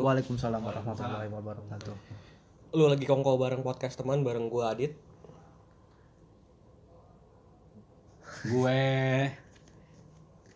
wabarakatuh. 0.00 0.02
Waalaikumsalam 0.02 0.60
warahmatullahi 0.64 1.28
wabarakatuh. 1.28 1.94
Lu 2.72 2.84
lagi 2.88 3.04
kongko 3.04 3.36
bareng 3.36 3.60
podcast 3.60 4.00
teman 4.00 4.24
bareng 4.24 4.48
gua 4.48 4.72
Adit. 4.72 4.96
gue 8.40 8.80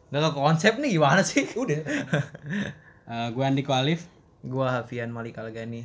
Nggak 0.08 0.22
ke 0.24 0.40
konsep 0.40 0.72
nih 0.80 0.96
gimana 0.96 1.20
sih? 1.20 1.44
Udah. 1.52 1.84
eh, 3.12 3.28
gue 3.28 3.44
Andiko 3.44 3.76
Alif 3.76 4.08
Gua 4.40 4.80
Hafian 4.80 5.12
Malik 5.12 5.36
Algani. 5.36 5.84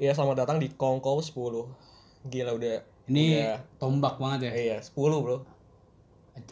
Iya, 0.00 0.16
selamat 0.16 0.48
datang 0.48 0.56
di 0.56 0.72
Kongko 0.72 1.20
10. 1.20 1.68
Gila 2.32 2.52
udah. 2.56 2.80
ini 3.08 3.40
Udah. 3.40 3.56
tombak 3.76 4.16
banget 4.20 4.48
ya 4.48 4.52
Iya, 4.52 4.76
10, 4.80 4.94
Bro. 5.20 5.44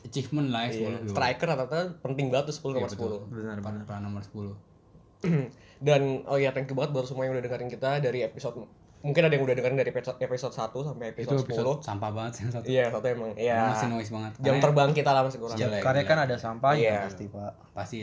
achievement 0.03 0.48
lah 0.50 0.66
Iya. 0.69 0.89
ya 0.89 1.05
10 1.05 1.12
Striker 1.14 1.47
rata-rata 1.47 1.95
penting 2.00 2.28
banget 2.28 2.50
tuh 2.53 2.56
10 2.73 2.77
nomor 2.77 2.89
Iya, 2.89 2.97
betul. 2.97 3.12
10. 3.25 3.33
Benar 3.33 3.59
benar. 3.61 4.00
Nomor 4.03 4.23
10 4.25 4.53
Dan 5.77 6.25
oh 6.25 6.41
iya, 6.41 6.51
thank 6.57 6.69
you 6.69 6.77
banget 6.77 6.97
buat 6.97 7.05
semua 7.05 7.29
yang 7.29 7.37
udah 7.37 7.45
dengerin 7.45 7.69
kita 7.69 8.01
dari 8.01 8.25
episode 8.25 8.57
mungkin 9.07 9.23
ada 9.23 9.39
yang 9.39 9.45
udah 9.47 9.55
dengerin 9.55 9.79
dari 9.79 9.91
episode 9.95 10.19
episode 10.19 10.51
1 10.51 10.73
sampai 10.73 11.07
itu 11.15 11.30
episode 11.30 11.39
10. 11.39 11.47
episode 11.47 11.79
sampah 11.84 12.11
banget 12.11 12.33
sih 12.34 12.43
yang 12.43 12.53
satu 12.59 12.67
Iya, 12.67 12.84
satu 12.91 13.07
emang. 13.07 13.30
Iya. 13.39 13.57
masih 13.71 13.89
noise 13.93 14.11
banget 14.11 14.33
Jam 14.41 14.43
Karena 14.43 14.62
terbang 14.67 14.91
kita 14.91 15.11
lah 15.15 15.23
masih 15.23 15.39
kurang. 15.39 15.59
Jelek. 15.61 15.83
Karya 15.84 16.03
kan 16.03 16.19
ada 16.19 16.37
sampahnya 16.41 16.83
Iya. 16.83 16.98
pasti, 17.07 17.25
Pak. 17.31 17.53
pasti 17.70 17.98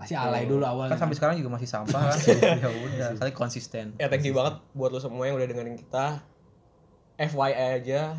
pasti 0.00 0.14
alay 0.16 0.48
dulu 0.48 0.64
awal 0.64 0.88
Kan 0.88 0.96
sampai 0.96 1.14
sekarang 1.14 1.36
juga 1.36 1.52
masih 1.54 1.68
sampah 1.68 2.00
kan. 2.10 2.16
ya 2.64 2.68
udah, 2.72 3.08
kali 3.22 3.32
konsisten. 3.36 3.94
Ya 4.02 4.10
thank 4.10 4.26
you 4.26 4.34
banget 4.34 4.58
buat 4.74 4.90
lo 4.90 4.98
semua 4.98 5.28
yang 5.30 5.38
udah 5.38 5.46
dengerin 5.46 5.78
kita. 5.78 6.18
FYI 7.20 7.78
aja 7.78 8.16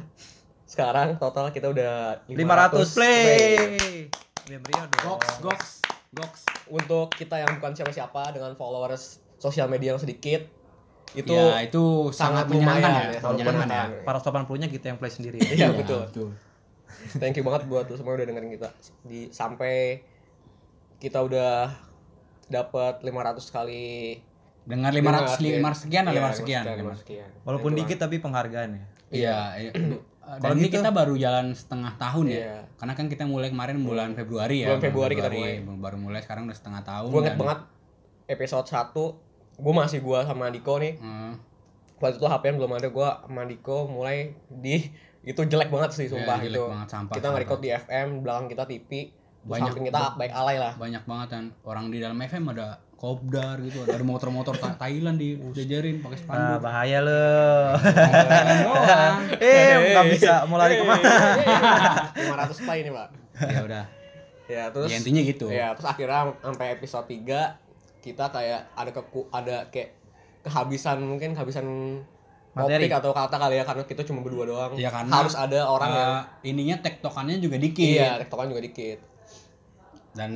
sekarang 0.70 1.20
total 1.20 1.52
kita 1.52 1.68
udah 1.74 2.24
500 2.30 2.96
play. 2.96 4.08
Memrio 4.48 4.84
dong. 4.88 5.20
goks 5.20 5.32
goks 5.44 5.81
goks 6.12 6.44
Untuk 6.68 7.16
kita 7.16 7.40
yang 7.40 7.56
bukan 7.60 7.72
siapa-siapa 7.72 8.36
dengan 8.36 8.52
followers 8.60 9.24
sosial 9.40 9.72
media 9.72 9.96
yang 9.96 10.02
sedikit 10.02 10.44
itu 11.12 11.36
ya 11.36 11.60
itu 11.68 12.08
sangat, 12.16 12.48
menyenangkan 12.48 12.88
lumayan 12.88 13.12
ya, 13.12 13.20
sangat 13.20 13.36
menyenangkan 13.36 13.68
ya 13.68 13.84
menyenangkan. 13.92 14.08
Para 14.08 14.20
80-nya 14.24 14.68
kita 14.72 14.86
yang 14.96 14.98
play 15.00 15.12
sendiri. 15.12 15.38
Iya 15.44 15.56
Iya, 15.60 15.68
betul. 15.76 16.32
Thank 17.20 17.36
you 17.36 17.44
banget 17.44 17.68
buat 17.68 17.92
lo 17.92 18.00
semua 18.00 18.16
yang 18.16 18.24
udah 18.24 18.28
dengerin 18.32 18.52
kita. 18.56 18.70
Di 19.04 19.28
sampai 19.28 20.00
kita 21.04 21.20
udah 21.20 21.68
dapat 22.48 23.04
500 23.04 23.44
kali 23.52 24.20
dengar 24.64 24.96
500 24.96 25.36
Dengar, 25.36 25.74
500 25.76 25.84
sekian 25.84 26.04
lah 26.08 26.14
Iya, 26.16 26.22
500 26.32 26.40
sekian 26.40 26.64
500 26.64 27.04
sekian. 27.04 27.30
Walaupun 27.44 27.72
dikit 27.76 27.98
tapi 28.00 28.16
penghargaan 28.24 28.70
ya. 28.72 28.86
iya 29.12 29.38
iya. 29.68 29.72
Kalau 30.22 30.38
dan 30.40 30.54
ini 30.54 30.64
gitu- 30.64 30.78
kita 30.78 30.90
baru 30.90 31.14
jalan 31.16 31.52
setengah 31.52 31.92
tahun 31.96 32.26
ya? 32.26 32.38
Iya. 32.38 32.58
karena 32.76 32.94
kan 32.94 33.06
kita 33.08 33.24
mulai 33.24 33.50
kemarin 33.50 33.78
bulan 33.80 34.14
Februari 34.14 34.62
ya. 34.62 34.68
Bulan 34.70 34.84
Februari 34.84 35.14
kita 35.14 35.30
baru 35.76 35.98
mulai 35.98 36.20
sekarang 36.20 36.46
udah 36.46 36.54
setengah 36.54 36.82
tahun 36.82 37.10
gue 37.10 37.22
inget 37.22 37.36
banget 37.36 37.60
episode 38.28 38.66
1 38.66 38.94
gue 39.58 39.74
masih 39.76 40.00
gue 40.00 40.20
sama 40.22 40.48
Diko 40.48 40.78
nih. 40.78 40.96
Hmm. 40.98 41.34
waktu 41.98 42.18
itu 42.18 42.26
HP 42.26 42.44
belum 42.52 42.72
ada 42.72 42.88
gue 42.88 43.10
sama 43.20 43.44
Diko 43.44 43.86
mulai 43.88 44.18
di 44.48 44.90
itu 45.22 45.38
jelek 45.40 45.70
banget 45.70 45.92
sih 45.92 46.08
sumpah 46.08 46.34
Iya, 46.36 46.48
jelek 46.48 46.58
itu. 46.58 46.64
banget, 46.68 46.90
sampah, 46.90 47.14
kita 47.14 47.28
nge-record 47.28 47.60
di 47.60 47.70
FM 47.72 48.08
belakang 48.22 48.46
kita 48.48 48.64
TV 48.66 48.92
Banyak- 49.42 49.74
kita 49.76 50.02
baik 50.16 50.34
alay 50.34 50.58
lah. 50.58 50.74
banyak 50.76 51.04
banget 51.04 51.28
kan 51.32 51.46
orang 51.62 51.90
di 51.90 51.98
dalam 51.98 52.18
FM 52.18 52.46
ada 52.48 52.82
kopdar 53.02 53.58
gitu 53.60 53.82
ada 53.82 53.98
motor-motor 54.00 54.54
Tha- 54.54 54.78
Thailand 54.78 55.18
dijajarin 55.18 56.00
pakai 56.00 56.18
Ah, 56.18 56.22
spanduk. 56.22 56.60
bahaya 56.62 57.00
lo. 57.02 57.26
Eh, 59.42 59.74
nggak 59.90 60.06
bisa 60.12 60.46
mau 60.46 60.56
lari 60.56 60.78
ke 60.78 60.86
mana? 60.86 61.02
500 62.14 62.62
play 62.62 62.80
ini 62.80 62.92
pak. 62.92 63.08
Ya 63.42 63.60
udah. 63.64 63.84
Ya 64.46 64.64
terus 64.70 64.86
ya 64.86 64.98
intinya 64.98 65.22
gitu. 65.24 65.48
ya 65.48 65.72
terus 65.72 65.88
akhirnya 65.88 66.36
sampai 66.38 66.76
episode 66.76 67.08
3 67.08 67.58
kita 68.02 68.26
kayak 68.28 68.70
ada 68.72 68.92
keku 68.92 69.26
ada 69.30 69.66
kayak 69.66 69.96
kehabisan 70.42 71.02
mungkin 71.02 71.32
kehabisan 71.32 71.66
Materi. 72.52 72.84
topik 72.84 72.94
atau 72.94 73.12
kata 73.12 73.36
kali 73.40 73.56
ya 73.56 73.64
karena 73.64 73.84
kita 73.84 74.04
cuma 74.04 74.20
berdua 74.20 74.44
doang. 74.44 74.72
Ya, 74.76 74.92
karena, 74.92 75.08
harus 75.16 75.34
ada 75.34 75.64
orang 75.64 75.90
yang 75.90 76.12
Eh, 76.44 76.52
ininya 76.52 76.78
tektokannya 76.78 77.40
juga 77.40 77.56
dikit. 77.56 77.96
Iya 77.96 78.20
tektokan 78.20 78.46
juga 78.48 78.62
dikit 78.62 79.00
dan 80.12 80.32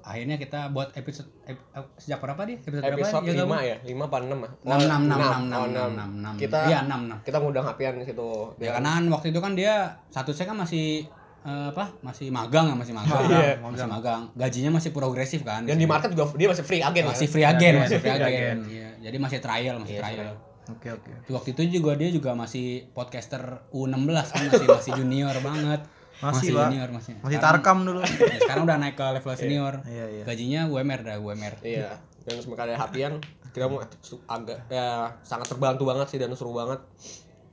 akhirnya 0.00 0.36
kita 0.36 0.70
buat 0.70 0.94
episode 0.94 1.26
ep- 1.44 1.66
ep- 1.72 1.92
sejak 1.96 2.18
berapa 2.18 2.38
dia? 2.44 2.56
Episode, 2.56 2.82
episode 2.86 3.26
berapa 3.26 3.58
5 3.58 3.58
ya 3.64 3.76
5 3.82 4.06
apa 4.06 4.16
6 4.16 4.30
ya? 4.30 4.48
Enam 4.62 4.78
enam 4.78 5.00
enam 5.02 5.18
Oh, 5.18 5.26
enam 5.26 5.42
enam 5.42 5.42
enam. 5.42 5.64
enam. 5.66 5.88
enam 5.90 6.10
enam. 6.16 6.34
Kita 6.36 6.58
iya 6.64 6.78
enam 6.80 7.00
enam. 7.04 7.18
kita 7.20 7.36
ngundang 7.36 7.64
Hapian 7.64 7.94
di 7.96 8.04
situ. 8.04 8.30
Ya 8.56 8.70
karena 8.72 8.90
waktu 9.08 9.26
itu 9.28 9.40
kan 9.40 9.52
dia 9.52 9.74
satu 10.08 10.30
saya 10.30 10.46
kan 10.48 10.58
masih 10.58 11.10
eh, 11.42 11.66
apa? 11.68 11.90
Masih 12.00 12.30
magang 12.30 12.66
ya 12.66 12.74
masih 12.74 12.94
magang. 12.94 13.22
Iya. 13.26 13.58
masih 13.60 13.88
magang. 13.88 14.22
gajinya 14.32 14.70
masih 14.72 14.90
progresif 14.90 15.42
kan 15.42 15.62
dan 15.62 15.74
di 15.74 15.84
market 15.84 16.08
juga 16.08 16.30
dia 16.32 16.48
masih 16.48 16.62
free 16.62 16.80
agen 16.80 17.04
masih 17.04 17.26
kan? 17.26 17.32
free 17.32 17.44
agent 17.44 17.74
Free 17.74 17.84
masih 17.84 17.98
free 17.98 18.12
agent. 18.12 18.30
agent 18.30 18.58
Iya, 18.70 18.88
jadi 19.02 19.16
masih 19.18 19.38
trial 19.38 19.74
masih 19.76 19.96
Iya, 19.96 20.02
trial. 20.02 20.34
Oke 20.64 20.88
oke. 20.88 21.12
waktu 21.28 21.48
itu 21.52 21.62
juga 21.74 21.92
dia 21.92 22.08
juga 22.08 22.32
masih 22.32 22.88
podcaster 22.90 23.42
U16 23.68 24.00
kan 24.24 24.42
masih 24.48 24.64
masih 24.70 24.92
junior 24.96 25.36
banget 25.38 25.84
Masih, 26.26 26.48
Pak. 26.50 26.66
junior 26.66 26.90
masih 26.90 27.12
Masih 27.16 27.36
Sekarang- 27.36 27.60
tarkam 27.60 27.78
dulu. 27.82 28.00
ya, 28.04 28.38
sekarang 28.38 28.62
udah 28.64 28.76
naik 28.78 28.94
ke 28.94 29.04
level 29.12 29.34
senior 29.34 29.74
Iya 29.84 30.06
iya. 30.10 30.22
gajinya 30.24 30.60
UMR 30.66 31.00
dah 31.02 31.16
UMR 31.16 31.54
iya 31.60 31.90
dan 32.20 32.34
semoga 32.38 32.64
ada 32.64 32.74
Hapian 32.74 33.20
kita 33.50 33.66
mau 33.66 33.78
agak 34.26 34.58
ya 34.66 34.86
sangat 35.20 35.46
terbantu 35.46 35.84
banget 35.84 36.06
sih 36.08 36.16
dan 36.16 36.32
seru 36.32 36.50
banget 36.50 36.80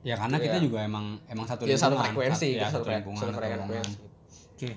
ya 0.00 0.16
karena 0.16 0.36
kita 0.36 0.56
Iya. 0.56 0.64
juga 0.64 0.78
emang 0.80 1.20
emang 1.26 1.44
satu 1.44 1.62
ya 1.62 1.76
satu 1.76 1.94
frekuensi 1.94 2.48
Sat- 2.48 2.56
ya, 2.56 2.66
satu, 2.66 2.82
satu 2.82 2.90
lingkungan 2.90 3.20
satu 3.20 3.30
satu 3.30 3.38
frekuensi 3.38 3.96
Oke. 4.52 4.70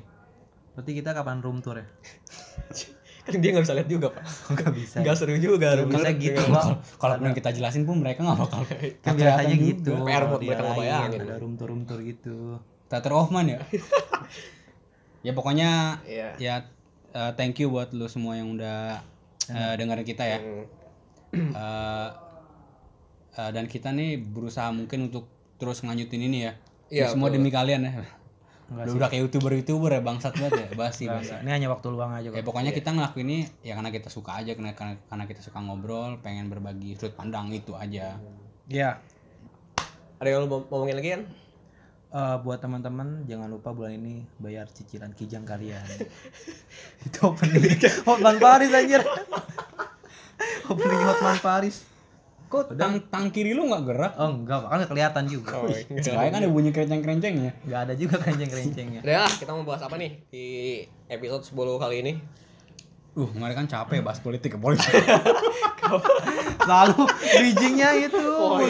Berarti 0.71 0.91
kita 0.93 1.09
kapan 1.11 1.39
room 1.39 1.59
tour 1.59 1.77
ya? 1.77 1.87
kan 3.25 3.41
dia 3.41 3.49
nggak 3.49 3.63
bisa 3.63 3.73
lihat 3.73 3.87
juga 3.87 4.07
pak 4.11 4.21
Nggak 4.51 4.71
bisa. 4.75 4.95
nggak 5.01 5.15
seru 5.15 5.33
juga 5.35 5.67
bisa 5.81 6.09
gitu, 6.13 6.37
Pak. 6.37 6.51
Kalau- 6.53 6.77
kalau 6.99 7.15
pun 7.17 7.31
kita 7.33 7.49
jelasin 7.51 7.81
pun 7.81 7.97
mereka 7.97 8.21
nggak 8.21 8.37
bakal 8.37 8.61
Kan 9.01 9.13
biasanya 9.15 9.55
gitu. 9.55 9.91
PR 9.99 10.23
buat 10.27 10.41
mereka 10.43 10.61
lain, 10.75 11.09
Ada 11.15 11.35
room 11.39 11.53
tour 11.55 11.67
room 11.67 11.83
tour 11.83 11.99
gitu. 12.01 12.61
Theater 12.95 13.11
of 13.13 13.29
Man 13.29 13.47
ya 13.47 13.59
ya 15.25 15.31
pokoknya 15.31 15.99
Iya. 16.03 16.29
ya 16.37 16.55
eh, 17.11 17.31
thank 17.33 17.57
you 17.57 17.67
buat 17.67 17.91
lu 17.91 18.05
semua 18.05 18.33
yang 18.33 18.53
udah 18.53 19.01
eh, 19.47 19.73
dengerin 19.75 20.03
kita 20.03 20.23
ya 20.25 20.39
Hmm. 20.39 21.51
Eh, 21.57 22.09
eh, 23.35 23.49
dan 23.51 23.65
kita 23.65 23.91
nih 23.91 24.15
berusaha 24.17 24.71
mungkin 24.71 25.09
untuk 25.09 25.27
terus 25.55 25.81
ngelanjutin 25.81 26.23
ini 26.23 26.37
ya 26.41 26.53
Iya, 26.85 27.03
Ini 27.03 27.11
semua 27.11 27.27
betul. 27.27 27.41
demi 27.41 27.49
kalian 27.49 27.81
ya 27.81 27.91
Enggak 28.65 28.85
udah, 28.89 29.09
kayak 29.09 29.21
youtuber 29.21 29.51
youtuber 29.53 29.89
ya 29.89 30.01
bangsat 30.01 30.33
banget 30.33 30.53
ya 30.55 30.67
basi 30.73 31.05
basi. 31.05 31.35
Ini 31.35 31.51
hanya 31.51 31.67
waktu 31.67 31.85
luang 31.85 32.09
aja 32.11 32.29
ya 32.29 32.39
kok. 32.39 32.45
pokoknya 32.45 32.71
kita 32.71 32.89
ngelakuin 32.89 33.27
ini 33.27 33.39
ya 33.61 33.73
karena 33.73 33.91
kita 33.91 34.09
suka 34.09 34.31
aja 34.35 34.51
karena 34.53 34.73
karena, 34.73 35.23
kita 35.23 35.37
suka 35.39 35.59
ngobrol 35.59 36.17
pengen 36.19 36.47
berbagi 36.47 36.95
sudut 36.95 37.13
pandang 37.13 37.51
itu 37.51 37.75
aja 37.75 38.17
Ya. 38.65 38.97
ada 40.15 40.25
yang 40.25 40.41
lu 40.41 40.47
mau 40.47 40.59
ngomongin 40.65 40.95
lagi 40.95 41.09
kan 41.11 41.21
Eh, 42.15 42.37
buat 42.47 42.63
teman-teman 42.63 43.27
jangan 43.27 43.51
lupa 43.51 43.75
bulan 43.75 43.99
ini 43.99 44.23
bayar 44.39 44.71
cicilan 44.71 45.11
kijang 45.11 45.43
kalian. 45.43 45.83
Itu 47.03 47.35
opening 47.35 47.75
Hotman 48.07 48.39
Paris 48.39 48.71
anjir. 48.71 49.03
opening 50.71 51.01
Hotman 51.03 51.39
Paris. 51.43 51.83
kok 52.45 52.77
tang 52.77 53.01
tang 53.11 53.33
kiri 53.33 53.57
lu 53.57 53.67
nggak 53.67 53.83
gerak 53.89 54.13
Oh 54.21 54.31
enggak, 54.31 54.63
kan 54.69 54.77
nggak 54.79 54.91
kelihatan 54.95 55.25
juga. 55.27 55.59
oh, 55.59 55.67
iya. 55.67 55.81
Soalnya 56.05 56.31
kan 56.31 56.39
ada 56.45 56.51
bunyi 56.53 56.69
kerenceng-kerencengnya 56.71 57.51
Enggak 57.67 57.81
ada 57.89 57.93
juga 57.99 58.15
kerenceng-kerencengnya. 58.21 59.01
Udah, 59.03 59.27
kita 59.35 59.51
mau 59.51 59.65
bahas 59.67 59.83
apa 59.83 59.99
nih 59.99 60.11
di 60.31 60.45
episode 61.11 61.43
10 61.43 61.51
kali 61.83 61.95
ini? 61.99 62.13
Uh, 63.15 63.31
kemarin 63.31 63.55
kan 63.55 63.65
capek 63.65 64.03
bahas 64.03 64.19
politik 64.19 64.53
ke 64.53 64.59
politik. 64.59 64.91
Lalu 66.65 67.01
bridgingnya 67.07 67.89
itu. 68.01 68.25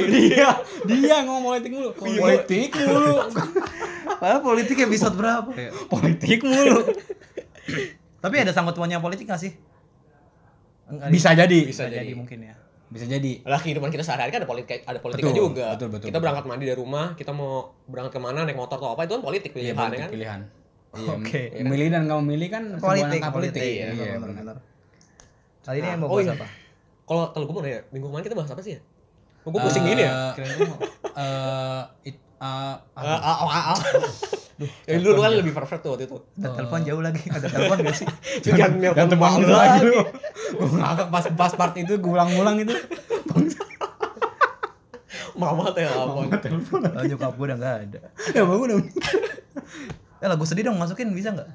dia, 0.06 0.50
dia 0.86 1.16
ngomong 1.26 1.50
politik 1.52 1.72
mulu. 1.74 1.90
Politik 1.98 2.70
mulu. 2.76 3.26
Padahal 4.16 4.42
politik 4.42 4.78
episode 4.80 5.18
berapa 5.18 5.50
ya? 5.52 5.74
politik 5.90 6.46
mulu. 6.46 6.78
Tapi 8.24 8.36
ada 8.38 8.54
sangkut 8.54 8.74
pautnya 8.74 9.02
politik 9.02 9.26
gak 9.26 9.42
sih? 9.42 9.54
Enggak, 10.86 11.10
Bisa 11.10 11.34
jadi. 11.34 11.60
Bisa 11.66 11.84
bisa 11.84 11.84
jadi. 11.90 12.06
jadi. 12.06 12.14
mungkin 12.14 12.40
ya. 12.42 12.56
Bisa 12.86 13.10
jadi. 13.10 13.42
Lah 13.42 13.58
kehidupan 13.58 13.90
kita 13.90 14.06
sehari-hari 14.06 14.30
kan 14.30 14.40
ada 14.46 14.50
politik 14.50 14.86
ada 14.86 15.00
politiknya 15.02 15.34
Betul, 15.34 15.42
juga. 15.42 15.66
betul, 15.74 15.88
betul, 15.90 16.06
kita 16.06 16.14
betul. 16.14 16.22
berangkat 16.22 16.46
mandi 16.46 16.66
dari 16.70 16.78
rumah, 16.78 17.18
kita 17.18 17.34
mau 17.34 17.74
berangkat 17.90 18.14
ke 18.14 18.22
mana 18.22 18.46
naik 18.46 18.54
motor 18.54 18.78
atau 18.78 18.94
apa 18.94 19.10
itu 19.10 19.18
kan 19.18 19.24
politik 19.26 19.50
Iya, 19.52 19.58
pilihan 19.58 19.76
politik 19.76 20.00
kan. 20.00 20.10
pilihan. 20.14 20.40
Iya, 20.96 21.12
Oke. 21.14 21.42
Memilih 21.58 21.88
dan 21.90 22.02
nggak 22.06 22.20
memilih 22.20 22.48
kan 22.50 22.64
sebuah 22.74 22.88
Politik, 22.88 23.22
politik. 23.30 23.62
Iya, 23.62 23.88
iya, 23.92 24.16
benar. 24.18 24.58
Kali 25.62 25.78
ini 25.78 25.88
yang 25.88 26.00
mau 26.00 26.08
Oh 26.08 26.16
bahas 26.16 26.26
iya. 26.26 26.34
apa? 26.34 26.48
Kalau 27.06 27.24
kalau 27.30 27.46
gue 27.46 27.54
mau 27.54 27.62
nanya, 27.62 27.82
minggu 27.90 28.06
kemarin 28.08 28.24
kita 28.24 28.36
bahas 28.36 28.50
apa 28.50 28.62
sih 28.62 28.74
ya? 28.74 28.82
Kok 29.42 29.50
gue 29.50 29.62
pusing 29.62 29.84
gini 29.84 30.02
ya? 30.02 30.12
Eh, 30.32 30.48
lu 30.52 30.66
mau- 30.66 30.82
Eh, 31.16 31.82
it- 32.06 32.24
eh, 32.36 32.46
Ah, 32.46 32.76
apa? 32.94 33.16
ah, 33.18 33.38
ah, 33.46 33.64
ah. 33.72 33.80
Ya, 34.86 34.96
dulu 34.98 35.20
kan 35.20 35.36
lebih 35.36 35.52
perfect 35.52 35.84
tuh 35.84 35.92
waktu 35.94 36.08
itu. 36.08 36.16
Ada 36.38 36.48
telepon 36.56 36.80
jauh 36.82 37.04
lagi. 37.04 37.28
Ada 37.28 37.46
telepon 37.46 37.78
gak 37.82 37.92
sih? 37.94 38.08
Jangan 38.48 38.72
malu 38.80 39.16
banget 39.16 39.48
lagi 39.52 39.52
lagi. 39.52 39.80
lu. 39.90 40.00
Gue 40.56 40.68
ngakak 40.76 41.08
pas 41.10 41.26
pas 41.30 41.52
part 41.54 41.74
itu 41.76 41.94
gue 41.94 42.08
ulang-ulang 42.10 42.56
itu. 42.58 42.72
Mama 45.36 45.68
teh 45.76 45.84
apa? 45.84 46.08
Oh, 46.08 46.24
nyokap 47.04 47.34
gue 47.36 47.46
udah 47.46 47.58
gak 47.60 47.76
ada. 47.86 48.00
Ya 48.32 48.42
bang 48.42 48.60
udah. 48.62 48.78
Eh 50.18 50.28
lagu 50.28 50.44
sedih 50.44 50.66
dong 50.66 50.78
masukin 50.78 51.12
bisa 51.12 51.32
nggak? 51.32 51.50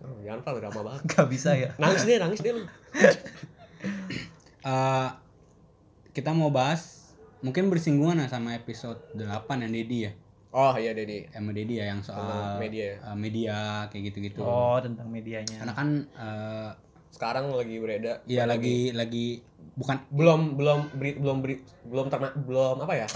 Oh, 0.00 0.16
Jangan 0.20 0.40
pak, 0.40 0.52
udah 0.54 0.68
lama 0.70 0.80
banget. 0.86 1.02
Gak 1.06 1.26
bisa 1.28 1.50
ya. 1.52 1.68
Nangis 1.76 2.02
deh, 2.02 2.16
nangis 2.16 2.40
deh 2.40 2.52
lu. 2.52 2.64
eh, 4.62 5.08
kita 6.10 6.30
mau 6.32 6.48
bahas 6.48 7.12
mungkin 7.40 7.68
bersinggungan 7.68 8.18
lah 8.18 8.28
sama 8.28 8.52
episode 8.52 9.00
8 9.14 9.24
yang 9.58 9.72
Dedi 9.72 9.98
ya. 10.02 10.12
Oh 10.50 10.74
iya 10.74 10.90
Dedi. 10.90 11.28
Sama 11.28 11.52
Dedi 11.52 11.78
ya 11.78 11.86
yang 11.86 12.00
soal 12.00 12.24
Tentang 12.24 12.58
media 12.58 12.84
ya. 12.86 12.96
eh, 13.02 13.16
media 13.16 13.56
kayak 13.86 14.02
gitu-gitu. 14.10 14.40
Oh, 14.40 14.80
tentang 14.80 15.06
medianya. 15.06 15.56
Karena 15.56 15.74
kan 15.74 15.88
eh, 16.10 16.70
Sekarang 17.10 17.50
lagi 17.50 17.76
beredar. 17.76 18.22
ya 18.24 18.46
lagi 18.46 18.90
lagi 18.90 19.42
bukan 19.74 19.98
belum 20.08 20.40
belum 20.56 20.80
beri, 20.94 21.12
belum 21.16 21.36
beri, 21.40 21.54
belum 21.84 22.06
terna, 22.08 22.30
belum 22.34 22.76
apa 22.80 22.94
ya? 22.96 23.08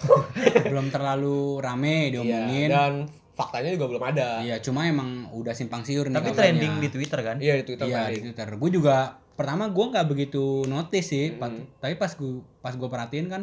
belum 0.70 0.86
terlalu 0.88 1.58
rame 1.58 2.08
Iya, 2.08 2.12
diomongin. 2.14 2.68
dan 2.70 2.92
faktanya 3.40 3.72
juga 3.72 3.86
belum 3.88 4.04
ada. 4.06 4.28
Iya, 4.40 4.60
cuma 4.60 4.84
emang 4.84 5.08
udah 5.30 5.50
simpang 5.50 5.80
siur 5.80 6.04
nih 6.04 6.14
Tapi 6.14 6.28
kabarnya. 6.28 6.40
trending 6.44 6.74
di 6.78 6.88
Twitter 6.88 7.20
kan? 7.20 7.36
Iya 7.38 7.54
di 7.56 7.64
Twitter 7.64 7.84
Iya 7.86 8.00
di 8.06 8.20
Twitter. 8.22 8.48
Gue 8.54 8.70
juga 8.70 8.96
pertama 9.32 9.64
gue 9.66 9.84
nggak 9.86 10.06
begitu 10.06 10.44
notice 10.64 11.08
sih, 11.08 11.26
Hmm. 11.30 11.40
Pat- 11.40 11.64
tapi 11.80 11.94
pas 11.96 12.12
gue 12.12 12.32
pas 12.58 12.72
gue 12.72 12.86
perhatiin 12.86 13.26
kan, 13.26 13.42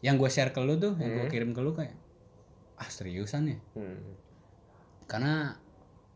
yang 0.00 0.16
gue 0.16 0.26
share 0.26 0.48
ke 0.48 0.58
lu 0.58 0.76
tuh, 0.76 0.96
yang 0.96 1.10
gue 1.14 1.26
kirim 1.28 1.50
ke 1.50 1.60
lu 1.60 1.70
kayak, 1.70 1.92
ah 2.74 2.88
seriusan 2.88 3.44
ya? 3.46 3.58
Hmm. 3.74 4.16
Karena 5.04 5.52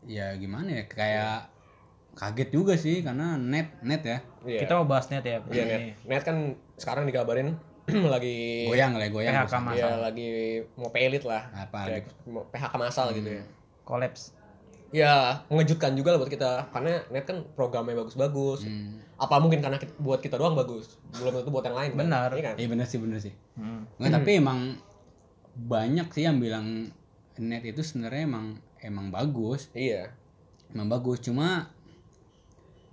ya 0.03 0.33
gimana 0.33 0.73
ya, 0.73 0.83
kayak 0.85 1.53
kaget 2.11 2.49
juga 2.49 2.73
sih 2.73 2.99
karena 2.99 3.35
net 3.35 3.77
net 3.79 4.01
ya, 4.01 4.19
Iya. 4.41 4.59
Kita 4.59 4.75
mau 4.75 4.87
bahas 4.87 5.07
net 5.07 5.21
ya. 5.21 5.39
Iya 5.45 5.63
ini. 5.63 5.69
net. 5.69 5.81
Net 6.05 6.23
kan 6.23 6.37
sekarang 6.75 7.05
dikabarin 7.05 7.53
lagi 8.15 8.37
goyang 8.65 8.91
lah 8.93 9.05
ya, 9.05 9.09
goyang. 9.09 9.33
PHK 9.33 9.43
maksudnya. 9.43 9.63
mas- 9.63 9.79
ya 9.79 9.89
lagi 9.99 10.27
mau 10.73 10.89
pelit 10.89 11.23
lah. 11.23 11.43
Apa 11.51 11.77
Kayak 11.85 12.01
gitu? 12.05 12.13
PHK 12.47 12.73
masal 12.75 13.07
gitu 13.11 13.29
ya. 13.31 13.43
Collapse. 13.83 14.23
Ya 14.89 15.13
mengejutkan 15.47 15.93
juga 15.93 16.11
lah 16.11 16.19
buat 16.19 16.27
kita 16.27 16.69
karena 16.69 16.97
net 17.07 17.23
kan 17.23 17.45
programnya 17.53 17.93
bagus-bagus. 17.95 18.63
Hmm. 18.63 18.97
Apa 19.15 19.37
mungkin 19.37 19.59
karena 19.59 19.77
kita- 19.77 19.97
buat 19.97 20.17
kita 20.17 20.35
doang 20.35 20.53
bagus, 20.53 20.97
belum 21.13 21.33
tentu 21.35 21.49
buat 21.49 21.61
yang 21.63 21.75
lain. 21.75 21.91
kan? 21.91 21.99
Benar. 21.99 22.29
Iya 22.31 22.43
kan? 22.43 22.55
Iya 22.57 22.67
bener 22.67 22.85
sih 22.85 22.97
bener 22.97 23.19
sih. 23.19 23.33
Hmm. 23.53 23.85
Nggak, 23.95 24.11
tapi 24.15 24.31
emang 24.35 24.59
banyak 25.53 26.07
sih 26.09 26.23
yang 26.23 26.37
bilang 26.37 26.89
net 27.37 27.63
itu 27.63 27.79
sebenarnya 27.79 28.25
emang 28.25 28.45
emang 28.79 29.09
bagus. 29.09 29.69
Iya. 29.71 30.09
emang 30.69 30.85
bagus 30.87 31.17
cuma 31.19 31.69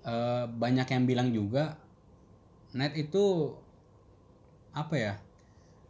eh, 0.02 0.44
banyak 0.46 0.87
yang 0.87 1.04
bilang 1.04 1.28
juga 1.28 1.76
net 2.72 2.93
itu 2.94 3.52
apa 4.76 4.94
ya 4.94 5.14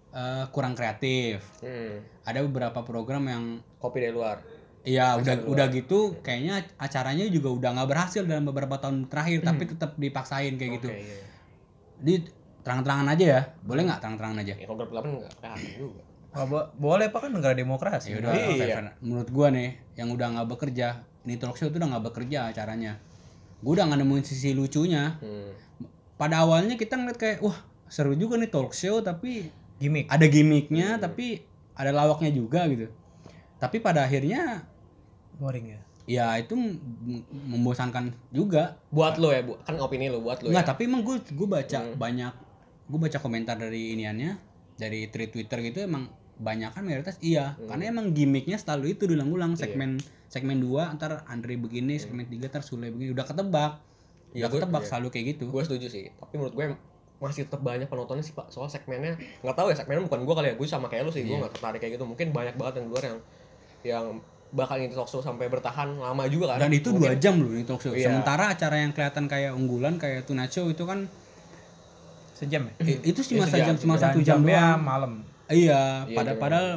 eh, 0.08 0.44
kurang 0.48 0.72
kreatif 0.72 1.42
Hmm. 1.58 2.00
ada 2.22 2.40
beberapa 2.40 2.80
program 2.80 3.26
yang 3.26 3.44
Kopi 3.76 4.00
dari 4.00 4.10
luar. 4.10 4.40
ya 4.82 5.12
udah 5.14 5.44
udah 5.44 5.66
gitu 5.68 6.14
kayaknya 6.20 6.62
acaranya 6.76 7.26
juga 7.26 7.50
udah 7.50 7.70
nggak 7.74 7.88
berhasil 7.88 8.22
dalam 8.22 8.46
beberapa 8.46 8.78
tahun 8.78 9.04
terakhir 9.04 9.42
tapi 9.42 9.66
tetap 9.66 9.92
dipaksain 9.94 10.54
kayak 10.54 10.72
gitu 10.78 10.88
Oke, 10.88 10.96
iya. 10.96 11.18
di 11.98 12.14
terang-terangan 12.62 13.10
aja 13.10 13.24
ya 13.28 13.40
boleh 13.60 13.82
nggak 13.82 13.98
terang-terangan 13.98 14.38
aja 14.40 14.54
Ya 14.54 14.64
kalau 14.64 14.86
juga. 15.74 16.02
Oh, 16.32 16.44
bo- 16.44 16.68
boleh 16.76 17.08
pak 17.08 17.18
kan 17.18 17.30
negara 17.32 17.52
demokrasi. 17.52 18.12
ya 18.12 18.20
udah 18.20 18.30
Iya. 18.30 18.76
fair. 18.78 18.86
menurut 19.00 19.28
gua 19.28 19.48
nih 19.48 19.68
yang 19.94 20.08
udah 20.08 20.26
nggak 20.32 20.48
bekerja 20.48 20.86
ini 21.22 21.34
talk 21.34 21.56
show 21.56 21.66
itu 21.66 21.76
udah 21.76 21.90
nggak 21.90 22.06
bekerja 22.06 22.38
acaranya 22.46 23.02
gua 23.58 23.72
udah 23.74 23.84
nggak 23.86 24.00
nemuin 24.00 24.22
sisi 24.22 24.52
lucunya 24.52 25.18
Hmm. 25.18 25.50
pada 26.14 26.40
awalnya 26.40 26.74
kita 26.74 26.94
ngeliat 26.94 27.16
kayak 27.16 27.38
wah 27.40 27.58
seru 27.86 28.12
juga 28.12 28.36
nih 28.36 28.48
talk 28.48 28.72
show 28.72 28.98
tapi 29.00 29.50
Gimik. 29.76 30.08
ada 30.08 30.24
gimmicknya 30.24 30.96
tapi 30.96 31.44
ada 31.72 31.90
lawaknya 31.90 32.30
juga 32.30 32.64
gitu 32.66 32.88
tapi 33.56 33.78
pada 33.78 34.02
akhirnya 34.02 34.64
Boring 35.36 35.66
ya. 35.68 35.80
ya 36.06 36.26
itu 36.38 36.56
membosankan 37.44 38.14
juga 38.30 38.80
Buat 38.88 39.16
lo 39.16 39.30
ya, 39.30 39.42
bu. 39.42 39.60
kan 39.60 39.76
opini 39.76 40.08
lo 40.08 40.20
buat 40.20 40.40
lo 40.40 40.48
nggak 40.48 40.64
ya. 40.64 40.68
tapi 40.68 40.82
emang 40.84 41.02
gue 41.02 41.20
gue 41.20 41.48
baca 41.48 41.78
banyak 41.92 42.32
gue 42.86 42.98
baca 42.98 43.18
komentar 43.18 43.56
dari 43.56 43.92
iniannya 43.92 44.38
dari 44.74 45.08
tweet 45.08 45.30
twitter 45.30 45.58
gitu 45.62 45.82
emang 45.82 46.08
banyak 46.36 46.68
kan 46.70 46.84
mayoritas 46.84 47.16
iya 47.18 47.56
karena 47.62 47.88
emang 47.90 48.12
gimmicknya 48.12 48.56
selalu 48.56 48.92
itu 48.92 49.04
diulang-ulang 49.04 49.56
segmen 49.56 49.96
segmen 50.26 50.58
2 50.58 50.96
ntar 50.96 51.24
Andre 51.26 51.56
begini 51.56 51.96
segmen 51.96 52.24
3 52.24 52.44
ntar 52.46 52.60
Sule 52.60 52.88
begini 52.88 53.12
udah 53.12 53.24
ketebak 53.24 53.72
Iya, 54.32 54.42
udah 54.42 54.50
gua- 54.50 54.60
ketebak 54.60 54.82
iya. 54.82 54.88
selalu 54.90 55.06
kayak 55.08 55.26
gitu 55.32 55.44
Gue 55.48 55.62
setuju 55.64 55.86
sih. 55.88 56.12
Tapi 56.12 56.34
menurut 56.36 56.52
gue 56.52 56.64
masih 57.16 57.44
tetap 57.44 57.60
banyak 57.60 57.86
penontonnya 57.86 58.20
sih 58.20 58.32
pak. 58.32 58.48
Soal 58.48 58.66
segmennya 58.66 59.14
nggak 59.40 59.54
tahu 59.54 59.68
ya 59.68 59.76
segmennya 59.76 60.04
bukan 60.04 60.20
gue 60.22 60.34
kali 60.34 60.46
ya. 60.46 60.54
Gue 60.54 60.66
sama 60.66 60.86
kayak 60.86 61.04
lo 61.04 61.10
sih. 61.10 61.22
Gue 61.22 61.36
nggak 61.36 61.52
tertarik 61.52 61.78
kayak 61.78 61.92
gitu. 61.94 62.04
Mungkin 62.04 62.30
banyak 62.30 62.54
banget 62.54 62.74
yang 62.76 62.86
luar 62.86 63.04
yang 63.04 63.18
yang 63.82 64.04
bakal 64.48 64.76
ini 64.76 64.88
talk 64.88 65.06
show 65.06 65.18
sampai 65.18 65.46
bertahan 65.46 65.96
lama 65.96 66.22
juga 66.26 66.54
kan. 66.54 66.62
dan 66.62 66.70
itu 66.70 66.88
dua 66.88 67.12
jam 67.14 67.34
loh 67.36 67.50
ini 67.50 67.62
talk 67.62 67.78
show 67.78 67.90
Iya. 67.90 68.08
sementara 68.08 68.48
acara 68.48 68.78
yang 68.78 68.90
kelihatan 68.90 69.26
kayak 69.26 69.52
unggulan 69.52 69.96
kayak 69.96 70.22
Tuna 70.22 70.46
Show 70.46 70.66
itu 70.66 70.82
kan 70.82 71.10
Sejam 72.32 72.62
ya? 72.64 72.72
i- 72.84 73.02
itu 73.06 73.20
cuma 73.26 73.44
sejam, 73.44 73.72
sejam 73.72 73.76
cuma 73.76 73.94
satu 73.96 74.20
jam 74.20 74.38
doang 74.38 74.76
malam. 74.78 75.12
iya 75.48 76.04
Iya, 76.04 76.14
pada 76.14 76.30
jam 76.30 76.38
padahal 76.38 76.68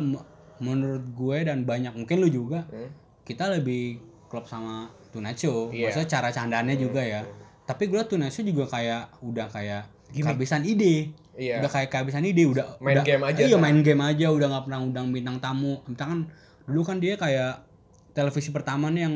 menurut 0.57 1.05
gue 1.09 1.37
dan 1.41 1.63
banyak 1.63 1.93
mungkin 1.93 2.17
lu 2.17 2.29
juga 2.29 2.63
Hmm. 2.65 2.89
kita 3.21 3.47
lebih 3.49 3.99
klop 4.27 4.45
sama 4.45 4.87
Tuna 5.09 5.31
Show 5.31 5.69
Iya. 5.69 5.89
maksudnya 5.89 6.09
cara 6.09 6.29
candaannya 6.29 6.75
juga 6.75 7.01
ya 7.01 7.21
tapi 7.63 7.85
gue 7.85 8.01
Tuna 8.01 8.27
Show 8.27 8.41
juga 8.41 8.65
kayak 8.67 9.19
udah 9.21 9.47
kayak 9.47 9.83
kehabisan 10.11 10.63
ide 10.63 11.13
Iya. 11.33 11.59
udah 11.59 11.71
kayak 11.71 11.89
kehabisan 11.89 12.23
ide 12.23 12.43
udah 12.45 12.77
Main 12.77 12.95
udah- 12.95 13.05
game 13.05 13.23
aja 13.23 13.39
iya 13.41 13.53
kan? 13.53 13.61
main 13.61 13.79
game 13.79 14.01
aja 14.01 14.27
udah 14.27 14.47
nggak 14.49 14.63
pernah 14.65 14.79
undang 14.81 15.07
bintang 15.09 15.37
tamu 15.37 15.79
misalkan 15.85 16.27
dulu 16.63 16.81
kan 16.83 16.97
dia 16.97 17.15
kayak 17.15 17.63
televisi 18.11 18.49
pertama 18.49 18.89
nih 18.89 19.01
yang 19.01 19.15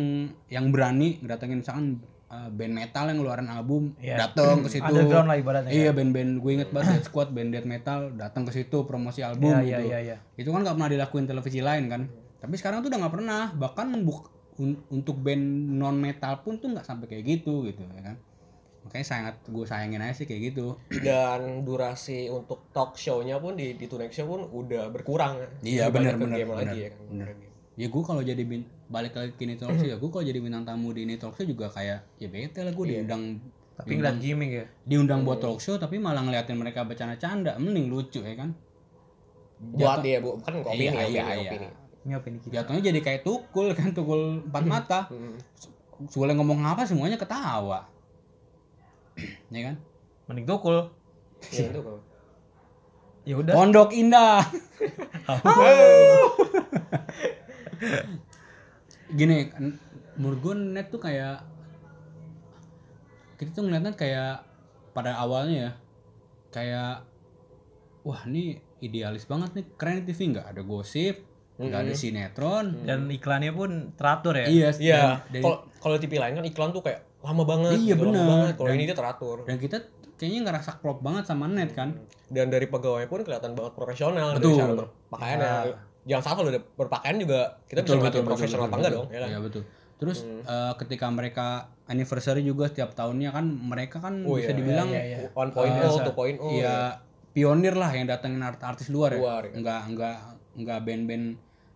yang 0.50 0.66
berani 0.70 1.20
ngedatengin 1.20 1.60
misalkan 1.60 2.00
uh, 2.28 2.48
band 2.48 2.72
metal 2.72 3.06
yang 3.06 3.18
ngeluarin 3.18 3.46
album 3.48 3.92
Iya. 3.98 4.16
datang 4.24 4.62
ke 4.62 4.70
situ 4.74 4.86
Underground 4.86 5.28
lah 5.28 5.36
ibaratnya. 5.36 5.70
iya 5.70 5.92
band-band 5.92 6.40
gue 6.40 6.52
inget 6.54 6.70
banget 6.70 7.04
Squad 7.08 7.30
band 7.30 7.52
death 7.52 7.66
metal 7.66 8.14
datang 8.14 8.44
ke 8.44 8.52
situ 8.52 8.78
promosi 8.84 9.20
album 9.20 9.52
Iya, 9.52 9.60
iya, 9.60 9.78
gitu 9.78 9.84
iya, 9.86 10.00
iya. 10.00 10.18
itu 10.36 10.48
kan 10.48 10.62
nggak 10.62 10.76
pernah 10.76 10.90
dilakuin 10.90 11.26
televisi 11.26 11.60
lain 11.60 11.86
kan 11.88 12.02
tapi 12.38 12.56
sekarang 12.56 12.80
tuh 12.80 12.88
udah 12.88 13.00
nggak 13.02 13.14
pernah 13.14 13.42
bahkan 13.54 13.88
buk- 14.00 14.32
un- 14.56 14.84
untuk 14.90 15.18
band 15.18 15.44
non 15.74 15.98
metal 15.98 16.40
pun 16.40 16.56
tuh 16.56 16.70
nggak 16.70 16.84
sampai 16.84 17.10
kayak 17.10 17.24
gitu 17.28 17.66
gitu 17.66 17.84
ya 17.90 18.04
kan 18.04 18.16
makanya 18.94 19.10
sangat 19.10 19.36
gue 19.50 19.66
sayangin 19.66 20.06
aja 20.06 20.14
sih 20.14 20.30
kayak 20.30 20.54
gitu 20.54 20.78
dan 21.08 21.66
durasi 21.66 22.30
untuk 22.30 22.70
talk 22.70 22.94
show-nya 22.94 23.42
pun 23.42 23.58
di 23.58 23.74
di 23.74 23.90
Tonight 23.90 24.14
Show 24.14 24.30
pun 24.30 24.46
udah 24.46 24.94
berkurang. 24.94 25.42
Iya, 25.66 25.90
benar, 25.90 26.14
benar, 26.14 26.38
game 26.38 26.54
lagi 26.54 26.70
benar, 26.70 26.78
ya 26.78 26.90
kan. 26.94 27.02
benar. 27.10 27.28
ya 27.74 27.88
gue 27.90 28.04
kalau 28.06 28.22
jadi 28.22 28.44
bin, 28.46 28.62
balik 28.86 29.18
lagi 29.18 29.34
ke 29.34 29.50
ini 29.50 29.58
talk 29.58 29.74
show 29.74 29.90
ya 29.90 29.98
gue 29.98 30.06
kalau 30.06 30.22
jadi 30.22 30.38
bintang 30.38 30.62
tamu 30.62 30.94
di 30.94 31.10
ini 31.10 31.18
talk 31.18 31.34
show 31.34 31.42
juga 31.42 31.74
kayak 31.74 32.06
ya 32.22 32.30
bete 32.30 32.62
lah 32.62 32.70
gue 32.70 32.86
diundang 32.86 33.42
Tapi 33.74 33.98
ngeliat 33.98 34.22
gimmick 34.22 34.52
ya. 34.54 34.66
diundang 34.86 35.26
buat 35.26 35.42
talk 35.42 35.58
show 35.58 35.82
tapi 35.82 35.98
malah 35.98 36.22
ngeliatin 36.22 36.54
mereka 36.54 36.86
bercanda-canda 36.86 37.58
mending 37.58 37.90
lucu 37.90 38.22
ya 38.22 38.38
kan 38.38 38.54
Buat 39.58 40.06
dia 40.06 40.22
bu, 40.22 40.38
kan 40.38 40.54
opini, 40.60 40.86
Iya, 40.86 40.92
opini, 40.94 41.10
iya, 41.10 41.24
iya. 41.34 41.50
opini. 41.50 41.68
Ini 42.04 42.14
opini 42.14 42.38
kita. 42.38 42.52
jatuhnya 42.62 42.82
jadi 42.86 43.00
kayak 43.02 43.22
tukul 43.26 43.74
kan 43.74 43.90
tukul 43.90 44.22
empat 44.46 44.64
mata 44.78 45.00
Hmm. 45.10 45.34
Soalnya 46.06 46.38
ngomong 46.38 46.62
apa 46.62 46.86
semuanya 46.86 47.18
ketawa 47.18 47.90
ya 49.54 49.62
kan? 49.72 49.76
Mending 50.30 50.48
tukul. 50.48 50.90
Ya, 51.52 51.68
itu 51.70 51.80
kok. 51.80 52.00
Ya 53.24 53.36
udah. 53.40 53.54
Pondok 53.56 53.92
Indah. 53.96 54.44
Gini 59.14 59.52
menurut 60.18 60.40
gue 60.42 60.54
net 60.78 60.88
tuh 60.94 61.02
kayak 61.02 61.42
kita 63.38 63.50
tuh 63.50 63.66
ngeliatnya 63.66 63.98
kayak 63.98 64.46
pada 64.94 65.18
awalnya 65.18 65.58
ya 65.58 65.72
kayak 66.54 67.02
wah 68.06 68.22
ini 68.30 68.62
idealis 68.78 69.26
banget 69.26 69.58
nih 69.58 69.66
keren 69.74 70.06
TV 70.06 70.20
nggak 70.38 70.48
ada 70.54 70.62
gosip 70.62 71.18
nggak 71.54 71.82
ada 71.86 71.94
sinetron. 71.94 72.82
Dan 72.82 73.06
iklannya 73.14 73.54
pun 73.54 73.94
teratur 73.94 74.34
ya. 74.38 74.50
iya 74.50 74.70
Iya, 74.74 75.22
kalau 75.38 75.70
kalau 75.78 75.96
TV 76.02 76.18
lain 76.18 76.34
kan 76.42 76.46
iklan 76.46 76.74
tuh 76.74 76.82
kayak 76.82 77.06
lama 77.24 77.44
banget. 77.48 77.80
Iya, 77.80 77.96
gitu, 77.96 78.12
banget. 78.12 78.54
Kalau 78.60 78.72
ini 78.76 78.84
dia 78.84 78.98
teratur. 78.98 79.38
dan 79.48 79.56
kita 79.58 79.78
kayaknya 80.14 80.40
ngerasa 80.46 80.78
klop 80.80 81.02
banget 81.02 81.26
sama 81.26 81.50
net 81.50 81.74
kan 81.74 81.90
Dan 82.30 82.54
dari 82.54 82.70
pegawai 82.70 83.10
pun 83.10 83.26
kelihatan 83.26 83.58
banget 83.58 83.74
profesional 83.74 84.38
Betul. 84.38 84.56
dari 84.56 84.62
cara 84.62 84.74
berpakaiannya. 84.78 85.52
Jangan 86.04 86.24
salah 86.24 86.36
kalau 86.44 86.50
udah 86.52 86.64
berpakaian 86.76 87.16
juga 87.16 87.40
kita 87.72 87.80
bisa 87.82 87.96
ngeliat 87.96 88.14
dia 88.14 88.26
profesional 88.28 88.66
apa 88.68 88.76
enggak 88.76 88.94
dong, 88.94 89.08
ya 89.08 89.20
kan? 89.24 89.30
Iya 89.32 89.40
betul. 89.40 89.62
Terus 90.04 90.18
eh, 90.28 90.74
ketika 90.84 91.08
mereka 91.08 91.48
anniversary 91.88 92.44
juga 92.44 92.68
setiap 92.68 92.92
tahunnya 92.92 93.32
kan 93.32 93.46
mereka 93.48 94.04
kan 94.04 94.24
Oh, 94.28 94.36
bisa 94.36 94.52
iya, 94.52 94.58
dibilang 94.60 94.90
iya, 94.92 95.04
iya. 95.16 95.32
1.0, 95.32 96.12
2.0. 96.12 96.60
ya 96.60 97.00
pionir 97.32 97.74
lah 97.74 97.90
yang 97.96 98.06
datengin 98.06 98.44
art 98.44 98.60
artis 98.62 98.92
luar 98.92 99.16
ya. 99.16 99.20
Luar, 99.20 99.44
ya. 99.48 99.54
Enggak 99.56 99.82
enggak 99.88 100.18
enggak 100.60 100.80
band-band 100.84 101.26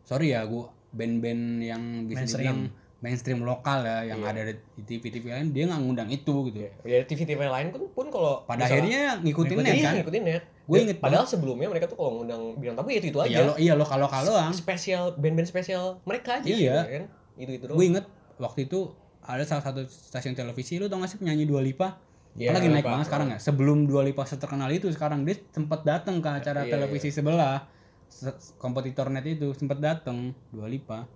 sorry 0.04 0.36
ya 0.36 0.44
gua 0.44 0.70
band-band 0.92 1.44
yang 1.64 1.82
bisa 2.08 2.24
dibilang 2.28 2.68
mainstream 2.98 3.42
lokal 3.42 3.86
ya 3.86 4.02
yang 4.08 4.26
ada 4.26 4.42
di 4.48 4.58
TV-TV 4.84 5.30
lain 5.30 5.48
dia 5.50 5.66
nggak 5.66 5.80
ngundang 5.80 6.10
itu 6.10 6.50
gitu. 6.50 6.66
Ya 6.82 7.06
TV-TV 7.06 7.38
lain 7.40 7.70
pun, 7.70 7.86
pun 7.92 8.10
kalau 8.10 8.42
Pada 8.44 8.66
misalnya- 8.66 8.74
akhirnya 8.82 9.02
ngikutin 9.22 9.56
net 9.56 9.70
Iya, 9.70 9.84
kan. 9.84 9.94
ngikutin 9.96 10.24
net. 10.24 10.44
Gue 10.68 10.76
Dan 10.76 10.84
inget 10.84 10.98
Padahal 11.00 11.24
sebelumnya 11.24 11.68
mereka 11.68 11.86
tuh 11.86 11.96
kalau 11.96 12.12
ngundang 12.18 12.42
bintang 12.58 12.76
tamu 12.76 12.90
ya 12.90 12.98
itu 12.98 13.08
itu 13.08 13.20
aja. 13.20 13.30
Iya 13.30 13.42
lo 13.44 13.54
iya 13.56 13.74
lo 13.74 13.86
kalau 13.86 14.08
kaloang. 14.08 14.50
Spesial 14.52 15.14
band-band 15.14 15.46
spesial 15.46 16.02
mereka 16.04 16.42
aja. 16.42 16.46
Iya. 16.46 16.76
gitu 16.76 16.92
kan? 16.92 17.04
Itu 17.38 17.52
itu 17.54 17.64
doang. 17.66 17.78
Gue 17.78 17.86
inget 17.88 18.06
waktu 18.36 18.60
itu 18.64 18.80
ada 19.22 19.44
salah 19.44 19.62
satu 19.62 19.86
stasiun 19.86 20.34
televisi 20.34 20.76
lu 20.76 20.88
tau 20.88 20.98
gak 20.98 21.10
sih 21.10 21.20
penyanyi 21.20 21.44
Dua 21.44 21.60
Lipa 21.60 22.02
Iya, 22.34 22.50
Kan 22.50 22.62
lagi 22.62 22.70
naik 22.70 22.86
banget 22.86 23.06
sekarang 23.08 23.28
ya. 23.30 23.38
Sebelum 23.40 23.86
Dua 23.86 24.02
Lipa 24.02 24.22
terkenal 24.24 24.70
itu 24.70 24.86
sekarang 24.90 25.22
dia 25.22 25.38
sempat 25.50 25.82
datang 25.82 26.18
ke 26.18 26.30
acara 26.32 26.62
Iya, 26.64 26.78
televisi 26.78 27.10
sebelah. 27.10 27.66
Se- 28.08 28.30
Kompetitor 28.56 29.10
net 29.10 29.26
itu 29.26 29.54
sempat 29.54 29.78
datang 29.78 30.34
Dua 30.48 30.66
Lipa. 30.66 31.10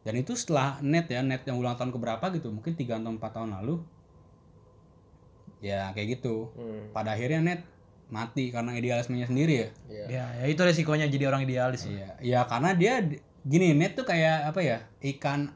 Dan 0.00 0.14
itu 0.16 0.32
setelah 0.32 0.80
net 0.80 1.12
ya, 1.12 1.20
net 1.20 1.44
yang 1.44 1.60
ulang 1.60 1.76
tahun 1.76 1.92
keberapa 1.92 2.32
gitu, 2.32 2.48
mungkin 2.48 2.72
3 2.72 3.00
atau 3.00 3.12
4 3.12 3.36
tahun 3.36 3.50
lalu. 3.60 3.84
Ya 5.60 5.92
kayak 5.92 6.20
gitu. 6.20 6.48
Hmm. 6.56 6.88
Pada 6.96 7.12
akhirnya 7.12 7.44
net 7.44 7.62
mati 8.10 8.50
karena 8.50 8.74
idealismenya 8.74 9.30
sendiri 9.30 9.54
ya. 9.54 9.68
Iya. 9.86 10.04
Ya, 10.08 10.24
ya 10.42 10.46
itu 10.50 10.60
resikonya 10.60 11.06
jadi 11.06 11.30
orang 11.30 11.46
idealis. 11.46 11.86
Iya, 11.86 12.18
ya 12.20 12.40
karena 12.48 12.74
dia 12.74 13.04
gini 13.46 13.76
net 13.76 13.94
tuh 13.94 14.08
kayak 14.08 14.50
apa 14.50 14.60
ya? 14.60 14.78
Ikan 15.04 15.52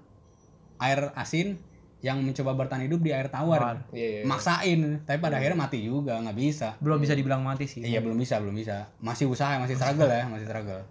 air 0.79 1.11
asin 1.19 1.59
yang 2.05 2.21
mencoba 2.21 2.53
bertahan 2.53 2.85
hidup 2.85 3.01
di 3.01 3.17
air 3.17 3.33
tawar. 3.33 3.89
Iya, 3.97 4.21
iya. 4.21 4.23
Maksain, 4.29 5.09
tapi 5.09 5.19
pada 5.25 5.41
akhirnya 5.41 5.57
mati 5.57 5.81
juga, 5.81 6.21
nggak 6.21 6.37
bisa. 6.37 6.77
Belum 6.85 7.01
bisa 7.01 7.17
dibilang 7.17 7.41
mati 7.41 7.65
sih. 7.65 7.81
Iya, 7.81 8.05
belum 8.05 8.21
bisa, 8.21 8.37
belum 8.45 8.53
bisa. 8.53 8.93
Masih 9.01 9.25
usaha, 9.25 9.57
masih 9.57 9.81
struggle 9.81 10.13
ya, 10.13 10.29
masih 10.29 10.47
struggle. 10.47 10.85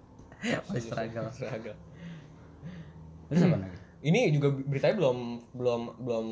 Masih 0.68 0.92
struggle. 0.92 1.72
Terus 3.34 3.44
apa 3.44 3.58
lagi? 3.60 3.78
Ini 4.04 4.20
juga 4.30 4.48
beritanya 4.52 4.96
belum 4.96 5.18
belum 5.52 5.82
belum 6.00 6.26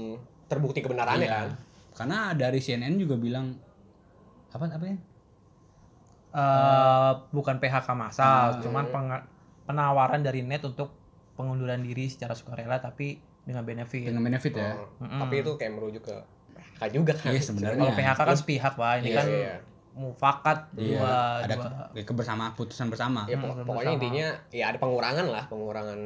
terbukti 0.45 0.79
kebenarannya 0.79 1.23
Iya. 1.23 1.33
kan. 1.37 1.49
Karena 1.93 2.17
dari 2.33 2.57
CNN 2.57 2.95
juga 2.95 3.15
bilang 3.15 3.55
apa 4.49 4.65
apa 4.65 4.85
ya? 4.85 4.97
Eh, 6.31 7.11
bukan 7.29 7.55
PHK 7.57 7.87
massal, 7.91 8.55
Ah, 8.55 8.55
cuman 8.57 8.87
penawaran 9.65 10.21
dari 10.21 10.39
net 10.41 10.63
untuk 10.63 10.95
pengunduran 11.33 11.81
diri 11.81 12.07
secara 12.07 12.31
sukarela 12.31 12.77
tapi 12.77 13.19
dengan 13.41 13.63
benefit. 13.63 14.07
Dengan 14.07 14.23
benefit 14.23 14.53
ya. 14.53 14.71
Oh, 14.73 14.87
Mm-mm. 15.01 15.19
Tapi 15.19 15.35
itu 15.37 15.51
kayak 15.55 15.73
merujuk 15.73 16.03
ke 16.03 16.15
PHK 16.53 16.81
juga 16.93 17.13
kan. 17.13 17.31
Iya, 17.31 17.41
sebenarnya. 17.41 17.79
Kalau 17.81 17.93
PHK 17.93 18.19
kan 18.21 18.37
sepihak 18.37 18.73
pak, 18.73 18.91
ini 18.97 19.07
Iya, 19.07 19.17
kan 19.17 19.27
iya. 19.27 19.55
mufakat 19.91 20.59
Iya, 20.71 20.87
dua, 20.95 21.11
ada 21.41 21.55
dua. 21.57 21.67
ke- 21.91 22.05
kebersamaan 22.05 22.51
putusan 22.53 22.87
bersama. 22.87 23.23
Ya, 23.25 23.35
Hmm, 23.35 23.43
pok- 23.43 23.51
bersama. 23.53 23.67
pokoknya 23.67 23.91
intinya 23.93 24.27
ya 24.49 24.65
ada 24.71 24.77
pengurangan 24.77 25.25
lah, 25.25 25.43
pengurangan 25.47 25.99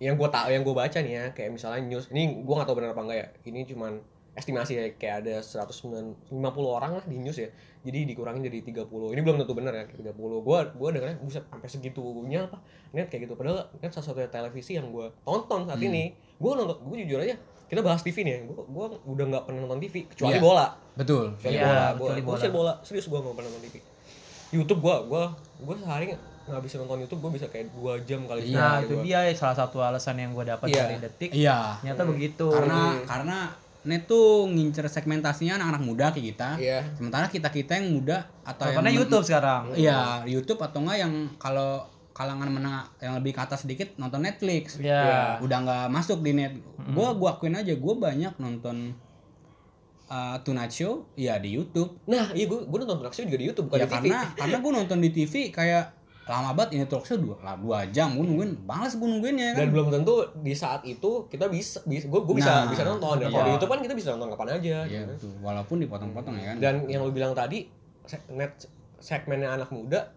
yang 0.00 0.16
gue 0.16 0.28
tak 0.28 0.48
yang 0.48 0.60
gue 0.60 0.72
baca 0.72 0.98
nih 0.98 1.12
ya 1.12 1.24
kayak 1.30 1.50
misalnya 1.52 1.80
news 1.82 2.08
ini 2.08 2.40
gue 2.40 2.50
nggak 2.50 2.64
tahu 2.64 2.76
benar 2.76 2.90
apa 2.90 3.02
enggak 3.02 3.18
ya 3.18 3.26
ini 3.44 3.60
cuman 3.64 4.00
estimasi 4.32 4.72
ya 4.72 4.84
kayak 4.94 5.14
ada 5.20 5.34
150 5.38 6.32
orang 6.64 6.92
lah 6.94 7.04
di 7.04 7.18
news 7.18 7.36
ya 7.36 7.50
jadi 7.80 8.04
dikurangin 8.04 8.40
jadi 8.42 8.64
30 8.64 8.88
ini 9.10 9.20
belum 9.20 9.36
tentu 9.38 9.52
benar 9.52 9.72
ya 9.72 9.84
kayak 9.84 10.00
30 10.10 10.16
gue 10.16 10.58
gue 10.72 10.88
dengarnya 10.90 11.16
buset 11.18 11.44
sampai 11.44 11.68
segitunya 11.68 12.40
apa 12.42 12.56
net 12.90 13.06
kayak 13.06 13.26
gitu 13.26 13.34
padahal 13.34 13.68
net 13.76 13.90
salah 13.90 14.06
satu 14.08 14.24
televisi 14.24 14.74
yang 14.74 14.88
gue 14.88 15.12
tonton 15.20 15.64
saat 15.64 15.76
Hmm. 15.76 15.88
ini 15.88 16.04
gue 16.34 16.50
nonton 16.50 16.76
gue 16.80 16.96
jujur 17.00 17.20
aja 17.20 17.36
kita 17.66 17.80
bahas 17.80 18.00
TV 18.00 18.16
nih 18.20 18.32
ya 18.32 18.40
gue 18.46 18.56
gue 18.62 18.84
udah 19.04 19.24
nggak 19.28 19.44
pernah 19.44 19.60
nonton 19.62 19.78
TV 19.80 19.94
kecuali 20.06 20.32
Iya. 20.32 20.40
bola 20.40 20.66
Betul. 20.92 21.24
kecuali 21.36 21.54
Iya, 21.54 21.64
bola 21.66 21.84
gue 21.92 22.08
bola. 22.24 22.48
bola 22.50 22.72
serius 22.80 23.06
gue 23.06 23.18
nggak 23.18 23.34
pernah 23.34 23.50
nonton 23.50 23.64
TV 23.66 23.76
YouTube 24.50 24.80
gue 24.80 24.96
gue 25.06 25.24
gue 25.60 25.74
sehari 25.76 26.04
nggak 26.50 26.62
bisa 26.62 26.76
nonton 26.76 27.00
YouTube 27.00 27.20
gue 27.20 27.32
bisa 27.34 27.46
kayak 27.46 27.70
dua 27.72 27.96
jam 28.02 28.20
kali 28.24 28.44
Iya, 28.44 28.58
Nah 28.58 28.76
itu 28.80 28.94
gua. 28.94 29.02
dia 29.02 29.18
salah 29.32 29.56
satu 29.56 29.78
alasan 29.78 30.16
yang 30.16 30.30
gue 30.30 30.44
dapat 30.44 30.66
Iya. 30.66 30.82
dari 30.82 30.96
detik. 30.98 31.30
Iya. 31.30 31.78
Ternyata 31.78 32.02
begitu. 32.04 32.46
Karena 32.46 32.80
karena 33.02 33.38
net 33.80 34.04
tuh 34.04 34.44
ngincer 34.46 34.84
segmentasinya 34.86 35.56
anak-anak 35.56 35.82
muda 35.82 36.06
kayak 36.10 36.26
kita. 36.28 36.48
iya 36.58 36.84
Sementara 36.92 37.26
kita-kita 37.26 37.72
yang 37.74 37.88
muda 37.92 38.28
atau 38.42 38.66
Nontonnya 38.66 38.90
yang 38.90 38.98
YouTube 39.00 39.24
sekarang. 39.24 39.62
Iya, 39.72 40.00
YouTube 40.26 40.60
atau 40.60 40.78
enggak 40.80 40.98
yang 40.98 41.12
kalau 41.36 41.70
kalangan 42.10 42.52
menengah 42.52 42.84
yang 42.98 43.16
lebih 43.16 43.32
ke 43.32 43.40
atas 43.40 43.64
sedikit 43.64 43.96
nonton 43.96 44.20
Netflix. 44.20 44.76
Ya. 44.76 45.40
Udah 45.40 45.64
nggak 45.64 45.86
masuk 45.88 46.20
di 46.20 46.34
net. 46.34 46.52
Gua 46.90 47.14
gua 47.14 47.34
akuin 47.34 47.56
aja 47.56 47.72
gua 47.74 47.96
banyak 47.96 48.36
nonton 48.36 48.92
uh, 50.06 50.36
Tonight 50.42 50.68
Show 50.68 51.08
ya 51.14 51.38
di 51.38 51.54
YouTube. 51.54 51.96
nah 52.04 52.28
iya 52.30 52.44
gue 52.44 52.60
gue 52.60 52.78
nonton 52.78 53.00
talk 53.00 53.14
show 53.14 53.24
juga 53.24 53.38
di 53.38 53.46
YouTube 53.46 53.70
bukan 53.70 53.78
ya 53.78 53.80
di 53.80 53.88
TV 53.88 53.94
karena 54.04 54.20
karena 54.34 54.56
gua 54.58 54.72
nonton 54.74 54.98
di 54.98 55.10
TV 55.10 55.32
kayak 55.48 55.84
lama 56.30 56.54
banget 56.54 56.78
ini 56.78 56.84
talk 56.86 57.02
show 57.02 57.18
dua, 57.18 57.34
lah, 57.42 57.58
dua 57.58 57.82
jam 57.90 58.14
gue 58.14 58.22
nungguin 58.22 58.62
balas 58.62 58.94
gue 58.94 59.02
nungguinnya 59.02 59.58
kan 59.58 59.66
dan 59.66 59.68
belum 59.74 59.90
tentu 59.90 60.14
di 60.38 60.54
saat 60.54 60.86
itu 60.86 61.26
kita 61.26 61.50
bisa, 61.50 61.82
bisa 61.82 62.06
gue 62.06 62.20
gue 62.22 62.34
bisa 62.38 62.64
Nah, 62.64 62.70
bisa 62.70 62.86
nonton 62.86 63.18
dan 63.18 63.28
kalau 63.34 63.42
iya. 63.42 63.48
di 63.50 63.52
YouTube 63.58 63.70
kan 63.74 63.80
kita 63.82 63.94
bisa 63.98 64.08
nonton 64.14 64.28
kapan 64.38 64.48
aja 64.54 64.76
Iya 64.86 65.00
gitu. 65.02 65.10
betul. 65.18 65.32
walaupun 65.42 65.76
dipotong-potong 65.82 66.34
ya 66.38 66.44
kan 66.54 66.56
dan 66.62 66.74
yang 66.86 67.02
lu 67.02 67.10
bilang 67.10 67.34
tadi 67.34 67.66
net 68.30 68.54
segmennya 69.02 69.58
anak 69.58 69.74
muda 69.74 70.14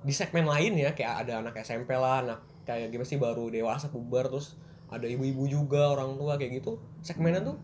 di 0.00 0.12
segmen 0.16 0.48
lain 0.48 0.80
ya 0.80 0.96
kayak 0.96 1.28
ada 1.28 1.44
anak 1.44 1.60
SMP 1.60 1.92
lah 1.92 2.24
anak 2.24 2.40
kayak 2.64 2.88
gimana 2.88 3.04
sih 3.04 3.20
baru 3.20 3.52
dewasa 3.52 3.92
puber 3.92 4.32
terus 4.32 4.56
ada 4.88 5.04
ibu-ibu 5.04 5.44
juga 5.44 5.92
orang 5.92 6.16
tua 6.16 6.40
kayak 6.40 6.64
gitu 6.64 6.80
segmennya 7.04 7.44
tuh 7.44 7.60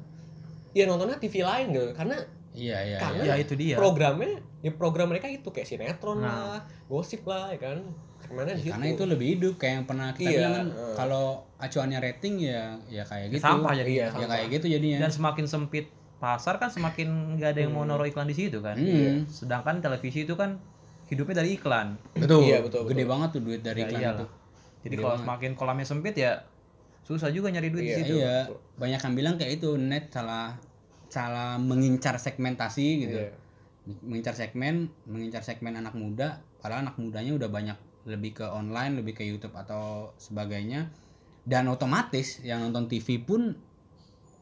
ya 0.76 0.84
nontonnya 0.84 1.16
TV 1.16 1.40
lain 1.40 1.72
gitu 1.72 1.96
karena 1.96 2.20
iya 2.56 2.78
iya 2.82 2.98
Karena 2.98 3.22
iya. 3.22 3.32
Ya 3.32 3.36
itu 3.38 3.54
dia. 3.54 3.76
programnya 3.76 4.32
ya 4.58 4.72
program 4.72 5.06
mereka 5.06 5.28
itu 5.28 5.46
kayak 5.46 5.68
sinetron 5.68 6.18
Nah. 6.18 6.56
lah 6.56 6.60
gosip 6.86 7.22
lah 7.22 7.48
ya 7.48 7.60
kan 7.60 7.78
segmennya 8.18 8.54
di 8.54 8.62
situ 8.62 8.72
karena 8.72 8.86
itu 8.90 9.04
lebih 9.04 9.26
hidup 9.30 9.54
kayak 9.56 9.72
yang 9.74 9.86
pernah 9.86 10.08
kita 10.10 10.26
Iya, 10.26 10.38
bilang 10.40 10.54
kan 10.54 10.66
eh. 10.72 10.94
kalau 10.96 11.26
acuannya 11.56 11.98
rating 12.00 12.34
ya 12.40 12.62
ya 12.86 13.02
kayak 13.02 13.26
gitu 13.30 13.44
Sampah 13.44 13.70
Iya, 13.70 13.78
jadinya. 13.78 14.00
ya 14.00 14.08
sampah. 14.10 14.28
kayak 14.32 14.46
gitu 14.50 14.66
jadinya 14.68 14.98
Dan 14.98 15.10
semakin 15.12 15.44
sempit 15.46 15.86
pasar 16.16 16.54
kan 16.56 16.68
semakin 16.68 17.08
nggak 17.36 17.50
ada 17.50 17.60
yang 17.60 17.70
mau 17.70 17.82
Hmm. 17.82 17.92
naruh 17.92 18.04
iklan 18.04 18.24
di 18.24 18.34
situ 18.34 18.58
kan. 18.58 18.74
Hmm. 18.74 19.28
Sedangkan 19.28 19.78
televisi 19.78 20.24
itu 20.24 20.32
kan 20.32 20.56
hidupnya 21.06 21.38
dari 21.38 21.54
iklan. 21.54 22.00
betul 22.14 22.40
Iya, 22.42 22.58
betul, 22.60 22.82
gede 22.84 22.96
betul. 22.98 23.12
banget 23.12 23.28
tuh 23.30 23.42
duit 23.42 23.60
dari 23.60 23.78
Ya 23.78 23.86
iklan 23.86 24.00
iyalah. 24.00 24.16
itu 24.16 24.26
Jadi 24.78 24.88
Gede 24.88 24.96
kalau 24.96 25.08
banget. 25.12 25.22
semakin 25.22 25.50
kolamnya 25.54 25.86
sempit 25.86 26.14
ya 26.16 26.32
susah 27.02 27.28
juga 27.28 27.46
nyari 27.48 27.68
duit 27.68 27.84
Iya, 27.84 27.90
di 27.92 28.02
situ. 28.02 28.14
iya 28.16 28.48
banyak 28.74 28.98
yang 28.98 29.14
bilang 29.14 29.34
kayak 29.36 29.52
itu 29.56 29.76
net 29.76 30.08
salah 30.08 30.56
salah 31.08 31.56
mengincar 31.60 32.18
segmentasi 32.18 32.86
gitu. 33.06 33.20
Iya. 33.22 33.32
mengincar 33.86 34.34
segmen 34.34 34.90
mengincar 35.06 35.46
segmen 35.46 35.78
anak 35.78 35.94
muda 35.94 36.42
padahal 36.58 36.82
anak 36.82 36.98
mudanya 36.98 37.38
udah 37.38 37.46
banyak 37.46 37.78
lebih 38.02 38.42
ke 38.42 38.46
online 38.46 38.98
lebih 38.98 39.14
ke 39.14 39.22
YouTube 39.22 39.54
atau 39.54 40.10
sebagainya. 40.18 40.90
Dan 41.46 41.70
otomatis 41.70 42.42
yang 42.42 42.66
nonton 42.66 42.90
TV 42.90 43.22
pun 43.22 43.54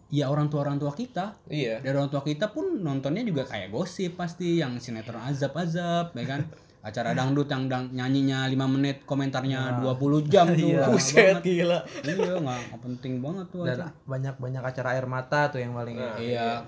ya 0.08 0.32
orang 0.32 0.48
tua 0.48 0.64
orang 0.64 0.80
tua 0.80 0.96
kita. 0.96 1.36
Iya. 1.52 1.84
Dari 1.84 1.92
orang 1.92 2.08
tua 2.08 2.24
kita 2.24 2.56
pun 2.56 2.80
nontonnya 2.80 3.20
juga 3.20 3.44
kayak 3.44 3.68
gosip 3.68 4.16
pasti 4.16 4.64
yang 4.64 4.80
sinetron 4.80 5.20
azab-azab 5.20 6.16
ya 6.16 6.24
kan 6.24 6.40
acara 6.84 7.16
dangdut 7.16 7.48
yang 7.48 7.64
dang, 7.64 7.88
nyanyinya 7.96 8.44
5 8.44 8.74
menit 8.76 8.96
komentarnya 9.08 9.80
20 9.80 10.28
jam 10.28 10.52
tuh 10.52 10.68
Iya. 10.68 10.84
buset 10.92 11.36
gila. 11.40 11.80
Iya 12.04 12.36
nggak 12.36 12.60
nggak 12.68 12.80
penting 12.84 13.24
banget 13.24 13.46
tuh 13.48 13.64
Dan 13.64 13.80
acara. 13.80 13.88
banyak 14.04 14.34
banyak 14.36 14.62
acara 14.62 14.88
air 14.92 15.06
mata 15.08 15.40
tuh 15.48 15.64
yang 15.64 15.72
paling 15.72 15.96
Nah, 15.96 16.20
iya 16.20 16.60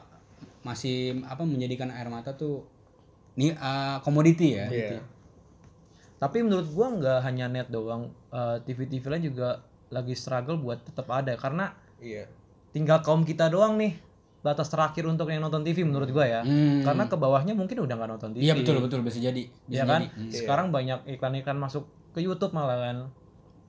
masih 0.65 1.21
apa 1.29 1.45
menjadikan 1.45 1.93
air 1.93 2.09
mata 2.09 2.33
tuh 2.33 2.65
nih 3.37 3.53
uh, 3.61 4.01
komoditi 4.01 4.57
ya. 4.57 4.67
Iya. 4.73 5.05
Tapi 6.17 6.41
menurut 6.41 6.65
gua 6.73 6.97
nggak 6.97 7.19
hanya 7.29 7.53
net 7.53 7.69
doang, 7.69 8.09
eh, 8.33 8.57
TV-TV 8.65 9.05
lain 9.05 9.25
juga 9.29 9.61
lagi 9.93 10.17
struggle 10.17 10.57
buat 10.57 10.81
tetap 10.81 11.07
ada 11.13 11.37
karena 11.37 11.77
iya. 12.01 12.25
tinggal 12.73 13.05
kaum 13.05 13.23
kita 13.23 13.53
doang 13.53 13.77
nih 13.77 13.95
batas 14.47 14.71
terakhir 14.71 15.03
untuk 15.11 15.27
yang 15.27 15.43
nonton 15.43 15.67
TV 15.67 15.83
menurut 15.83 16.07
gua 16.15 16.23
ya. 16.23 16.41
Hmm. 16.47 16.87
Karena 16.87 17.11
ke 17.11 17.19
bawahnya 17.19 17.59
mungkin 17.59 17.83
udah 17.83 17.95
nggak 17.99 18.11
nonton 18.15 18.31
TV. 18.31 18.47
iya 18.47 18.55
betul 18.55 18.79
betul 18.79 19.03
bisa 19.03 19.19
jadi 19.19 19.43
bisa 19.67 19.83
Ya 19.83 19.83
kan? 19.83 20.07
jadi. 20.07 20.15
Hmm. 20.15 20.31
Sekarang 20.31 20.67
banyak 20.71 21.03
iklan-iklan 21.19 21.59
masuk 21.59 21.91
ke 22.15 22.23
YouTube 22.23 22.55
malah 22.55 22.79
kan. 22.79 22.97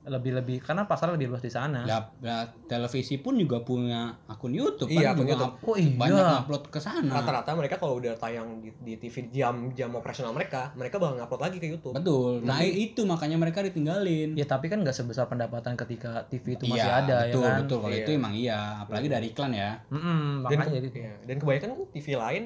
Lebih-lebih 0.10 0.58
karena 0.62 0.84
pasar 0.84 1.12
lebih 1.12 1.28
luas 1.28 1.40
di 1.40 1.50
sana. 1.50 1.84
Lah, 1.84 2.08
lah, 2.18 2.48
televisi 2.64 3.18
pun 3.18 3.36
juga 3.36 3.60
punya 3.60 4.00
akun 4.26 4.50
YouTube 4.50 4.88
Iya, 4.88 5.12
kan 5.12 5.14
akun 5.14 5.22
juga 5.22 5.34
YouTube. 5.34 5.52
up- 5.54 5.66
Oh 5.66 5.76
iya. 5.76 5.94
banyak 5.94 6.26
upload 6.42 6.64
ke 6.68 6.80
sana 6.80 7.12
rata-rata 7.14 7.52
mereka 7.54 7.76
kalau 7.76 7.98
udah 7.98 8.16
tayang 8.16 8.48
di, 8.58 8.72
di 8.78 8.94
TV 8.98 9.28
jam 9.30 9.54
jam 9.72 9.92
operasional 9.92 10.32
mereka 10.32 10.72
mereka 10.74 10.96
bakal 10.96 11.18
ngupload 11.18 11.42
lagi 11.42 11.58
ke 11.58 11.68
YouTube 11.68 11.94
betul 11.94 12.40
nah 12.42 12.60
itu 12.62 13.04
makanya 13.04 13.36
mereka 13.36 13.60
ditinggalin 13.62 14.34
Ya 14.34 14.46
tapi 14.46 14.68
kan 14.68 14.80
nggak 14.80 14.94
sebesar 14.94 15.26
pendapatan 15.26 15.76
ketika 15.76 16.24
TV 16.26 16.56
itu 16.56 16.66
masih 16.66 16.82
iya, 16.82 17.02
ada 17.02 17.18
betul, 17.26 17.42
ya 17.42 17.48
kan. 17.48 17.60
betul 17.62 17.78
kalau 17.80 17.92
Iya. 17.92 18.02
itu 18.02 18.12
emang 18.14 18.34
iya 18.34 18.60
apalagi 18.80 19.08
dari 19.08 19.26
iklan 19.28 19.52
ya 19.52 19.72
dan, 19.86 20.40
makanya 20.56 20.64
ke- 20.74 20.86
gitu. 20.86 20.98
iya. 20.98 21.14
dan 21.22 21.36
kebanyakan 21.38 21.68
kan 21.70 21.82
TV 21.92 22.08
lain 22.16 22.44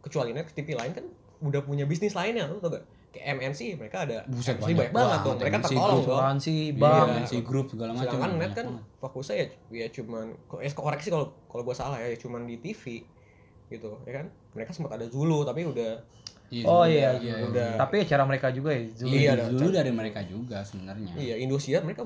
kecuali 0.00 0.30
net 0.30 0.46
TV 0.48 0.68
lain 0.72 0.92
kan 0.92 1.04
udah 1.40 1.60
punya 1.60 1.84
bisnis 1.84 2.12
lainnya 2.12 2.44
lu 2.44 2.58
tau 2.58 2.70
gak 2.70 2.84
kayak 3.14 3.26
MNC 3.32 3.60
mereka 3.76 3.96
ada 4.02 4.18
Buset, 4.26 4.54
MNC 4.54 4.60
banyak 4.60 4.74
banyak 4.74 4.92
banget 4.92 5.18
tuh 5.20 5.32
mereka 5.36 5.46
MNC 5.54 5.64
tertolong 5.68 5.94
dong 5.96 6.18
Asuransi, 6.18 6.56
Iya, 6.66 6.74
bank. 6.74 7.08
si 7.24 7.36
grup 7.40 7.66
segala 7.68 7.90
macam 7.92 8.02
sedangkan 8.10 8.30
net 8.34 8.52
kan 8.52 8.66
banget. 8.68 8.84
fokusnya 8.98 9.34
ya, 9.36 9.46
ya 9.72 9.86
cuman 9.88 10.26
ko- 10.44 10.58
eh, 10.58 10.72
koreksi 10.72 11.08
kalau 11.08 11.26
kalau 11.46 11.62
gua 11.62 11.72
salah 11.72 11.96
ya, 11.96 12.08
ya 12.08 12.16
cuman 12.16 12.42
di 12.42 12.56
TV 12.58 13.06
gitu 13.66 13.90
ya 14.02 14.12
kan 14.12 14.26
mereka 14.50 14.70
sempat 14.70 14.92
ada 14.92 15.06
Zulu 15.06 15.42
tapi 15.42 15.62
udah 15.64 16.02
Iya, 16.46 16.64
Oh 16.64 16.82
Zulu, 16.82 16.92
iya, 16.92 17.10
iya, 17.18 17.34
udah 17.42 17.70
Tapi 17.78 17.94
ya 17.96 18.06
cara 18.06 18.22
mereka 18.22 18.46
juga 18.50 18.70
ya. 18.70 18.84
Zulu. 18.92 19.08
Iya, 19.08 19.18
iya, 19.18 19.30
ada- 19.34 19.48
dulu 19.50 19.70
dari 19.72 19.90
mereka 19.90 20.20
juga 20.22 20.58
sebenarnya 20.60 21.12
iya 21.16 21.34
Indosiar 21.36 21.80
mereka 21.80 22.04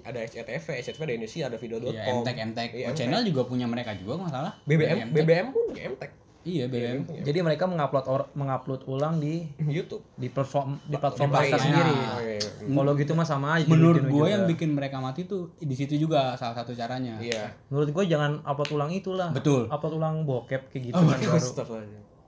ada 0.00 0.18
SCTV 0.18 0.66
SCTV 0.80 1.00
ada 1.04 1.14
Indonesia 1.14 1.40
ada 1.44 1.56
video.com 1.56 1.92
Iya, 1.92 2.02
MTek, 2.16 2.36
MTek. 2.48 2.70
Iya, 2.72 2.86
Oh, 2.88 2.94
channel 2.96 3.22
juga 3.22 3.42
punya 3.44 3.62
mereka 3.64 3.94
juga 3.94 4.18
nggak 4.18 4.32
salah. 4.32 4.52
BBM. 4.64 5.12
BBM 5.12 5.46
pun 5.50 5.62
punya 5.68 5.82
MTek 5.86 6.10
Iya, 6.44 6.68
BBM. 6.68 6.98
punya 7.02 7.22
Jadi 7.24 7.38
mereka 7.40 7.64
mengupload 7.64 8.04
or, 8.04 8.28
mengupload 8.32 8.84
ulang 8.84 9.16
di 9.16 9.48
YouTube 9.58 10.04
di 10.14 10.28
platform 10.28 10.76
di 10.82 10.94
platform 10.94 11.26
Di 11.26 11.34
mereka 11.34 11.50
Paris. 11.50 11.64
sendiri. 11.64 11.94
Oh, 11.94 12.20
iya, 12.20 12.32
iya. 12.36 12.50
Kalau 12.68 12.92
gitu 12.94 13.12
mah 13.12 13.24
sama 13.24 13.48
aja. 13.54 13.64
Menurut 13.66 13.96
bikin 13.98 14.12
gue 14.12 14.20
juga. 14.20 14.28
yang 14.30 14.44
bikin 14.46 14.70
mereka 14.70 14.96
mati 14.98 15.24
tuh 15.24 15.56
di 15.56 15.72
situ 15.72 15.96
juga 15.96 16.36
salah 16.36 16.52
satu 16.54 16.70
caranya. 16.70 17.16
Iya. 17.16 17.48
menurut 17.66 17.88
gue 17.90 18.04
jangan 18.06 18.44
upload 18.44 18.70
ulang 18.70 18.90
itulah. 18.92 19.32
Betul. 19.32 19.66
Upload 19.66 19.94
ulang 19.96 20.16
bokep 20.22 20.68
kayak 20.68 20.82
gitu 20.86 20.94
Oh, 20.94 21.02
kan 21.02 21.18
baru. 21.18 21.48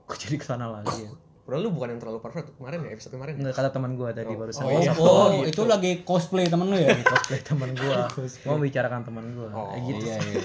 Kok 0.03 0.17
jadi 0.17 0.35
ke 0.35 0.45
sana 0.45 0.65
lagi 0.67 0.97
ya? 0.97 1.11
Padahal 1.47 1.63
lu 1.63 1.71
bukan 1.71 1.87
yang 1.89 2.01
terlalu 2.03 2.19
perfect 2.19 2.51
kemarin 2.53 2.83
ya 2.83 2.91
episode 2.91 3.13
kemarin. 3.15 3.33
Nggak, 3.39 3.55
kata 3.55 3.69
teman 3.71 3.91
gua 3.95 4.11
tadi 4.11 4.27
Oh. 4.27 4.35
barusan. 4.35 4.61
Oh, 4.61 4.67
Oh, 4.67 4.75
iya. 4.77 4.91
oh, 4.91 5.27
gitu. 5.31 5.47
itu 5.47 5.61
lagi 5.63 5.91
cosplay 6.03 6.45
temen 6.45 6.67
lu 6.67 6.75
ya? 6.75 6.91
cosplay 7.01 7.39
teman 7.39 7.71
gua. 7.71 8.11
Mau 8.43 8.59
bicarakan 8.59 9.01
teman 9.01 9.25
gua. 9.31 9.47
Oh, 9.49 9.71
Kayak 9.71 9.81
gitu. 9.87 10.03
iya, 10.03 10.15
iya. 10.21 10.41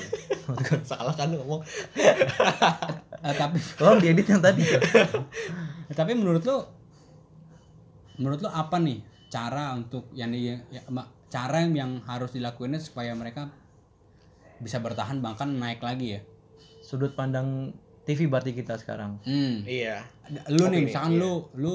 Salah 0.89 1.11
kan 1.13 1.27
lu 1.29 1.43
ngomong. 1.43 1.63
Eh, 3.23 3.31
tapi 3.33 3.55
Tolong 3.77 3.99
diedit 3.99 4.27
yang 4.27 4.39
tadi. 4.41 4.63
Eh, 4.63 5.95
tapi 5.95 6.11
menurut 6.13 6.43
lu 6.43 6.59
menurut 8.17 8.39
lu 8.39 8.49
apa 8.49 8.77
nih 8.77 8.99
cara 9.29 9.73
untuk 9.73 10.11
yang 10.13 10.29
di 10.29 10.51
ya, 10.51 10.59
ma- 10.89 11.07
cara 11.27 11.63
yang, 11.63 11.73
yang 11.73 11.91
harus 12.03 12.31
dilakuinnya 12.31 12.79
supaya 12.79 13.11
mereka 13.13 13.47
bisa 14.59 14.79
bertahan 14.79 15.19
bahkan 15.19 15.49
naik 15.49 15.79
lagi 15.79 16.19
ya 16.19 16.21
Sudut 16.81 17.15
pandang 17.15 17.71
TV 18.03 18.27
berarti 18.27 18.51
kita 18.51 18.75
sekarang. 18.77 19.19
hmm. 19.23 19.63
Iya. 19.63 20.03
lu 20.49 20.67
nih 20.67 20.81
Opini, 20.81 20.87
misalkan 20.87 21.13
iya. 21.13 21.21
lu 21.21 21.33
lu 21.55 21.75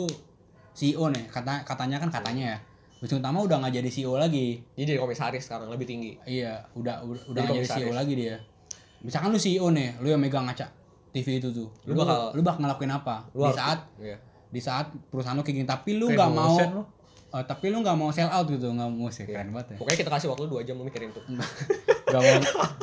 CEO 0.71 1.07
nih 1.07 1.25
kata 1.27 1.63
katanya 1.63 1.97
kan 1.97 2.09
katanya 2.09 2.43
ya 2.47 2.59
Wisnu 2.97 3.17
Tama 3.17 3.39
udah 3.39 3.57
nggak 3.59 3.73
jadi 3.75 3.89
CEO 3.89 4.13
lagi 4.13 4.57
Jadi 4.73 4.89
jadi 4.89 4.99
komisaris 4.99 5.43
sekarang 5.43 5.69
lebih 5.69 5.85
tinggi. 5.85 6.17
iya 6.23 6.61
udah 6.73 7.01
udah 7.05 7.21
Jadi 7.35 7.47
nggak 7.47 7.57
jadi. 7.63 7.73
CEO 7.79 7.91
lagi 7.91 8.13
dia 8.13 8.35
misalkan 8.99 9.29
lu 9.29 9.37
CEO 9.37 9.67
nih 9.69 9.95
lu 9.97 10.07
yang 10.07 10.17
megang 10.17 10.43
ngaca 10.43 10.67
TV 11.09 11.37
itu 11.37 11.49
tuh 11.49 11.69
lu, 11.83 11.93
Lu 11.93 11.93
bakal- 11.95 12.31
lu 12.33 12.41
bakal 12.41 12.59
ngelakuin 12.59 12.91
apa 12.91 13.15
Lu 13.31 13.45
di 13.45 13.53
saat 13.53 13.79
Iya. 13.95 14.17
di 14.47 14.59
saat 14.59 14.85
perusahaan 15.07 15.33
lu 15.33 15.41
kayak 15.41 15.55
gini 15.55 15.67
tapi 15.67 15.89
lu 15.95 16.07
Kayak 16.07 16.17
nggak 16.19 16.31
mau 16.33 16.55
lu. 16.57 16.81
Eh, 17.27 17.43
tapi 17.43 17.67
lu 17.67 17.79
nggak 17.79 17.93
mau 17.93 18.09
sell 18.09 18.27
out 18.27 18.47
gitu 18.47 18.67
nggak 18.67 18.89
mau 18.89 19.07
sih 19.07 19.23
Iya. 19.23 19.43
keren 19.43 19.49
banget 19.51 19.67
ya 19.73 19.77
Pokoknya 19.77 19.97
kita 19.99 20.11
kasih 20.11 20.27
waktu 20.31 20.43
2 20.47 20.63
jam 20.63 20.75
lu 20.75 20.85
mikirin 20.85 21.11
tuh. 21.11 21.23
Gak 22.07 22.21
mau 22.21 22.35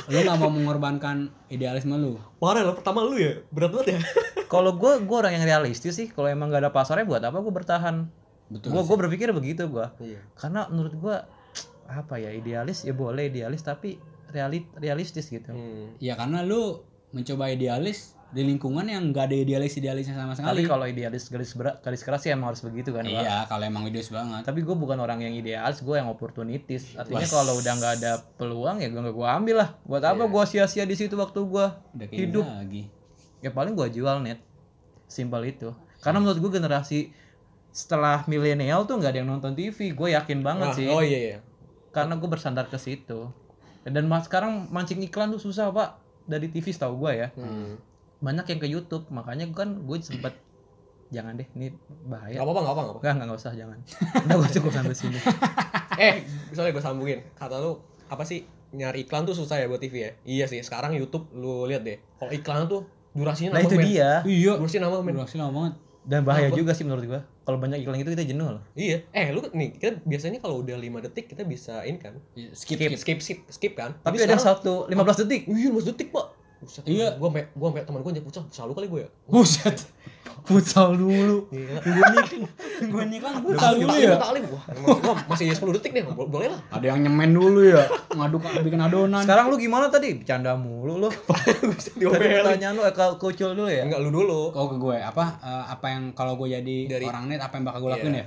lu 0.06 0.18
nggak 0.20 0.38
mau 0.38 0.50
mengorbankan 0.50 1.16
idealisme 1.48 1.96
lu 1.96 2.20
Parah 2.36 2.60
lo 2.60 2.76
pertama 2.76 3.00
lu 3.00 3.16
ya. 3.16 3.40
Berat 3.48 3.72
banget 3.72 3.86
ya. 3.96 4.00
Kalau 4.52 4.76
gua 4.76 5.00
gua 5.00 5.24
orang 5.24 5.40
yang 5.40 5.44
realistis 5.44 5.96
sih. 5.96 6.06
Kalau 6.06 6.28
emang 6.28 6.52
gak 6.52 6.60
ada 6.60 6.70
pasarnya 6.70 7.08
buat 7.08 7.24
apa 7.24 7.40
gua 7.40 7.54
bertahan? 7.54 8.04
betul 8.44 8.76
Gua 8.76 8.84
gua 8.84 8.96
berpikir 9.00 9.32
begitu 9.32 9.64
gua. 9.66 9.96
Iya. 9.98 10.20
Karena 10.36 10.68
menurut 10.68 10.92
gua 10.94 11.24
apa 11.84 12.16
ya 12.16 12.28
idealis 12.28 12.84
ya 12.84 12.92
boleh 12.92 13.28
idealis 13.28 13.60
tapi 13.60 13.96
reali 14.28 14.64
realistis 14.74 15.28
gitu. 15.28 15.52
Hmm. 15.52 15.94
ya 16.00 16.16
karena 16.16 16.40
lu 16.40 16.80
mencoba 17.12 17.48
idealis 17.48 18.16
di 18.34 18.42
lingkungan 18.42 18.82
yang 18.82 19.14
nggak 19.14 19.30
ada 19.30 19.36
idealis 19.38 19.78
idealisnya 19.78 20.12
sama 20.12 20.34
Tapi 20.34 20.42
sekali 20.42 20.60
kalau 20.66 20.84
idealis 20.84 21.30
garis 21.30 21.54
berat 21.54 21.78
garis 21.78 22.02
keras 22.02 22.20
sih 22.20 22.34
emang 22.34 22.50
harus 22.50 22.60
begitu 22.60 22.90
kan. 22.90 23.06
Pak. 23.06 23.14
iya 23.14 23.46
kalau 23.46 23.62
emang 23.62 23.86
idealis 23.86 24.10
banget 24.10 24.42
Tapi 24.42 24.60
gue 24.60 24.74
bukan 24.74 24.98
orang 24.98 25.22
yang 25.22 25.30
idealis, 25.32 25.78
gue 25.78 25.94
yang 25.94 26.10
oportunitis. 26.10 26.98
Artinya 26.98 27.24
kalau 27.24 27.54
udah 27.54 27.72
nggak 27.72 27.92
ada 28.02 28.12
peluang 28.34 28.82
ya 28.82 28.90
gue 28.90 28.98
nggak 28.98 29.14
gue 29.14 29.28
ambil 29.30 29.56
lah. 29.62 29.68
Buat 29.86 30.02
apa 30.04 30.26
gue 30.26 30.42
sia-sia 30.44 30.82
di 30.82 30.92
situ 30.92 31.14
waktu 31.14 31.38
gue 31.38 31.66
hidup? 32.10 32.42
lagi 32.42 32.90
Ya 33.38 33.48
paling 33.48 33.72
gue 33.72 33.86
jual 33.88 34.18
net. 34.18 34.42
Simpel 35.06 35.46
itu. 35.46 35.70
Karena 36.02 36.18
menurut 36.18 36.42
gue 36.42 36.50
generasi 36.52 37.14
setelah 37.70 38.26
milenial 38.26 38.82
tuh 38.84 38.98
nggak 38.98 39.14
ada 39.14 39.18
yang 39.20 39.30
nonton 39.30 39.54
TV. 39.54 39.94
Gue 39.94 40.10
yakin 40.10 40.42
banget 40.42 40.68
Ah, 40.68 40.74
sih. 40.74 40.88
Oh 40.90 41.00
iya 41.00 41.18
iya. 41.20 41.38
Karena 41.94 42.18
gue 42.18 42.26
bersandar 42.26 42.66
ke 42.66 42.76
situ. 42.76 43.30
Dan 43.84 44.10
mas 44.10 44.26
sekarang 44.26 44.66
mancing 44.68 44.98
iklan 45.00 45.30
tuh 45.30 45.38
susah 45.38 45.70
pak 45.70 46.00
dari 46.24 46.48
TV 46.48 46.66
setahu 46.68 46.98
gue 46.98 47.12
ya. 47.14 47.28
Hmm. 47.36 47.78
Banyak 48.24 48.46
yang 48.48 48.60
ke 48.60 48.68
YouTube. 48.68 49.04
Makanya 49.12 49.44
kan 49.52 49.84
gue 49.84 49.96
sempet 50.00 50.32
jangan 51.12 51.36
deh 51.36 51.46
ini 51.54 51.70
bahaya. 52.08 52.40
Gak 52.40 52.44
apa-apa, 52.48 52.60
gak 52.60 52.72
apa-apa, 52.72 52.82
gak 52.82 52.90
apa. 52.90 52.98
Enggak, 52.98 53.12
enggak, 53.12 53.26
enggak 53.28 53.40
usah, 53.44 53.52
jangan. 53.54 53.78
Udah 54.24 54.36
gue 54.40 54.48
cukup 54.56 54.70
sampai 54.72 54.96
sini. 54.96 55.18
Eh, 55.94 56.26
misalnya 56.50 56.74
gue 56.74 56.82
sambungin. 56.82 57.22
Kata 57.38 57.62
lu 57.62 57.78
apa 58.10 58.26
sih 58.26 58.42
nyari 58.74 59.06
iklan 59.06 59.22
tuh 59.22 59.30
susah 59.30 59.62
ya 59.62 59.70
buat 59.70 59.78
TV 59.78 59.94
ya? 59.94 60.10
Iya 60.26 60.44
sih, 60.50 60.58
sekarang 60.58 60.90
YouTube 60.98 61.30
lu 61.30 61.70
lihat 61.70 61.86
deh. 61.86 62.02
Kalau 62.18 62.34
iklan 62.34 62.66
tuh 62.66 62.82
durasinya 63.14 63.54
Nah 63.54 63.62
itu 63.62 63.78
men. 63.78 63.86
dia. 63.86 64.10
iya 64.26 64.58
Durasinya 64.58 64.90
nambah, 64.90 65.00
men. 65.06 65.14
durasi 65.14 65.38
lama 65.38 65.52
banget 65.54 65.74
Dan 66.02 66.20
bahaya 66.26 66.50
juga 66.50 66.74
sih 66.74 66.82
menurut 66.82 67.06
gua. 67.06 67.22
Kalau 67.46 67.62
banyak 67.62 67.86
iklan 67.86 68.02
itu 68.02 68.10
kita 68.10 68.26
jenuh 68.26 68.58
loh. 68.58 68.62
Iya. 68.74 69.06
Eh, 69.14 69.30
lu 69.30 69.38
nih, 69.54 69.78
kita 69.78 70.02
biasanya 70.02 70.42
kalau 70.42 70.66
udah 70.66 70.74
5 70.74 70.98
detik 70.98 71.30
kita 71.30 71.46
bisa 71.46 71.86
in 71.86 72.02
kan? 72.02 72.18
Iya, 72.34 72.50
skip 72.58 72.74
Skip, 72.74 72.90
skip 72.90 72.98
skip, 72.98 73.18
skip, 73.22 73.38
skip 73.54 73.72
kan? 73.78 73.94
Tapi 74.02 74.18
Tapi 74.18 74.26
ada 74.26 74.34
sekarang, 74.34 74.58
satu 74.58 74.74
15 74.90 75.22
detik. 75.24 75.42
Iya, 75.46 75.70
15 75.70 75.88
detik, 75.94 76.08
Pak. 76.10 76.26
Buset, 76.64 76.82
Iya. 76.84 77.08
Gua 77.14 77.28
sampai 77.28 77.44
gua 77.52 77.68
sampai 77.68 77.82
teman 77.84 78.00
gua 78.00 78.10
nyebut 78.10 78.32
selalu 78.48 78.72
kali 78.72 78.86
gue 78.88 79.00
ya. 79.00 79.10
buset 79.26 79.76
futsal 80.42 80.92
dulu 80.94 81.48
Gila. 81.48 81.78
gue 81.80 82.04
nih 82.10 82.26
gue 82.82 83.02
nih 83.06 83.18
kan 83.18 83.32
futsal 83.38 83.72
dulu 83.76 83.92
ya 83.94 84.16
Taklim 84.16 84.44
gua. 84.46 84.60
Gua 84.74 85.14
masih 85.26 85.46
10 85.48 85.72
detik 85.74 85.92
bo- 86.06 86.26
boleh 86.26 86.48
lah. 86.48 86.60
ada 86.70 86.84
yang 86.86 87.00
nyemen 87.00 87.30
dulu 87.30 87.60
ya 87.62 87.80
ngaduk 88.10 88.40
bikin 88.58 88.76
adonan 88.78 89.20
Sekarang 89.20 89.46
lu 89.46 89.56
gimana 89.56 89.86
tadi? 89.86 90.16
Bercanda 90.16 90.52
mulu 90.54 90.98
lu. 90.98 91.08
Pertanyaan 91.94 92.74
lu 92.74 92.82
eh, 92.82 92.92
kalau 92.92 93.16
kucul 93.16 93.52
dulu 93.52 93.68
ya. 93.68 93.84
Enggak 93.84 94.00
lu 94.00 94.10
dulu. 94.10 94.48
kau 94.50 94.66
ke 94.66 94.76
gue 94.76 94.96
apa 94.98 95.24
eh, 95.38 95.64
apa 95.70 95.86
yang 95.88 96.02
kalau 96.12 96.34
gue 96.34 96.48
jadi 96.50 96.78
Dari- 96.90 97.04
orang 97.04 97.24
net 97.26 97.40
apa 97.40 97.54
yang 97.54 97.64
bakal 97.64 97.80
gue 97.80 97.92
lakuin 97.92 98.14
Iya. 98.14 98.20
ya 98.20 98.26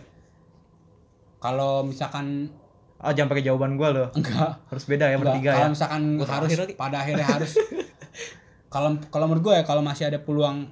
kalau 1.37 1.81
misalkan 1.83 2.49
Ah 2.97 3.13
jangan 3.13 3.29
pakai 3.29 3.45
jawaban 3.45 3.77
gua 3.77 3.93
loh. 3.93 4.07
enggak 4.11 4.57
Harus 4.65 4.85
beda 4.85 5.05
ya 5.05 5.21
bertiga 5.21 5.51
kalau 5.51 5.61
ya. 5.63 5.69
misalkan 5.69 6.01
Gua 6.17 6.25
harus 6.27 6.49
pada 6.73 6.97
akhirnya 6.97 7.25
harus 7.27 7.51
kalau 8.67 8.89
kalau 9.07 9.25
menurut 9.25 9.43
gue 9.43 9.53
ya 9.55 9.63
kalau 9.63 9.79
masih 9.79 10.07
ada 10.07 10.19
peluang 10.19 10.67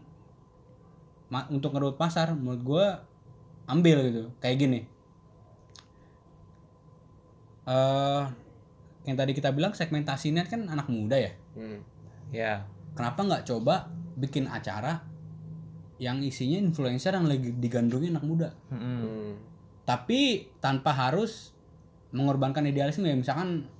ma- 1.27 1.47
untuk 1.47 1.71
ngerut 1.71 1.95
pasar 1.95 2.31
menurut 2.31 2.61
gue 2.61 2.85
ambil 3.65 3.97
gitu 4.05 4.23
kayak 4.37 4.57
gini 4.57 4.79
eh 7.65 8.23
yang 9.05 9.15
tadi 9.15 9.31
kita 9.31 9.49
bilang 9.49 9.71
segmentasi 9.71 10.29
net 10.29 10.45
kan 10.45 10.65
anak 10.65 10.85
muda 10.87 11.17
ya 11.17 11.33
Hmm. 11.55 11.79
Ya. 12.29 12.67
kenapa 12.91 13.23
nggak 13.23 13.45
coba 13.45 13.87
bikin 14.13 14.43
acara 14.45 15.07
yang 15.95 16.19
isinya 16.19 16.59
influencer 16.59 17.15
yang 17.15 17.23
lagi 17.23 17.55
digandrungi 17.55 18.11
anak 18.11 18.25
muda 18.27 18.49
Mm-mm. 18.67 18.99
Hmm. 18.99 19.31
tapi 19.87 20.51
tanpa 20.59 20.91
harus 20.91 21.55
mengorbankan 22.11 22.67
idealisme 22.67 23.03
ya 23.03 23.15
misalkan 23.15 23.71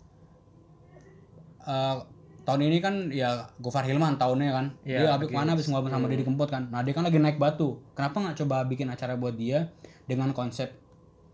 eh, 1.62 1.98
tahun 2.46 2.62
ini 2.64 2.78
kan 2.78 3.10
ya 3.10 3.30
Gofar 3.58 3.84
Hilman 3.84 4.16
tahunnya 4.16 4.52
kan. 4.52 4.66
Iya, 4.82 4.98
dia 5.00 5.08
habis 5.12 5.28
lagi- 5.28 5.36
mana 5.36 5.50
habis 5.52 5.66
ngobrol 5.66 5.90
sama 5.90 6.06
Didi 6.06 6.22
Kempot 6.22 6.46
kan. 6.46 6.70
Nah 6.70 6.82
dia 6.82 6.94
kan 6.94 7.02
lagi 7.02 7.18
naik 7.18 7.36
batu. 7.36 7.82
Kenapa 7.92 8.22
nggak 8.22 8.38
coba 8.40 8.64
bikin 8.64 8.88
acara 8.88 9.14
buat 9.14 9.34
dia 9.34 9.74
dengan 10.04 10.30
konsep 10.32 10.70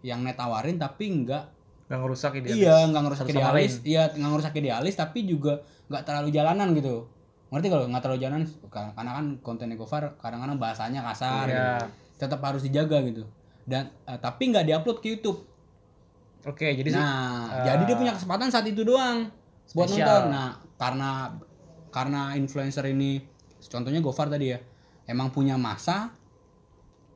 yang 0.01 0.21
net 0.21 0.33
tawarin 0.33 0.75
tapi 0.75 1.05
nggak 1.21 1.43
Gak 1.85 1.99
ngerusak 1.99 2.31
ide. 2.35 2.55
iya 2.55 2.87
nggak 2.87 3.03
ngerusak 3.03 3.25
sama 3.25 3.35
idealis 3.51 3.73
iya 3.83 4.07
nggak 4.09 4.29
ngerusak 4.31 4.53
idealis 4.55 4.95
tapi 4.95 5.19
juga 5.23 5.59
nggak 5.85 6.01
terlalu 6.01 6.29
jalanan 6.29 6.71
gitu. 6.71 7.03
Ngerti 7.49 7.67
kalau 7.67 7.83
nggak 7.85 7.99
terlalu 8.01 8.19
jalanan? 8.21 8.43
Karena 8.71 9.11
kan 9.13 9.25
kontennya 9.37 9.75
Gofar 9.75 10.15
kadang-kadang 10.17 10.55
bahasanya 10.55 11.03
kasar 11.03 11.45
Iya. 11.45 11.59
gitu. 11.77 11.85
tetap 12.17 12.39
harus 12.39 12.61
dijaga 12.61 13.03
gitu. 13.03 13.27
Dan 13.61 13.89
eh, 14.01 14.15
tapi 14.15 14.47
nggak 14.47 14.63
diupload 14.63 14.97
ke 14.97 15.11
YouTube. 15.11 15.43
Oke, 16.41 16.71
jadi 16.71 16.87
sih 16.87 16.97
nah 16.97 17.45
eh, 17.51 17.65
jadi 17.67 17.83
dia 17.83 17.95
punya 17.95 18.13
kesempatan 18.13 18.47
saat 18.47 18.65
itu 18.65 18.81
doang 18.81 19.29
buat 19.71 19.85
Spesial. 19.85 20.01
nonton. 20.01 20.23
Nah 20.31 20.49
karena 20.81 21.37
karena 21.93 22.33
influencer 22.33 22.89
ini 22.89 23.21
contohnya 23.61 24.01
Gofar 24.01 24.33
tadi 24.33 24.49
ya 24.49 24.57
emang 25.05 25.29
punya 25.29 25.61
masa 25.61 26.09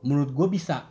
menurut 0.06 0.30
gue 0.30 0.46
bisa 0.46 0.86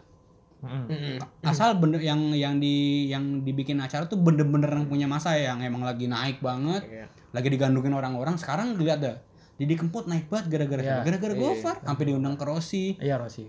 asal 1.45 1.77
bener 1.77 2.01
yang 2.01 2.33
yang 2.33 2.57
di 2.57 3.05
yang 3.07 3.45
dibikin 3.45 3.77
acara 3.79 4.09
tuh 4.09 4.17
bener-bener 4.17 4.65
yang 4.67 4.89
punya 4.89 5.05
masa 5.05 5.37
ya, 5.37 5.53
yang 5.53 5.61
emang 5.61 5.85
lagi 5.85 6.09
naik 6.09 6.41
banget 6.41 6.81
Iya. 6.89 7.05
lagi 7.31 7.47
digandungin 7.47 7.93
orang-orang 7.93 8.35
sekarang 8.35 8.73
lihat 8.75 8.99
dah 8.99 9.15
Didi 9.55 9.77
Kempot 9.77 10.09
naik 10.09 10.25
banget 10.27 10.51
gara-gara 10.51 10.81
Iya. 10.81 10.95
gara-gara 11.05 11.31
Iya. 11.31 11.39
Gofar 11.39 11.75
sampai 11.85 12.03
diundang 12.09 12.35
ke 12.35 12.43
Rossi 12.43 12.97
Iya 12.97 13.21
Rosi. 13.21 13.45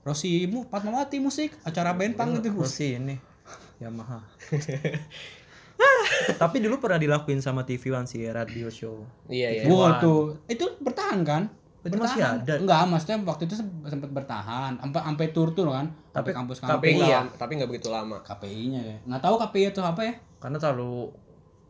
Rossi 0.00 0.46
mu 0.46 0.64
Fatmawati 0.64 1.18
musik 1.18 1.52
acara 1.66 1.92
band 1.92 2.14
punk 2.16 2.38
gitu 2.40 2.54
Rosi 2.56 2.96
ini 2.96 3.18
Yamaha. 3.82 4.22
Tapi 6.36 6.56
dulu 6.58 6.78
pernah 6.78 6.96
dilakuin 6.96 7.38
sama 7.38 7.62
TV 7.62 7.90
One 7.90 8.04
sih 8.04 8.24
radio 8.24 8.68
show. 8.68 9.04
Iya, 9.26 9.48
iya. 9.54 9.62
Wah 9.66 9.96
tuh 9.96 10.36
itu 10.46 10.64
bertahan 10.78 11.20
kan 11.22 11.42
Itu 11.80 11.96
masih 11.96 12.20
ada. 12.20 12.54
enggak 12.54 12.84
maksudnya 12.86 13.16
waktu 13.22 13.44
itu 13.44 13.56
sempat 13.56 14.10
bertahan 14.10 14.76
sampai 14.76 15.00
sampai 15.02 15.26
tur 15.30 15.48
tur 15.50 15.68
kan 15.68 15.88
Tapi 16.10 16.30
kampus 16.30 16.60
Tapi 16.60 16.92
kampus 16.92 17.02
enggak, 17.02 17.24
tapi 17.36 17.50
enggak 17.54 17.70
begitu 17.70 17.88
lama. 17.88 18.20
KPI-nya 18.20 18.80
ya 18.80 18.96
nggak 19.02 19.20
tahu 19.20 19.34
KPI 19.38 19.64
itu 19.70 19.80
apa 19.80 20.00
ya 20.02 20.14
Karena 20.36 20.56
terlalu 20.56 21.08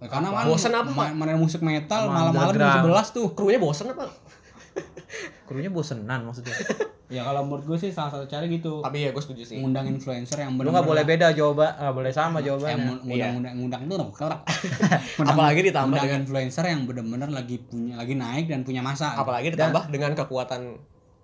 Ya, 0.00 0.08
karena 0.08 0.32
kan 0.32 0.48
Bosen 0.48 0.72
apa, 0.72 0.88
ma- 0.88 1.12
main 1.12 1.36
musik 1.36 1.60
metal 1.60 2.08
malam-malam 2.08 2.50
jam 2.50 2.80
underground. 2.80 3.12
11 3.12 3.12
tuh 3.12 3.26
Krunya 3.32 3.60
bosen 3.60 3.86
apa? 3.88 4.08
krunya 5.44 5.68
bosenan 5.68 6.22
maksudnya. 6.22 6.54
Ya 7.10 7.26
kalau 7.26 7.42
menurut 7.42 7.66
gue 7.66 7.78
sih 7.82 7.90
salah 7.90 8.14
satu 8.14 8.24
cara 8.30 8.46
gitu. 8.46 8.80
Tapi 8.80 9.02
ya 9.02 9.10
gue 9.10 9.22
setuju 9.22 9.42
sih. 9.42 9.58
Ngundang 9.58 9.90
influencer 9.90 10.38
yang 10.46 10.54
Lu 10.54 10.70
nggak 10.70 10.86
boleh 10.86 11.02
beda 11.02 11.34
jawaban, 11.34 11.74
nggak 11.74 11.94
boleh 11.94 12.12
sama 12.14 12.38
yang 12.38 12.46
jawabannya. 12.54 13.02
ngundang 13.02 13.32
ngundang 13.34 13.54
ngundang 13.58 13.82
itu 13.82 13.96
Apalagi 15.20 15.60
ditambah 15.66 15.90
ngundang 15.90 16.06
dengan 16.06 16.20
influencer 16.22 16.64
yang 16.70 16.80
bener-bener 16.86 17.30
lagi 17.34 17.56
punya 17.58 17.98
lagi 17.98 18.14
naik 18.14 18.46
dan 18.46 18.62
punya 18.62 18.80
masa. 18.80 19.18
apalagi 19.18 19.50
ditambah 19.52 19.90
dengan 19.90 20.14
kekuatan 20.14 20.78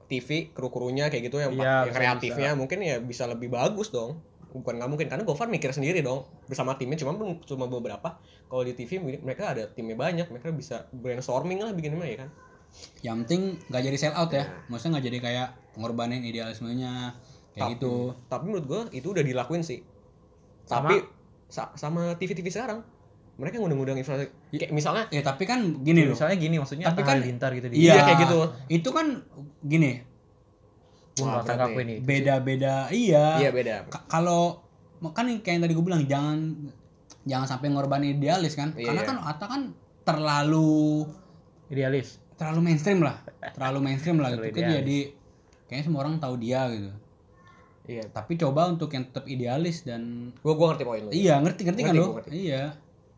TV 0.06 0.54
kru-krunya 0.54 1.10
kayak 1.10 1.30
gitu 1.30 1.42
yang, 1.42 1.52
Iya, 1.54 1.62
yang 1.62 1.74
bisa, 1.90 1.94
kreatifnya 1.98 2.50
mungkin 2.54 2.78
ya 2.82 2.96
bisa 3.02 3.26
lebih 3.26 3.50
bagus 3.50 3.90
dong 3.90 4.22
bukan 4.54 4.80
nggak 4.80 4.88
mungkin 4.88 5.06
karena 5.10 5.24
Gofar 5.26 5.50
mikir 5.52 5.68
sendiri 5.74 6.00
dong 6.00 6.24
bersama 6.48 6.78
timnya 6.80 6.96
cuma 6.96 7.12
cuma 7.44 7.66
beberapa 7.68 8.16
kalau 8.48 8.62
di 8.64 8.72
TV 8.72 9.02
mereka 9.20 9.52
ada 9.52 9.68
timnya 9.68 9.98
banyak 9.98 10.26
mereka 10.32 10.48
bisa 10.54 10.76
brainstorming 10.94 11.60
lah 11.60 11.74
bikin 11.76 11.98
ya 11.98 12.24
kan 12.24 12.30
Yang 13.00 13.16
penting 13.24 13.42
nggak 13.72 13.82
jadi 13.88 13.96
sell 13.96 14.14
out 14.20 14.30
ya. 14.36 14.44
Iya. 14.44 14.68
Maksudnya 14.68 14.92
nggak 14.96 15.06
jadi 15.08 15.18
kayak 15.22 15.48
ngorbanin 15.76 16.20
idealismenya 16.20 17.12
kayak 17.52 17.76
gitu. 17.76 18.12
tapi 18.26 18.42
menurut 18.46 18.64
gue 18.64 18.80
itu 18.94 19.08
udah 19.08 19.22
dilakuin 19.22 19.60
sih. 19.60 19.80
Sama- 20.62 20.88
tapi 20.88 20.96
sa- 21.46 21.72
sama 21.72 22.12
TV-TV 22.14 22.50
sekarang. 22.50 22.84
Mereka 23.36 23.56
ngundang-ngundang 23.56 23.96
influencer 23.96 24.32
kayak 24.50 24.72
misalnya 24.72 25.04
ya 25.08 25.20
tapi 25.20 25.44
kan 25.44 25.60
gini 25.78 26.04
loh. 26.04 26.12
Misalnya 26.12 26.36
gini 26.36 26.56
maksudnya 26.56 26.88
Tapi 26.88 27.00
kan- 27.00 27.16
Halilintar 27.16 27.52
gitu 27.52 27.68
di 27.68 27.76
iya 27.78 27.92
Iya, 27.92 28.02
kayak 28.02 28.18
gitu. 28.22 28.40
itu 28.70 28.88
kan 28.90 29.06
gini. 29.62 30.00
Nggak 31.16 31.44
beda-beda 32.02 32.88
iya. 32.90 33.36
Iya 33.38 33.50
beda. 33.50 33.88
Ka- 33.88 34.04
kalau 34.06 34.60
kan 35.06 35.24
kayak 35.30 35.48
yang 35.50 35.62
tadi 35.62 35.72
gue 35.72 35.84
bilang 35.84 36.02
jangan 36.04 36.38
jangan 37.24 37.46
sampai 37.46 37.68
ngorbanin 37.70 38.16
idealis 38.16 38.52
kan? 38.52 38.72
Iya. 38.72 38.92
karena 38.92 39.02
kan 39.02 39.16
Atta 39.18 39.46
kan 39.46 39.62
terlalu 40.02 41.04
idealis. 41.68 42.20
terlalu 42.36 42.60
mainstream 42.62 43.00
lah. 43.00 43.16
Terlalu 43.56 43.78
mainstream 43.82 44.20
lah 44.20 44.28
gitu. 44.30 44.44
Kan 44.52 44.68
jadi 44.76 44.98
kayaknya 45.66 45.84
semua 45.84 46.00
orang 46.00 46.16
tahu 46.16 46.34
dia 46.36 46.66
gitu. 46.68 46.90
Iya. 47.86 48.02
Tapi 48.08 48.34
coba 48.34 48.66
untuk 48.66 48.90
yang 48.90 49.04
tetap 49.04 49.24
idealis 49.24 49.82
dan 49.82 50.02
gue 50.32 50.52
gue 50.52 50.66
ngerti 50.66 50.82
poin 50.82 51.02
lu. 51.02 51.10
Iya 51.10 51.38
ngerti 51.38 51.60
ngerti 51.62 51.80
kan 51.80 51.92
Ngerti, 51.92 52.00
lo 52.00 52.06
gua 52.08 52.16
ngerti. 52.18 52.30
iya. 52.36 52.62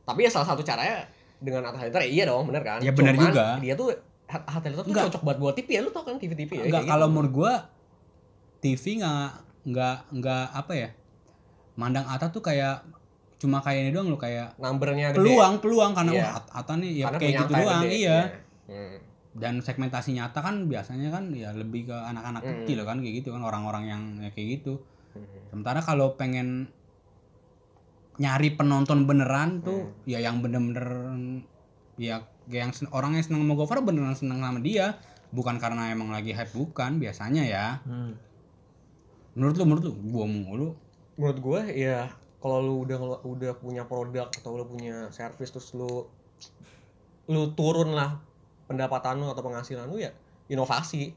Tapi 0.02 0.20
ya 0.22 0.30
salah 0.30 0.46
satu 0.46 0.61
caranya 0.61 1.08
dengan 1.38 1.62
Atta 1.62 1.78
Halilintar 1.78 2.02
ya 2.02 2.11
iya 2.11 2.24
dong 2.24 2.44
bener 2.44 2.62
kan? 2.62 2.78
Ya, 2.78 2.90
bener 2.90 3.14
Cuman 3.14 3.24
juga. 3.26 3.46
dia 3.58 3.74
tuh 3.74 3.88
Atta 4.26 4.50
Halilintar 4.61 4.84
tuh 4.84 4.94
cocok 4.98 5.22
buat 5.22 5.38
buat 5.38 5.54
TV 5.54 5.68
ya 5.70 5.80
lu 5.80 5.88
tau 5.88 6.02
kan 6.02 6.16
TV-TV 6.16 6.50
ya 6.52 6.64
enggak 6.66 6.84
kalau 6.87 7.06
gitu. 7.06 7.14
menurut 7.14 7.32
gua 7.34 7.52
TV 8.58 8.82
nggak 8.98 9.28
nggak 9.64 9.96
nggak 10.14 10.44
apa 10.52 10.72
ya? 10.74 10.88
Mandang 11.74 12.04
Atta 12.04 12.28
tuh 12.28 12.40
kayak 12.40 12.82
cuma 13.38 13.62
kayak 13.62 13.80
ini 13.80 13.90
doang 13.90 14.08
lo 14.08 14.16
kayak 14.16 14.58
numbernya 14.58 15.14
gede. 15.14 15.22
peluang 15.22 15.54
peluang 15.58 15.92
karena 15.94 16.11
Iya. 16.11 16.22
wah 16.24 16.32
At- 16.34 16.50
Atta 16.52 16.72
nih 16.74 16.90
ya 16.92 17.04
Karena 17.06 17.18
kayak 17.18 17.32
gitu 17.32 17.52
doang 17.54 17.80
gede, 17.80 17.90
iya. 17.94 18.18
Hmm. 18.66 18.96
Dan 19.38 19.59
segmentasi 19.59 20.12
nyata 20.12 20.38
kan 20.38 20.66
biasanya 20.66 21.09
kan 21.09 21.31
ya 21.31 21.51
lebih 21.53 21.87
ke 21.87 21.96
anak-anak 21.96 22.42
Hmm. 22.42 22.51
kecil 22.62 22.79
kan 22.83 22.98
kayak 22.98 23.14
gitu 23.16 23.29
kan 23.31 23.40
orang-orang 23.40 23.85
yang 23.87 24.03
ya 24.18 24.31
kayak 24.31 24.61
gitu 24.61 24.83
Hmm. 25.11 25.24
sementara 25.48 25.81
kalau 25.81 26.14
pengen 26.14 26.68
nyari 28.18 28.51
penonton 28.53 29.07
beneran 29.07 29.62
tuh 29.62 29.87
Hmm. 29.87 29.94
ya 30.05 30.18
yang 30.18 30.38
bener-bener 30.38 30.87
ya 31.96 32.22
yang 32.46 32.70
sen- 32.70 32.90
orang 32.90 33.14
yang 33.14 33.22
seneng 33.22 33.42
sama 33.42 33.55
Gofar 33.55 33.79
beneran 33.81 34.12
seneng 34.12 34.38
sama 34.38 34.59
dia 34.59 34.98
bukan 35.29 35.57
karena 35.57 35.88
emang 35.88 36.09
lagi 36.09 36.33
hype 36.33 36.51
bukan 36.51 36.98
biasanya 36.98 37.42
ya 37.42 37.66
hmm. 37.85 38.12
menurut 39.33 39.55
lu 39.55 39.64
menurut 39.64 39.85
lu 39.85 39.94
gua 40.09 40.27
mulu 40.27 40.68
menurut 41.14 41.38
gue 41.38 41.61
ya 41.77 42.11
kalau 42.38 42.59
lu 42.59 42.74
udah 42.83 42.98
udah 43.22 43.53
punya 43.55 43.83
produk 43.83 44.27
atau 44.29 44.55
lu 44.55 44.64
punya 44.64 45.11
service 45.11 45.51
terus 45.51 45.70
lu 45.72 46.07
lu 47.27 47.53
turun 47.53 47.92
lah 47.92 48.18
pendapatan 48.68 49.16
lu 49.16 49.26
atau 49.26 49.40
penghasilan 49.40 49.88
lu 49.88 49.96
ya 49.96 50.12
inovasi. 50.46 51.11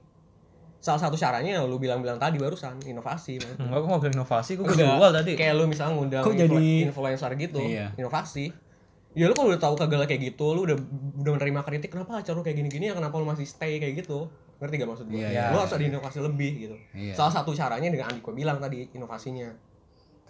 Salah 0.79 0.97
satu 0.97 1.13
caranya 1.13 1.59
ya 1.59 1.61
lu 1.61 1.77
bilang-bilang 1.77 2.17
tadi 2.17 2.41
barusan 2.41 2.81
inovasi 2.81 3.37
enggak 3.37 3.77
gue 3.77 3.85
nggak 3.85 4.01
bilang 4.01 4.15
inovasi 4.17 4.51
gue 4.55 4.65
Enggak, 4.65 4.97
jual 4.97 5.11
tadi. 5.13 5.31
Kayak 5.35 5.53
lu 5.53 5.63
misalnya 5.67 5.93
ngundang 5.93 6.23
Kok 6.23 6.31
influ- 6.31 6.41
jadi- 6.57 6.81
influencer 6.87 7.31
gitu 7.37 7.61
Iya. 7.61 7.93
inovasi. 7.93 8.45
Ya 9.11 9.27
lu 9.27 9.35
kalau 9.35 9.51
udah 9.51 9.61
tahu 9.61 9.75
kagak 9.75 10.07
kayak 10.07 10.21
gitu 10.25 10.55
lu 10.55 10.65
udah 10.65 10.77
udah 11.19 11.31
menerima 11.35 11.61
kritik 11.61 11.91
kenapa 11.91 12.17
acara 12.17 12.33
lu 12.33 12.41
kayak 12.41 12.57
gini-gini 12.57 12.89
ya? 12.89 12.95
Kenapa 12.95 13.13
lu 13.13 13.27
masih 13.27 13.45
stay 13.45 13.77
kayak 13.77 14.01
gitu? 14.01 14.25
Ngerti 14.57 14.73
gak 14.77 14.89
maksud 14.89 15.05
gue 15.05 15.17
Iya, 15.17 15.29
iya. 15.29 15.43
lu 15.51 15.57
harus 15.59 15.69
ada 15.69 15.83
inovasi 15.83 16.17
lebih 16.17 16.51
gitu. 16.59 16.75
Iya. 16.95 17.13
Salah 17.13 17.33
satu 17.35 17.51
caranya 17.51 17.87
dengan 17.87 18.07
Andiko 18.07 18.31
bilang 18.31 18.57
tadi 18.57 18.87
inovasinya. 18.89 19.51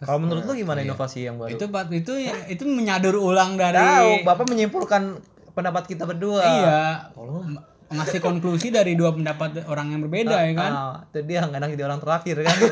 Kalau 0.01 0.17
menurut 0.17 0.43
lu 0.43 0.57
gimana 0.57 0.81
Iya. 0.81 0.91
inovasi 0.91 1.19
yang 1.21 1.37
baru? 1.37 1.53
Itu 1.53 1.65
itu 1.93 2.13
ya, 2.17 2.35
itu 2.49 2.63
menyadur 2.65 3.15
ulang 3.15 3.53
dari 3.53 3.77
tahu 3.77 4.25
bapak 4.25 4.49
menyimpulkan 4.49 5.15
pendapat 5.53 5.83
kita 5.87 6.03
berdua. 6.07 6.43
Iya. 6.43 6.81
Tolong. 7.15 7.57
Ngasih 7.91 8.23
konklusi 8.23 8.71
dari 8.71 8.95
dua 8.95 9.11
pendapat 9.11 9.67
orang 9.67 9.91
yang 9.91 10.01
berbeda 10.07 10.47
ya 10.47 10.53
kan? 10.55 10.71
Ah, 10.71 10.95
itu 11.11 11.27
dia 11.27 11.43
nggak 11.43 11.75
jadi 11.75 11.83
orang 11.91 11.99
terakhir 11.99 12.35
kan? 12.39 12.57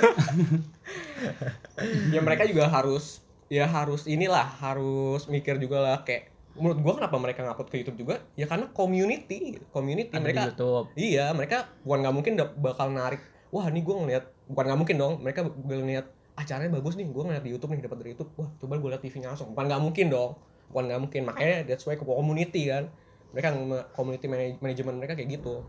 Ya 2.11 2.19
mereka 2.19 2.43
juga 2.43 2.67
harus 2.67 3.23
ya 3.49 3.65
harus 3.65 4.05
inilah 4.05 4.45
harus 4.61 5.25
mikir 5.25 5.57
juga 5.57 5.81
lah 5.81 5.97
kayak 6.05 6.29
menurut 6.59 6.79
gua 6.83 6.93
kenapa 7.01 7.15
mereka 7.17 7.39
ngupload 7.47 7.69
ke 7.71 7.75
YouTube 7.81 7.97
juga? 8.05 8.15
Ya 8.35 8.45
karena 8.45 8.67
community 8.71 9.59
community 9.71 10.11
Ada 10.11 10.19
di 10.19 10.23
mereka 10.23 10.41
YouTube. 10.51 10.85
Iya 10.95 11.25
mereka 11.31 11.57
bukan 11.83 11.99
nggak 12.03 12.15
mungkin 12.15 12.33
bakal 12.59 12.87
narik 12.91 13.21
wah 13.49 13.65
ini 13.71 13.79
gua 13.81 13.95
ngeliat 14.05 14.23
bukan 14.51 14.63
nggak 14.67 14.79
mungkin 14.79 14.95
dong 14.99 15.13
mereka 15.23 15.39
bakal 15.47 15.81
ngeliat 15.87 16.05
acaranya 16.39 16.71
bagus 16.71 16.95
nih 16.95 17.07
gua 17.11 17.23
ngeliat 17.27 17.43
di 17.43 17.51
YouTube 17.51 17.71
nih 17.75 17.83
dapat 17.83 17.97
dari 18.03 18.09
YouTube. 18.15 18.31
Wah 18.39 18.49
coba 18.59 18.73
gua 18.79 18.89
liat 18.95 19.03
TV-nya 19.03 19.35
langsung. 19.35 19.51
Bukan 19.55 19.65
nggak 19.67 19.81
mungkin 19.83 20.07
dong 20.11 20.31
bukan 20.69 20.83
nggak 20.87 21.01
mungkin. 21.01 21.21
Makanya 21.25 21.65
that's 21.65 21.83
why 21.83 21.93
ke 21.93 22.03
community 22.03 22.69
kan. 22.69 22.87
Mereka 23.29 23.47
community 23.93 24.25
management 24.57 24.97
mereka 24.97 25.13
kayak 25.13 25.37
gitu. 25.37 25.61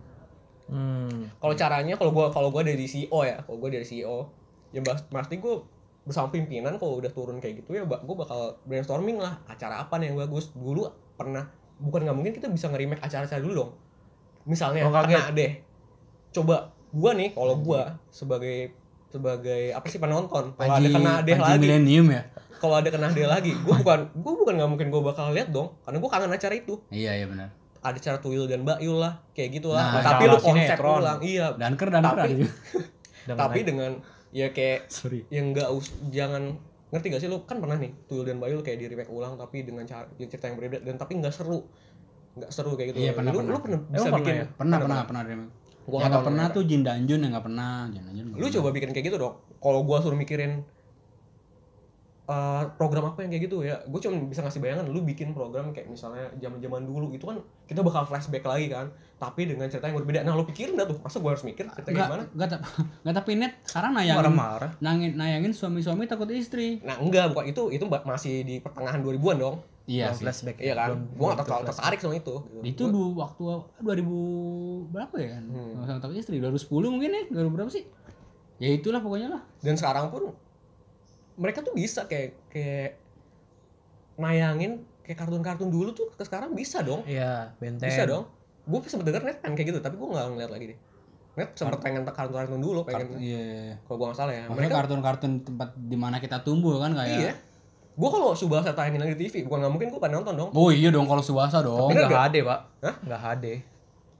Hmm. 0.70 1.26
kalau 1.42 1.50
caranya 1.58 1.98
kalau 1.98 2.14
gua 2.14 2.30
kalau 2.30 2.54
gua 2.54 2.62
dari 2.62 2.86
CEO 2.86 3.26
ya 3.26 3.42
kalau 3.42 3.58
gua 3.58 3.74
dari 3.74 3.82
CEO 3.82 4.30
ya 4.70 4.78
pasti 5.10 5.42
gua 5.42 5.66
bersama 6.06 6.30
pimpinan 6.30 6.78
kalau 6.78 7.02
udah 7.02 7.10
turun 7.10 7.42
kayak 7.42 7.66
gitu 7.66 7.74
ya 7.74 7.82
gua 7.82 7.98
bakal 8.14 8.54
brainstorming 8.62 9.18
lah 9.18 9.34
acara 9.50 9.82
apa 9.82 9.98
nih 9.98 10.14
yang 10.14 10.22
bagus. 10.22 10.54
Dulu 10.54 10.86
pernah 11.18 11.42
bukan 11.82 12.06
nggak 12.06 12.14
mungkin 12.14 12.32
kita 12.38 12.46
bisa 12.46 12.70
nge-remake 12.70 13.02
acara-acara 13.02 13.42
dulu 13.42 13.66
dong. 13.66 13.70
Misalnya 14.46 14.86
Oh, 14.86 14.94
kaget. 14.94 15.34
deh. 15.34 15.52
Coba 16.30 16.70
gua 16.94 17.18
nih 17.18 17.34
kalau 17.34 17.58
gua 17.58 17.98
sebagai 18.14 18.70
sebagai 19.10 19.74
apa 19.74 19.86
sih 19.86 19.98
penonton. 19.98 20.54
Kalau 20.54 20.72
ada 20.72 20.88
kena 20.88 21.12
deh 21.20 21.36
lagi. 21.36 21.58
Millennium 21.58 22.06
ya? 22.08 22.22
Kalau 22.56 22.74
ada 22.76 22.88
kena 22.88 23.10
deh 23.10 23.26
lagi. 23.26 23.52
Gua 23.60 23.76
bukan 23.76 24.00
gua 24.14 24.32
bukan 24.36 24.54
nggak 24.56 24.70
mungkin 24.70 24.86
gua 24.88 25.02
bakal 25.04 25.34
lihat 25.34 25.50
dong 25.50 25.74
karena 25.82 25.98
gua 25.98 26.10
kangen 26.10 26.30
acara 26.30 26.54
itu. 26.54 26.78
Iya 26.88 27.12
iya 27.14 27.26
benar. 27.26 27.48
Ada 27.80 27.98
cara 27.98 28.16
Tuyul 28.20 28.46
dan 28.46 28.62
Mbak 28.62 28.78
Yul 28.80 29.00
lah 29.00 29.18
kayak 29.32 29.50
gitu 29.56 29.72
lah. 29.72 29.98
Nah, 29.98 30.02
tapi 30.04 30.28
lu 30.28 30.36
konsep 30.36 30.78
ulang 30.78 31.20
iya. 31.20 31.46
Dan 31.56 31.74
ker 31.74 31.88
dan 31.88 32.04
Tapi- 32.04 32.44
tapi 33.40 33.58
dengan 33.62 33.90
ya 34.30 34.52
kayak 34.52 34.86
sorry. 34.92 35.26
yang 35.28 35.50
enggak 35.50 35.66
us 35.66 35.90
jangan 36.08 36.54
ngerti 36.90 37.06
gak 37.10 37.22
sih 37.22 37.30
lu? 37.32 37.42
Kan 37.48 37.58
pernah 37.58 37.78
nih 37.78 37.90
Tuyul 38.06 38.28
dan 38.28 38.36
Bayul 38.38 38.60
kayak 38.60 38.78
di 38.78 38.86
remake 38.86 39.08
ulang 39.08 39.34
tapi 39.34 39.64
dengan 39.64 39.82
cara 39.84 40.06
ya 40.14 40.26
cerita 40.28 40.46
yang 40.46 40.60
berbeda 40.60 40.84
dan 40.84 40.94
tapi 40.94 41.18
nggak 41.18 41.32
seru. 41.32 41.64
Nggak 42.30 42.50
seru 42.52 42.78
kayak 42.78 42.94
gitu. 42.94 42.98
Iya, 43.00 43.12
pernah, 43.16 43.32
lu, 43.32 43.42
pernah. 43.42 43.52
lu 43.52 43.58
pernah 43.58 43.80
Emang 43.80 43.90
bisa 43.90 44.04
pernah 44.04 44.20
bikin 44.20 44.34
ya? 44.36 44.46
pernah 44.54 44.76
pernah 44.78 45.00
pernah 45.02 45.20
ada 45.24 45.34
gua 45.90 45.98
yang 46.00 46.14
nggak 46.14 46.26
pernah 46.30 46.46
tuh 46.48 46.62
Jin 46.62 46.82
Danjun 46.86 47.20
yang 47.20 47.32
nggak 47.34 47.46
pernah 47.50 47.90
Jin 47.90 48.02
Danjun 48.06 48.26
lu 48.30 48.34
pernah. 48.38 48.54
coba 48.56 48.68
bikin 48.70 48.90
kayak 48.94 49.06
gitu 49.10 49.18
dong. 49.18 49.34
Kalau 49.58 49.80
gua 49.82 49.98
suruh 49.98 50.14
mikirin 50.14 50.62
eh, 52.30 52.62
program 52.78 53.10
apa 53.10 53.26
yang 53.26 53.30
kayak 53.34 53.42
gitu 53.50 53.66
ya 53.66 53.82
gue 53.82 53.98
cuma 53.98 54.14
bisa 54.30 54.46
ngasih 54.46 54.62
bayangan 54.62 54.86
lu 54.86 55.02
bikin 55.02 55.34
program 55.34 55.74
kayak 55.74 55.90
misalnya 55.90 56.30
zaman 56.38 56.62
zaman 56.62 56.86
dulu 56.86 57.10
itu 57.10 57.26
kan 57.26 57.42
kita 57.66 57.82
bakal 57.82 58.06
flashback 58.06 58.46
lagi 58.46 58.70
kan 58.70 58.86
tapi 59.18 59.44
dengan 59.50 59.68
cerita 59.68 59.90
yang 59.90 60.00
berbeda. 60.00 60.24
Nah 60.24 60.32
lu 60.32 60.46
pikirin 60.48 60.78
dah 60.78 60.86
tuh 60.86 60.96
masa 61.02 61.18
gua 61.20 61.34
harus 61.36 61.44
mikir 61.44 61.66
cerita 61.68 61.90
nggak 61.90 62.06
gimana? 62.08 62.24
nggak 62.32 62.48
ta- 62.48 62.62
nggak 63.02 63.14
tapi 63.18 63.30
net 63.36 63.52
sekarang 63.66 63.92
nayangin 63.98 64.22
marah-marah. 64.30 64.70
nangin 64.80 65.12
nayangin 65.18 65.52
suami-suami 65.52 66.06
takut 66.06 66.30
istri. 66.30 66.78
Nah 66.86 66.96
enggak 67.02 67.34
bukan 67.34 67.50
itu 67.50 67.62
itu 67.74 67.84
masih 67.84 68.46
di 68.46 68.54
pertengahan 68.62 69.02
2000-an 69.02 69.36
dong 69.36 69.56
iya 69.90 70.06
Belum 70.14 70.16
sih. 70.16 70.22
flashback 70.22 70.56
iya 70.62 70.74
kan? 70.78 70.88
Belum 70.94 71.34
nggak 71.34 71.42
terlalu 71.42 71.64
tertarik. 71.66 71.98
sama 71.98 72.14
itu. 72.14 72.34
Itu 72.62 72.82
Gua- 72.86 72.94
dulu 72.94 73.08
waktu 73.18 73.42
2000 73.82 74.94
berapa 74.94 75.14
ya? 75.18 75.36
Hmm. 75.42 75.82
hmm. 75.82 75.98
takut 75.98 76.14
istri 76.14 76.38
2010 76.38 76.94
mungkin 76.94 77.10
ya? 77.10 77.22
2000 77.34 77.50
berapa 77.58 77.70
sih? 77.74 77.84
Ya 78.62 78.70
itulah 78.70 79.02
pokoknya 79.02 79.28
lah. 79.34 79.42
Dan 79.58 79.74
sekarang 79.74 80.14
pun 80.14 80.30
mereka 81.34 81.66
tuh 81.66 81.74
bisa 81.74 82.06
kayak 82.06 82.38
kayak 82.52 83.00
nayangin 84.20 84.84
kayak 85.02 85.18
kartun-kartun 85.26 85.72
dulu 85.72 85.90
tuh 85.90 86.06
ke 86.14 86.22
sekarang 86.22 86.54
bisa 86.54 86.86
dong. 86.86 87.02
Iya 87.08 87.50
benten 87.58 87.90
bisa 87.90 88.06
dong. 88.06 88.30
Gue 88.68 88.78
sempet 88.86 89.10
denger 89.10 89.26
net 89.26 89.38
kan 89.42 89.58
kayak 89.58 89.74
gitu 89.74 89.80
tapi 89.82 89.98
gue 89.98 90.06
nggak 90.06 90.26
ngeliat 90.38 90.52
lagi 90.54 90.64
deh. 90.76 90.78
Net 91.34 91.50
sempet 91.58 91.80
pengen 91.82 92.06
kartun-kartun 92.06 92.60
dulu 92.62 92.86
pengen 92.86 93.16
iya 93.18 93.40
iya, 93.40 93.60
iya. 93.72 93.76
kalau 93.88 93.96
gue 93.98 94.06
nggak 94.12 94.18
salah 94.20 94.32
ya. 94.36 94.44
Maksudnya 94.46 94.60
mereka 94.60 94.74
kartun-kartun 94.86 95.32
tempat 95.42 95.68
di 95.74 95.96
mana 95.98 96.16
kita 96.22 96.44
tumbuh 96.46 96.78
kan 96.78 96.94
kayak 96.94 97.18
iya 97.18 97.34
gue 98.00 98.08
kalau 98.08 98.32
subah 98.32 98.60
saya 98.60 98.72
tayangin 98.72 98.96
lagi 98.98 99.12
di 99.12 99.28
TV 99.28 99.44
bukan 99.44 99.60
nggak 99.60 99.72
mungkin 99.72 99.88
gue 99.88 100.00
pada 100.00 100.14
nonton 100.14 100.34
dong. 100.34 100.50
Oh 100.50 100.72
iya 100.72 100.88
dong 100.88 101.04
kalau 101.04 101.20
Subasa 101.20 101.60
dong. 101.60 101.86
tapi 101.86 102.00
nggak? 102.00 102.24
HD 102.24 102.36
pak. 102.42 102.60
Hah? 102.80 102.94
nggak 102.98 103.20
HD 103.20 103.46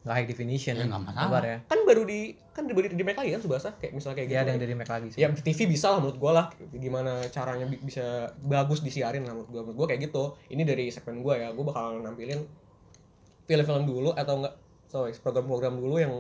nggak 0.01 0.15
high 0.15 0.25
definition 0.27 0.75
Ya, 0.75 0.85
nggak 0.87 1.03
masalah. 1.03 1.25
kabar 1.27 1.43
ya. 1.45 1.57
Kan 1.63 1.79
baru 1.85 2.03
di 2.05 2.21
kan 2.51 2.65
baru 2.65 2.81
di, 2.83 2.95
di 2.95 3.05
make 3.05 3.17
lagi 3.17 3.31
kan 3.31 3.41
subasa? 3.41 3.69
Kayak 3.75 3.93
misalnya 3.95 4.17
kayak 4.17 4.29
Iya 4.29 4.33
gitu 4.33 4.41
ada 4.41 4.51
yang 4.51 4.61
dari 4.61 4.75
Mac 4.75 4.89
lagi 4.89 5.09
sih. 5.09 5.19
Ya 5.19 5.29
TV 5.31 5.59
bisa 5.67 5.87
lah 5.89 5.99
menurut 5.99 6.17
gue 6.17 6.31
lah. 6.31 6.47
Gimana 6.73 7.13
caranya 7.27 7.65
bi- 7.65 7.81
bisa 7.81 8.05
bagus 8.39 8.81
disiarin 8.81 9.23
lah 9.23 9.33
menurut 9.33 9.49
gue 9.49 9.61
menurut 9.63 9.77
gue 9.77 9.87
kayak 9.89 10.01
gitu. 10.03 10.25
Ini 10.47 10.63
dari 10.63 10.89
segmen 10.89 11.21
gue 11.21 11.35
ya. 11.37 11.49
Gue 11.51 11.65
bakal 11.65 12.01
nampilin 12.01 12.41
film-film 13.45 13.85
dulu 13.85 14.11
atau 14.15 14.41
enggak 14.41 14.55
sorry 14.87 15.13
program-program 15.15 15.75
dulu 15.75 15.97
yang 15.97 16.13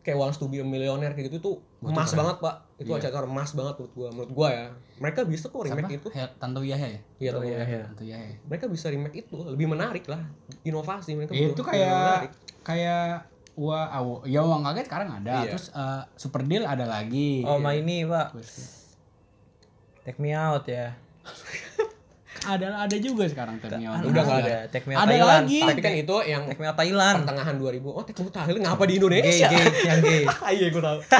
kayak 0.00 0.16
Wants 0.16 0.36
to 0.36 0.46
be 0.46 0.58
a 0.58 0.64
Millionaire 0.64 1.12
kayak 1.12 1.28
gitu 1.28 1.38
tuh 1.40 1.56
emas 1.82 2.06
keren. 2.06 2.18
banget 2.20 2.36
pak 2.38 2.54
itu 2.76 2.90
Iya. 2.90 3.00
acara 3.02 3.24
emas 3.24 3.50
banget 3.50 3.74
menurut 3.74 3.94
gue 3.94 4.08
menurut 4.10 4.32
gue 4.32 4.48
ya 4.50 4.66
mereka 4.98 5.20
bisa 5.22 5.44
kok 5.46 5.56
Siapa? 5.56 5.68
remake 5.74 5.94
itu 5.96 6.08
Ya, 6.12 6.26
Tanto 6.34 6.60
Yahya 6.60 6.88
ya? 6.88 7.00
iya 7.16 7.30
Oh, 7.30 7.34
tahu 7.34 7.44
iya, 7.46 7.56
ya. 7.56 7.64
iya. 7.66 7.82
Tanto 7.86 8.04
Yahya. 8.04 8.36
mereka 8.42 8.64
bisa 8.66 8.86
remake 8.86 9.16
itu 9.22 9.36
lebih 9.38 9.66
menarik 9.66 10.04
lah 10.04 10.20
inovasi 10.60 11.10
mereka 11.14 11.32
Ya, 11.32 11.40
betul- 11.42 11.46
itu 11.46 11.52
betul 11.54 11.64
kayak 11.66 11.88
menarik. 11.90 12.32
kayak 12.62 13.04
Wah, 13.52 13.92
awo, 13.92 14.24
ya 14.24 14.40
uang 14.40 14.62
kaget 14.62 14.86
sekarang 14.86 15.10
ada. 15.14 15.42
Iya. 15.42 15.52
Terus 15.52 15.68
eh, 15.70 16.02
Super 16.14 16.42
Deal 16.42 16.64
ada 16.64 16.86
lagi. 16.86 17.44
oh 17.44 17.56
ma 17.56 17.72
ini 17.72 18.04
pak 18.04 18.32
take 20.02 20.16
me 20.16 20.32
out 20.32 20.64
ya 20.64 20.96
ada 22.56 22.66
ada 22.86 22.96
juga 22.98 23.24
sekarang 23.26 23.56
Out. 23.60 24.02
Udah 24.02 24.22
nggak 24.24 24.38
ada. 24.42 24.56
Out 24.66 24.74
Ada 24.74 25.06
Thailand. 25.06 25.44
lagi. 25.44 25.58
Tapi 25.62 25.80
kan 25.82 25.92
itu 25.94 26.16
yang 26.26 26.42
Out 26.48 26.76
Thailand. 26.78 27.16
pertengahan 27.22 27.56
2000. 27.58 27.86
Oh, 27.86 28.02
Out 28.02 28.10
Thailand 28.32 28.62
ngapa 28.66 28.84
di 28.84 28.88
Gay, 28.90 28.98
Indonesia? 28.98 29.48
gay, 29.48 29.66
yang 29.86 30.00
gay. 30.02 30.22
Iya, 30.56 30.66
gue 30.70 30.82
tahu. 30.82 30.98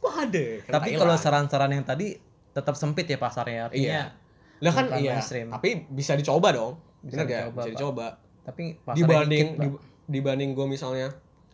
Kok 0.00 0.14
ada? 0.14 0.44
Tapi 0.70 0.88
kalau 0.94 1.14
saran-saran 1.18 1.70
yang 1.72 1.84
tadi 1.84 2.16
tetap 2.54 2.74
sempit 2.78 3.04
ya 3.04 3.18
pasarnya 3.18 3.68
artinya. 3.68 3.84
Iya. 3.84 4.02
Lah 4.64 4.72
kan 4.72 4.86
iya, 4.96 5.20
mainstream. 5.20 5.52
tapi 5.52 5.84
bisa 5.92 6.16
dicoba 6.16 6.48
dong. 6.54 6.80
Bisa 7.04 7.22
Bener 7.22 7.26
dicoba, 7.28 7.60
Bisa 7.60 7.70
dicoba. 7.76 8.06
Tapi 8.46 8.62
pasarnya 8.80 8.98
Dibanding 9.04 9.46
dikit, 9.58 9.80
dibanding 10.06 10.50
gue 10.56 10.66
misalnya 10.70 11.08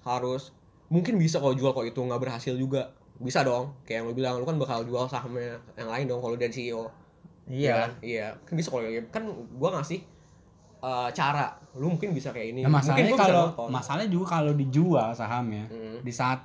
harus 0.07 0.53
mungkin 0.87 1.17
bisa 1.17 1.41
kalau 1.41 1.57
jual 1.57 1.73
kok 1.73 1.89
itu 1.89 1.99
nggak 1.99 2.21
berhasil 2.21 2.55
juga 2.55 2.93
bisa 3.23 3.41
dong 3.41 3.73
kayak 3.83 4.03
yang 4.03 4.07
lu 4.07 4.15
bilang 4.15 4.35
lu 4.37 4.45
kan 4.45 4.57
bakal 4.57 4.83
jual 4.83 5.07
sahamnya 5.07 5.55
yang 5.75 5.87
lain 5.87 6.05
dong 6.05 6.19
kalau 6.19 6.35
dari 6.35 6.51
CEO 6.51 6.91
Iya. 7.45 7.75
kan? 7.77 7.91
iya 8.01 8.27
kan 8.41 8.55
bisa 8.55 8.69
kalau 8.69 8.83
kayak- 8.85 9.09
kan 9.09 9.25
gua 9.53 9.71
ngasih 9.75 10.01
eh, 10.81 11.09
cara 11.13 11.47
lu 11.73 11.87
mungkin 11.89 12.11
bisa 12.11 12.31
kayak 12.31 12.49
ini 12.51 12.61
Nah, 12.61 12.71
masalahnya 12.73 13.15
kalau 13.15 13.45
masalahnya 13.69 14.09
juga 14.09 14.27
kalau 14.33 14.53
dijual 14.53 15.11
sahamnya 15.13 15.67
Hmm. 15.67 15.99
di 16.01 16.11
saat 16.11 16.43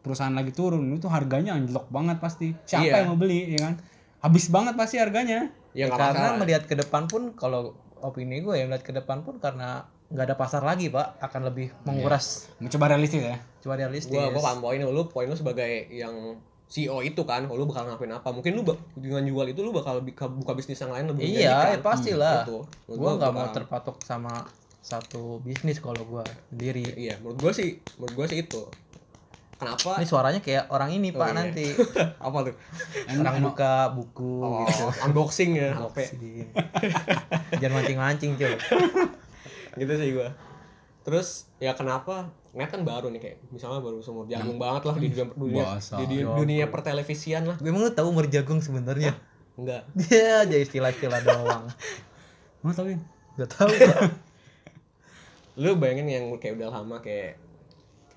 perusahaan 0.00 0.32
lagi 0.32 0.50
turun 0.50 0.82
itu 0.90 1.06
harganya 1.06 1.52
anjlok 1.52 1.86
banget 1.88 2.18
pasti. 2.18 2.54
Siapa 2.64 2.82
Iya. 2.82 2.94
yang 3.00 3.08
mau 3.08 3.18
beli 3.18 3.52
ya 3.52 3.60
kan? 3.62 3.74
Habis 4.20 4.48
banget 4.48 4.74
pasti 4.74 4.96
harganya. 4.96 5.50
ya 5.70 5.86
nggak 5.86 6.00
karena 6.00 6.10
masalah. 6.26 6.38
melihat 6.38 6.62
ke 6.64 6.74
depan 6.74 7.02
pun 7.04 7.22
kalau 7.32 7.70
opini 7.98 8.40
gue 8.40 8.50
ya 8.52 8.64
melihat 8.64 8.82
ke 8.82 8.90
depan 8.92 9.22
pun 9.22 9.38
karena 9.38 9.84
nggak 10.08 10.24
ada 10.24 10.36
pasar 10.36 10.62
lagi 10.64 10.88
pak. 10.88 11.20
Akan 11.20 11.44
lebih 11.44 11.72
menguras. 11.84 12.48
Mencoba 12.60 12.96
realistis 12.96 13.22
ya. 13.24 13.36
coba 13.60 13.74
realistis. 13.76 14.12
Gua 14.12 14.32
gua 14.32 14.42
paham 14.42 14.60
poin 14.64 14.80
lu 14.80 15.02
poin 15.08 15.26
lu 15.28 15.36
sebagai 15.36 15.88
yang 15.92 16.38
CEO 16.68 17.00
itu 17.00 17.24
kan 17.24 17.48
kalau 17.48 17.64
lu 17.64 17.66
bakal 17.68 17.88
ngapain 17.88 18.12
apa? 18.12 18.28
Mungkin 18.28 18.52
lu 18.56 18.62
dengan 18.96 19.24
jual 19.24 19.46
itu 19.48 19.60
lu 19.64 19.72
bakal 19.72 20.04
buka, 20.04 20.28
buka 20.28 20.52
bisnis 20.52 20.80
yang 20.80 20.92
lain 20.92 21.08
lebih 21.08 21.24
iya 21.24 21.32
ya 21.32 21.52
menjanjikan. 21.80 21.84
pastilah 21.84 22.36
Gitu. 22.44 22.58
Menurut 22.88 22.98
gue 23.00 23.12
nggak 23.20 23.32
mau 23.32 23.48
terpatok 23.52 23.96
sama 24.04 24.34
satu 24.84 25.40
bisnis 25.44 25.80
kalau 25.80 26.00
gue 26.04 26.24
sendiri. 26.52 26.84
Iya 26.96 27.20
menurut 27.24 27.40
gua 27.40 27.52
sih 27.56 27.80
menurut 27.96 28.14
gua 28.16 28.26
sih 28.28 28.44
itu. 28.44 28.62
Kenapa? 29.58 29.98
Ini 29.98 30.06
suaranya 30.06 30.38
kayak 30.38 30.70
orang 30.70 30.94
ini 30.94 31.10
Oh, 31.10 31.18
pak 31.18 31.28
iya. 31.28 31.34
nanti. 31.34 31.66
Apa 32.30 32.46
tuh? 32.46 32.54
Orang 33.10 33.36
buka 33.42 33.90
buku 33.90 34.38
oh, 34.38 34.62
gitu. 34.70 34.86
unboxing 35.02 35.58
ya 35.58 35.74
Sih. 35.98 36.46
jangan 37.58 37.82
mancing-mancing 37.82 38.38
cuy 38.38 38.54
gitu 39.78 39.92
sih 39.96 40.10
gua. 40.12 40.34
Terus 41.06 41.48
ya 41.62 41.72
kenapa? 41.72 42.28
Net 42.52 42.68
kan 42.68 42.82
baru 42.82 43.08
nih 43.08 43.20
kayak 43.22 43.36
misalnya 43.54 43.80
baru 43.80 44.02
semur 44.02 44.26
jagung 44.26 44.58
banget 44.58 44.82
lah 44.88 44.96
di 44.98 45.08
dunia, 45.14 45.26
dunia 45.32 45.64
di 45.78 46.04
dunia, 46.04 46.24
dunia 46.34 46.64
pertelevisian 46.68 47.46
lah. 47.46 47.56
Gue 47.62 47.70
emang 47.70 47.86
lu 47.86 47.92
tahu 47.94 48.10
umur 48.10 48.26
jagung 48.26 48.58
sebenarnya? 48.58 49.14
Enggak. 49.54 49.86
Dia 49.94 50.42
aja 50.42 50.56
istilah-istilah 50.58 51.22
doang. 51.22 51.70
Mau 52.60 52.74
tahu 52.74 52.92
ya? 52.92 52.98
gak 53.38 53.50
tahu 53.54 53.70
lu 55.62 55.78
bayangin 55.78 56.06
yang 56.10 56.24
kayak 56.42 56.58
udah 56.58 56.70
lama 56.74 56.98
kayak 56.98 57.38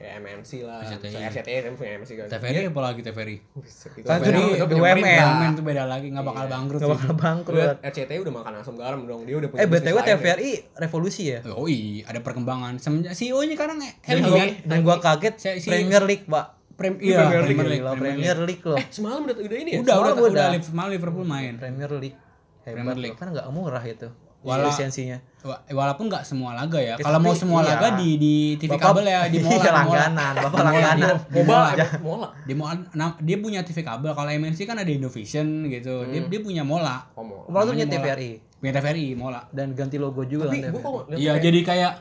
kayak 0.02 0.14
MNC 0.20 0.52
lah 0.62 0.82
RCTI. 0.82 1.06
Misalnya 1.06 1.30
RCTI 1.30 1.58
kan 1.62 1.74
punya 1.76 1.92
MNC 1.96 2.12
kan 2.12 2.26
TVRI 2.28 2.60
apalagi 2.66 3.02
TVRI. 3.02 3.38
Itu 3.38 4.02
Kan 4.02 4.18
TVRI 4.18 4.34
itu 4.34 4.50
udah 4.52 4.66
di 4.66 4.74
punya 4.74 4.82
UMN. 4.84 4.98
berita. 4.98 5.26
Bumn 5.32 5.52
tuh 5.52 5.64
beda 5.64 5.84
lagi 5.86 6.08
nggak 6.10 6.26
bakal 6.26 6.42
Iya. 6.42 6.52
bangkrut 6.52 6.80
Gak 6.80 6.84
sih. 6.84 6.94
bakal 6.98 7.14
bangkrut 7.16 7.78
RCTI 7.82 8.18
udah 8.20 8.34
makan 8.34 8.52
asam 8.58 8.76
garam 8.76 9.00
dong 9.04 9.22
dia 9.24 9.36
udah 9.36 9.48
punya 9.48 9.62
eh 9.62 9.68
btw 9.68 9.96
ya. 9.96 10.04
TVRI 10.10 10.52
revolusi 10.76 11.24
ya 11.28 11.40
Oh 11.52 11.66
iya, 11.66 12.02
ada 12.04 12.20
perkembangan. 12.20 12.74
Semenjak 12.76 13.14
CEO-nya 13.14 13.54
sekarang 13.54 13.78
dan 13.78 13.94
Helmi 14.02 14.30
kan? 14.32 14.50
dan 14.66 14.78
gua 14.82 14.98
kaget 14.98 15.34
Premier 15.62 16.04
League 16.04 16.26
pak 16.26 16.46
Prem, 16.74 16.98
Iya, 16.98 17.14
iya, 17.14 17.18
Premier 17.22 17.44
League, 17.44 17.54
Premier 17.54 17.70
League. 17.70 17.84
Gila, 17.84 17.94
Premier 17.96 18.38
League 18.42 18.66
loh 18.66 18.74
Eh, 18.76 18.86
semalam 18.90 19.22
udah 19.22 19.36
udah 19.38 19.58
ini 19.60 19.70
ya 19.72 19.80
Udah, 19.80 19.94
Semalam 19.94 20.14
udah, 20.18 20.24
udah, 20.26 20.48
malah 20.72 20.90
Liverpool 20.90 21.26
main. 21.26 21.54
Premier 21.56 21.92
League 21.94 22.18
hebat 22.62 22.74
Premier 22.74 22.90
loh. 22.92 23.04
League. 23.04 23.18
kan 23.18 23.28
nggak 23.30 23.48
murah 23.50 23.84
itu 23.84 24.10
Wala- 24.42 24.66
lisensinya 24.68 25.18
Wa- 25.42 25.58
Walaupun 25.68 26.06
nggak 26.06 26.22
semua 26.22 26.54
laga 26.54 26.78
ya. 26.78 26.94
Kalau 26.96 27.18
mau 27.18 27.34
semua 27.34 27.62
iya. 27.62 27.74
laga 27.74 27.98
di 27.98 28.14
di 28.16 28.34
TV 28.56 28.70
Bapak- 28.72 28.94
kabel 28.94 29.06
ya 29.08 29.20
di 29.26 29.38
Mola. 29.44 29.50
Iya, 29.52 29.58
di 29.58 29.66
Mola. 29.66 29.74
langganan, 30.06 30.34
Bapak 30.36 30.62
langganan. 30.62 30.96
di- 31.26 31.42
Mola. 31.42 31.70
emang 31.74 31.90
mola 32.00 32.28
Di 32.42 32.54
Mola, 32.54 32.74
nah, 32.92 33.10
dia 33.18 33.38
punya 33.38 33.60
TV 33.62 33.78
kabel. 33.80 34.12
Kalau 34.12 34.30
MNC 34.30 34.60
kan 34.64 34.76
ada 34.76 34.86
Indovision 34.88 35.48
gitu. 35.68 36.06
Dia 36.06 36.22
dia 36.24 36.40
punya 36.40 36.62
Mola. 36.62 37.02
oh 37.16 37.26
mola 37.26 37.64
tuh 37.64 37.74
punya. 37.74 37.86
TVRI 37.88 38.32
Punya 38.56 38.74
TVRI, 38.76 39.08
Mola. 39.14 39.42
dan 39.50 39.74
ganti 39.74 39.98
logo 39.98 40.22
juga 40.24 40.46
tapi 40.46 40.62
kan 40.62 40.74
Iya, 41.12 41.34
jadi 41.38 41.60
kayak 41.64 41.94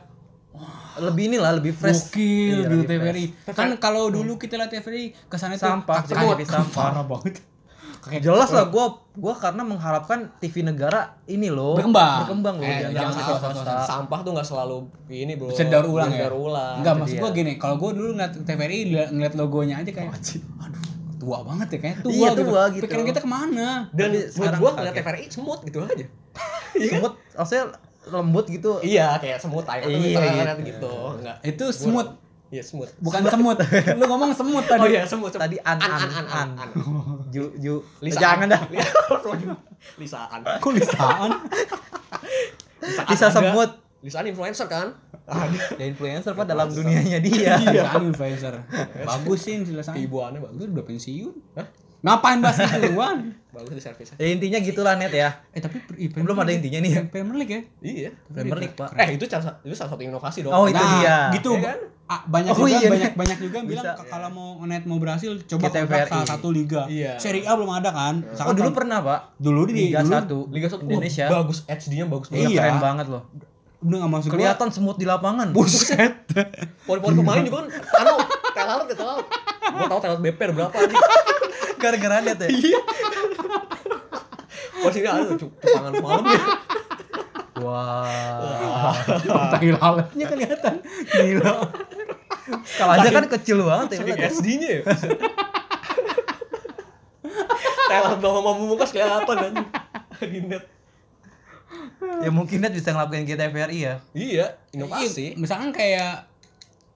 lebih 1.00 1.30
inilah 1.30 1.52
lebih 1.54 1.72
fresh 1.72 2.10
Gokil 2.10 2.28
Iya, 2.58 2.66
gitu 2.66 2.74
lebih 2.76 2.88
TVRI. 2.90 3.24
fresh. 3.40 3.56
Kan 3.56 3.68
kalau 3.78 4.08
dulu 4.08 4.36
kita 4.36 4.56
lihat 4.56 4.68
TVRI 4.68 5.16
kesannya 5.26 5.56
tuh 5.56 5.64
Sampah, 5.70 6.04
jadi 6.04 6.44
sampah. 6.44 6.84
Parah 6.92 7.04
banget. 7.06 7.40
Kayak 8.00 8.22
jelas 8.22 8.48
lah 8.48 8.64
gua 8.66 8.86
gua 9.12 9.34
karena 9.34 9.60
mengharapkan 9.62 10.18
TV 10.36 10.62
negara 10.62 11.00
ini 11.26 11.48
loh 11.48 11.74
Berkembang. 11.74 12.24
berkembang 12.24 12.56
loh 12.56 12.64
Eh, 12.64 12.80
jangan 12.82 12.94
jangan 12.94 13.12
sampai 13.12 13.24
salah, 13.26 13.52
swasta. 13.52 13.74
sampah 13.86 14.18
tuh 14.20 14.30
nggak 14.32 14.46
selalu 14.46 14.76
ini 15.06 15.32
bro 15.34 15.48
bisa 15.48 15.64
daur 15.66 15.86
ulang 15.86 16.08
ya. 16.08 16.20
daur 16.22 16.34
ulang 16.42 16.76
Enggak, 16.78 16.92
itu 16.92 17.00
maksud 17.00 17.12
dia. 17.12 17.20
gua 17.20 17.30
gini, 17.30 17.52
kalau 17.54 17.76
gua 17.76 17.90
dulu 17.92 18.08
ngeliat 18.14 18.32
TVRI 18.38 18.78
ngeliat, 19.10 19.32
logonya 19.34 19.74
aja 19.76 19.90
kayak 19.90 20.10
aduh, 20.58 20.82
tua 21.14 21.38
banget 21.42 21.68
ya 21.68 21.78
kayak 21.78 21.96
tua 22.00 22.10
Iya, 22.10 22.28
gitu. 22.30 22.42
tua 22.42 22.62
gitu. 22.70 22.82
Pikiran 22.82 23.04
kita 23.06 23.20
ke 23.20 23.28
mana? 23.30 23.68
dan 23.90 24.08
menurut 24.08 24.30
sekarang 24.30 24.58
gua 24.58 24.70
ngeliat 24.74 24.94
TVRI 24.96 25.24
semut 25.28 25.58
gitu 25.60 25.78
aja 25.82 26.06
semut 26.90 27.12
maksudnya 27.30 27.64
lembut 28.02 28.46
gitu 28.46 28.72
iya 28.80 29.08
kayak 29.14 29.36
semut 29.36 29.66
aja 29.66 29.84
Iya, 29.84 30.18
iya, 30.18 30.52
gitu. 30.56 30.64
gitu 30.72 30.94
enggak 31.14 31.36
Itu 31.44 31.64
semut, 31.68 32.16
iya 32.50 32.60
semut 32.60 32.90
bukan 32.98 33.22
semut. 33.24 33.54
Lu 33.94 34.04
ngomong 34.04 34.34
semut 34.34 34.66
tadi. 34.66 34.82
oh 34.82 34.86
iya 34.86 35.06
semut 35.06 35.30
semut. 35.30 35.38
tadi 35.38 35.56
an 35.62 35.78
an 35.78 36.02
an, 36.02 36.26
an. 36.26 36.48
an 36.58 36.68
ju 37.30 37.54
ju 37.56 37.78
Lisaan. 38.02 38.42
jangan 38.42 38.46
dah 38.50 38.62
lisaan 39.96 40.40
Kok 40.58 40.72
lisaan? 40.74 41.30
lisaan 42.82 43.06
bisa 43.06 43.26
ada. 43.26 43.32
semut 43.32 43.70
lisaan 44.00 44.26
influencer 44.26 44.66
kan 44.66 44.90
ada 45.24 45.54
ya 45.78 45.84
influencer 45.86 46.32
pak 46.32 46.42
dalam 46.42 46.66
dunianya 46.66 47.22
dia 47.22 47.54
Lisaan 47.56 48.02
influencer. 48.04 48.54
Bagus 49.00 49.40
sih 49.40 49.62
lisaan. 49.62 49.94
keibuannya 49.94 50.40
bagus 50.40 50.58
Bagus 50.58 50.74
udah 50.74 50.84
pensiun. 50.84 51.34
Ngapain 52.00 52.38
bahas 52.38 52.56
gituan? 52.58 53.18
bagus 53.50 53.74
di 53.74 53.82
servisnya 53.82 54.14
ya 54.14 54.30
intinya 54.30 54.58
gitulah 54.58 54.94
net 54.94 55.10
ya 55.10 55.42
Eh 55.50 55.58
tapi 55.58 55.82
belum 56.08 56.38
ada 56.38 56.48
intinya 56.48 56.78
nih 56.78 56.90
ya 56.92 57.02
Premier 57.04 57.34
League 57.34 57.50
ya? 57.50 57.60
iya 57.82 58.10
Premier 58.24 58.56
League 58.56 58.72
pak 58.72 58.94
eh 58.94 59.18
itu 59.18 59.26
salah 59.26 59.58
itu 59.60 59.74
salah 59.74 59.90
satu 59.90 59.98
inovasi 60.00 60.40
dong 60.40 60.54
Oh, 60.54 60.64
itu 60.64 60.78
dia. 60.78 61.34
gitu. 61.34 61.52
Iya 61.52 61.66
kan? 61.66 61.78
Ah, 62.06 62.20
banyak 62.24 62.50
Oh, 62.52 62.62
juga 62.64 62.78
iya, 62.78 62.88
banyak 62.88 63.12
banyak 63.12 63.38
juga 63.40 63.58
bilang 63.60 63.84
Bisa. 63.90 64.06
kalau 64.06 64.30
mau 64.30 64.48
net 64.64 64.82
mau 64.84 64.96
berhasil 64.96 65.34
coba 65.44 65.66
Ke 65.68 65.82
kontrak 65.82 66.06
salah 66.06 66.28
satu 66.28 66.48
liga. 66.48 66.86
Iya. 66.86 67.18
Serie 67.18 67.42
A 67.42 67.52
belum 67.52 67.70
ada 67.72 67.90
kan? 67.90 68.22
oh 68.22 68.30
Misalkan 68.30 68.54
dulu 68.56 68.70
pernah 68.72 68.98
pak 69.00 69.20
dulu 69.36 69.60
di 69.66 69.72
Liga 69.84 70.00
satu 70.00 70.38
Liga 70.46 70.66
satu 70.66 70.82
Indonesia 70.84 71.26
bagus 71.28 71.58
HD-nya 71.64 72.06
bagus 72.06 72.30
iya 72.30 72.46
Iya. 72.46 72.54
keren 72.56 72.78
banget 72.78 73.06
loh 73.08 73.22
udah 73.80 73.96
nggak 73.98 74.12
masuk 74.12 74.28
gua. 74.28 74.34
kelihatan 74.36 74.68
semut 74.68 74.94
di 74.94 75.06
lapangan 75.06 75.50
Buset. 75.50 76.12
poin-poin 76.84 77.14
pemain 77.14 77.40
juga 77.40 77.64
kan 77.64 77.66
anu 77.98 78.14
telat 78.52 78.84
ya 78.84 78.94
telat 78.94 79.24
gua 79.66 79.86
tahu 79.88 79.98
telat 79.98 80.18
BP 80.20 80.38
berapa 80.52 80.76
nih 80.78 80.96
gara-gara 81.80 82.20
net 82.20 82.38
ya 82.38 82.48
Iya. 82.48 82.80
Pas 84.80 84.94
ini 84.94 85.04
ada 85.04 85.24
tuh 85.30 85.38
cupangan 85.42 85.92
malam 85.96 86.24
ya. 86.26 86.42
wah 87.60 88.94
Tai 89.50 89.68
lalatnya 89.70 90.24
kelihatan. 90.26 90.74
Gila. 91.06 91.54
skalanya 92.62 93.10
kan 93.12 93.24
kecil 93.30 93.62
banget 93.62 93.88
ya 93.94 93.98
ya. 94.06 94.28
SD-nya 94.28 94.68
ya. 94.76 94.82
Telat 97.86 98.18
bawa 98.18 98.40
mama 98.40 98.62
mukas 98.64 98.90
kelihatan 98.90 99.36
anjing. 99.36 99.68
Di 100.20 100.40
net. 100.42 100.64
ya 102.20 102.30
mungkin 102.30 102.60
net 102.60 102.72
bisa 102.72 102.90
ngelakuin 102.90 103.24
kita 103.24 103.46
TVRI 103.46 103.78
ya 103.78 103.94
Iya, 104.10 104.16
Iya, 104.16 104.46
inovasi. 104.72 105.36
misalkan 105.36 105.70
kayak 105.70 106.26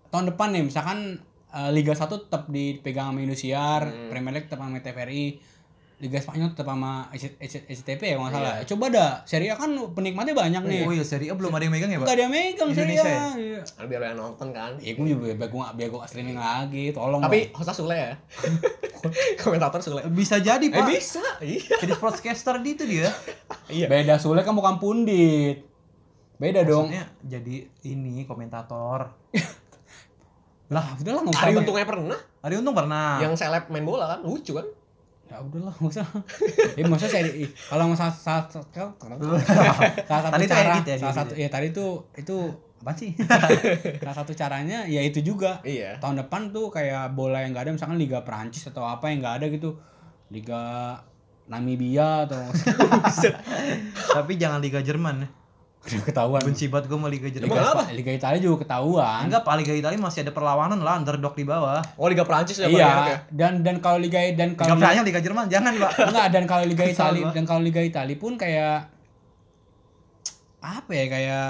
tahun 0.09 0.33
depan 0.33 0.49
nih, 0.51 0.65
misalkan 0.65 1.21
eh, 1.55 1.71
Liga 1.71 1.93
1 1.93 2.03
tetap 2.21 2.43
dipegang 2.47 3.09
sama 3.09 3.21
Indosiar, 3.21 3.83
Hmm. 3.85 4.09
Premier 4.09 4.33
League 4.33 4.47
tetap 4.47 4.59
sama 4.61 4.77
TVRI, 4.77 5.55
Liga 5.97 6.19
Spanyol 6.19 6.51
tetap 6.51 6.67
sama 6.67 7.07
SC- 7.11 7.39
SC- 7.39 7.65
SCTP 7.67 8.03
ya 8.05 8.15
kalau 8.15 8.27
nggak 8.27 8.35
salah. 8.35 8.55
Iya. 8.57 8.67
Coba 8.67 8.85
dah, 8.89 9.11
Serie 9.23 9.49
A 9.49 9.57
kan 9.57 9.71
penikmatnya 9.89 10.35
banyak 10.35 10.63
nih. 10.65 10.83
oh 10.83 10.91
iya 10.91 11.01
Serie 11.03 11.31
A 11.31 11.35
belum 11.35 11.49
ada 11.49 11.63
yang 11.63 11.73
megang 11.73 11.87
ya 11.89 11.97
pak 11.97 12.03
Enggak 12.03 12.13
ada 12.13 12.23
yang 12.25 12.35
megang 12.35 12.69
Serie 12.73 12.97
A. 12.97 13.05
ya? 13.05 13.23
Iya. 13.33 13.61
Kan 13.65 13.85
biar 13.87 14.01
yang 14.05 14.19
nonton 14.19 14.49
kan. 14.51 14.73
Ya 14.77 14.93
gue 14.93 15.07
juga 15.07 15.33
biar 15.33 15.49
gue 15.49 15.65
biar 15.73 15.89
gue 15.89 16.01
streaming 16.05 16.35
lagi, 16.37 16.85
tolong. 16.91 17.23
Tapi 17.23 17.39
hostnya 17.53 17.73
Sule 17.73 17.97
ya. 17.97 18.13
Komentator 19.39 19.81
Sule. 19.81 20.03
bisa 20.11 20.37
jadi 20.39 20.61
Eh 20.63 20.73
pak 20.73 20.87
bisa. 20.89 21.23
Iya. 21.39 21.63
jadi 21.79 21.93
sportscaster 21.93 22.59
di 22.59 22.71
itu 22.73 22.85
dia 22.85 23.09
Iya. 23.69 23.87
Beda 23.87 24.19
Sule 24.19 24.41
kan 24.41 24.53
bukan 24.53 24.77
pundit. 24.77 25.63
Beda 26.35 26.61
dong. 26.63 26.91
Maksudnya 26.91 27.07
jadi 27.23 27.55
ini 27.87 28.25
komentator 28.25 29.15
Lah, 30.73 30.97
udahlah 30.97 31.23
nggak 31.29 31.37
Ari 31.37 31.53
usah. 31.53 31.61
untungnya 31.61 31.87
pernah. 31.87 32.19
Ari 32.45 32.55
Untung 32.61 32.77
pernah 32.77 33.21
Yang 33.21 33.33
seleb 33.41 33.65
main 33.69 33.85
bola 33.85 34.17
kan 34.17 34.21
lucu 34.25 34.57
kan. 34.57 34.67
Ya 35.29 35.37
udahlah, 35.41 35.75
nggak 35.77 35.93
usah. 35.93 36.07
Ya 36.77 36.85
maksudnya 36.91 37.13
saya 37.13 37.25
kalau 37.69 37.85
mau 37.93 37.97
salah 37.97 38.15
salah 38.17 38.45
salah 38.49 38.93
salah 40.09 40.23
satu 40.29 40.45
cara, 40.53 40.73
edit 40.77 40.85
ya, 40.89 40.97
salah 41.01 41.17
satu 41.17 41.33
ya 41.37 41.49
tadi 41.53 41.69
tuh 41.73 42.09
itu 42.17 42.37
apa 42.85 42.93
sih? 42.97 43.17
salah 44.05 44.17
satu 44.17 44.33
caranya 44.37 44.85
ya 44.89 45.01
itu 45.05 45.21
juga. 45.21 45.61
Iya. 45.65 46.01
Tahun 46.01 46.17
depan 46.25 46.53
tuh 46.53 46.73
kayak 46.73 47.13
bola 47.17 47.45
yang 47.45 47.53
nggak 47.53 47.69
ada 47.69 47.73
misalkan 47.77 48.01
Liga 48.01 48.25
Prancis 48.25 48.69
atau 48.69 48.85
apa 48.85 49.13
yang 49.13 49.25
nggak 49.25 49.37
ada 49.41 49.47
gitu. 49.53 49.77
Liga 50.33 50.97
Namibia 51.45 52.25
atau 52.25 52.41
Tapi 54.17 54.33
jangan 54.41 54.65
Liga 54.65 54.81
Jerman 54.81 55.25
ya. 55.25 55.29
Ketahuan. 55.85 56.41
Benci 56.41 56.67
banget 56.67 56.87
gue 56.87 56.97
sama 56.97 57.07
Liga 57.07 57.29
Jerman. 57.29 57.49
Liga, 57.51 57.63
Spa- 57.67 57.93
Liga 57.93 58.13
Italia 58.15 58.41
juga 58.41 58.57
ketahuan. 58.63 59.21
Enggak, 59.23 59.43
Pak 59.43 59.55
Liga 59.57 59.73
Italia 59.75 59.99
masih 59.99 60.21
ada 60.21 60.33
perlawanan 60.33 60.79
lah, 60.79 60.97
underdog 60.97 61.33
di 61.33 61.45
bawah. 61.45 61.85
Oh 61.95 62.07
Liga 62.07 62.23
Prancis 62.23 62.57
ya 62.57 62.67
Pak, 62.67 62.73
ya? 62.73 62.81
Iya, 62.81 63.17
dan 63.31 63.53
dan 63.61 63.77
kalau 63.79 63.99
Liga 63.99 64.19
dan 64.31 64.53
Liga 64.53 64.59
kalau 64.59 64.77
Prancis, 64.79 65.05
Liga 65.05 65.21
Jerman, 65.21 65.45
jangan 65.47 65.73
Pak. 65.75 65.91
enggak 66.05 66.27
dan 66.31 66.45
kalau 66.45 66.65
Liga 66.65 66.85
Italia 66.91 67.25
dan 67.31 67.45
kalau 67.45 67.61
Liga 67.61 67.81
Italia 67.81 68.17
pun 68.17 68.33
kayak 68.35 68.89
apa 70.59 70.91
ya 70.91 71.07
kayak 71.07 71.49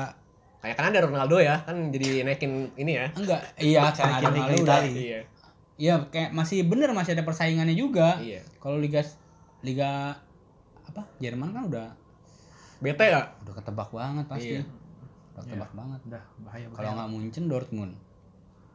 Kayak 0.59 0.77
kan 0.77 0.89
ada 0.89 1.01
Ronaldo 1.03 1.37
ya, 1.39 1.61
kan 1.61 1.77
jadi 1.89 2.25
naikin 2.25 2.73
ini 2.75 2.97
ya. 2.97 3.05
enggak 3.13 3.37
iya 3.61 3.85
karena 3.87 4.17
ada 4.17 4.27
Liga 4.27 4.41
Ronaldo 4.49 4.57
Italia. 4.59 4.89
udah- 4.89 4.97
Iya. 4.97 5.21
Iya, 5.75 5.95
kayak 6.07 6.31
masih 6.33 6.59
bener 6.65 6.89
masih 6.91 7.13
ada 7.13 7.23
persaingannya 7.23 7.75
juga. 7.75 8.17
Iya. 8.17 8.41
Kalau 8.57 8.79
Liga 8.79 9.05
Liga 9.61 10.17
apa? 10.85 11.03
Jerman 11.19 11.51
kan 11.51 11.63
udah 11.67 11.87
Bete 12.85 13.05
ya? 13.09 13.23
udah 13.41 13.55
ketebak 13.57 13.89
banget 13.89 14.25
pasti. 14.29 14.61
Iya. 14.61 14.63
Udah 15.33 15.43
ketebak 15.43 15.71
banget. 15.73 16.01
Udah 16.05 16.23
bahaya 16.45 16.67
Kalau 16.69 16.91
nggak 16.93 17.09
Munchen 17.09 17.45
Dortmund. 17.49 17.93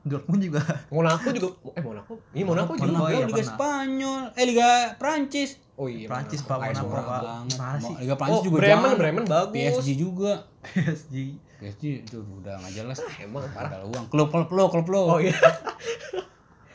Dortmund 0.02 0.42
juga. 0.42 0.62
Monaco 0.96 1.28
juga 1.30 1.48
eh 1.78 1.84
Monaco. 1.86 2.14
Iya 2.34 2.44
Monaco 2.48 2.72
juga. 2.74 2.84
Monaco, 2.90 2.98
Monaco 2.98 3.14
iya, 3.14 3.20
Liga 3.22 3.36
pernah. 3.38 3.54
Spanyol, 3.54 4.22
eh 4.34 4.46
Liga 4.50 4.70
Prancis. 4.98 5.52
Oh 5.78 5.88
iya. 5.88 6.08
Prancis, 6.10 6.42
Monaco. 6.42 6.50
Pak, 6.50 6.58
Monaco, 6.66 6.88
Monaco. 6.90 7.10
Pak. 7.10 7.22
banget. 7.54 7.92
Liga 8.02 8.16
Prancis 8.18 8.40
Oh, 8.40 8.44
juga 8.44 8.58
Bremen, 8.58 8.74
jangan. 8.74 8.96
Bremen 8.98 9.26
bagus. 9.30 9.54
PSG 9.54 9.90
juga. 9.94 10.34
PSG. 10.66 11.16
PSG 11.60 11.84
itu 12.08 12.18
udah 12.24 12.56
nggak 12.64 12.74
jelas. 12.74 12.98
Ah, 13.04 13.14
emang 13.20 13.44
parah. 13.52 13.84
Uang. 13.84 14.06
Klub 14.08 14.28
klub 14.32 14.50
lo, 14.50 14.66
klub 14.72 14.88
lo. 14.90 15.02
Oh 15.06 15.20
iya. 15.20 15.36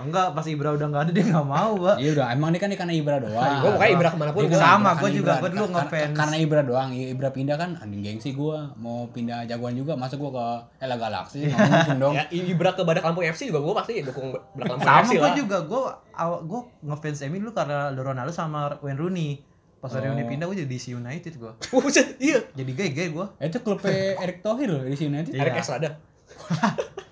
Enggak, 0.05 0.27
pas 0.31 0.45
Ibra 0.45 0.69
udah 0.71 0.87
enggak 0.87 1.03
ada 1.03 1.13
dia 1.13 1.25
enggak 1.25 1.47
mau, 1.47 1.73
Pak. 1.75 1.97
Iya 1.97 2.11
udah, 2.13 2.27
emang 2.31 2.49
ini 2.51 2.59
kan 2.59 2.69
karena 2.71 2.93
Ibra 2.93 3.17
doang. 3.19 3.51
Gua 3.59 3.71
pokoknya 3.75 3.93
Ibra 3.93 4.09
ke 4.09 4.17
mana 4.17 4.31
pun 4.31 4.41
Iya, 4.41 4.49
gua. 4.49 4.61
Sama, 4.61 4.73
karena 4.85 4.95
gua 4.95 5.11
juga. 5.11 5.33
Gua 5.35 5.51
dulu 5.51 5.67
ngefans. 5.71 6.15
Karena 6.15 6.37
Ibra 6.37 6.61
doang, 6.63 6.89
Ibra 6.93 7.29
pindah 7.31 7.57
kan 7.57 7.71
anjing 7.77 8.01
gengsi 8.01 8.31
gua 8.31 8.59
mau 8.75 9.09
pindah 9.09 9.39
jagoan 9.45 9.73
juga, 9.73 9.93
masa 9.95 10.15
gua 10.15 10.31
ke 10.31 10.47
Ella 10.81 10.95
Galaxy 10.95 11.45
nggak 11.45 11.59
mungkin 11.65 11.97
dong. 11.99 12.15
Ya, 12.15 12.25
Ibra 12.31 12.71
ke 12.73 12.83
Badak 12.83 13.03
Lampung 13.03 13.25
FC 13.25 13.49
juga 13.49 13.61
gua 13.61 13.75
pasti 13.77 13.99
dukung 14.01 14.31
Badak 14.53 14.71
Lampung 14.71 14.85
Sama 14.85 15.01
FC 15.03 15.13
gue 15.15 15.25
lah. 15.25 15.35
juga, 15.35 15.57
gue 15.65 15.83
awal 16.15 16.39
gue 16.45 16.61
ngefans 16.85 17.19
MU 17.27 17.39
dulu 17.41 17.53
karena 17.53 17.79
Ronaldo 17.91 18.31
sama 18.31 18.77
Wayne 18.79 18.97
Rooney. 18.97 19.31
Pas 19.79 19.91
Wayne 19.91 20.09
Rooney 20.11 20.25
Oh. 20.25 20.29
pindah 20.29 20.45
gue 20.47 20.57
jadi 20.59 20.71
DC 20.71 20.87
United 20.93 21.33
gue. 21.35 21.53
Oh, 21.71 21.81
buset, 21.85 22.17
iya. 22.19 22.41
Jadi 22.53 22.71
gay 22.73 22.91
gay 22.91 23.09
gue. 23.09 23.27
Itu 23.39 23.61
klubnya 23.61 23.93
Erick 24.19 24.41
Thohir 24.41 24.69
loh 24.71 24.83
di 24.83 24.95
sini 24.95 25.13
nanti. 25.15 25.33
Iya. 25.33 25.45
Eric 25.45 25.59
Estrada. 25.59 25.91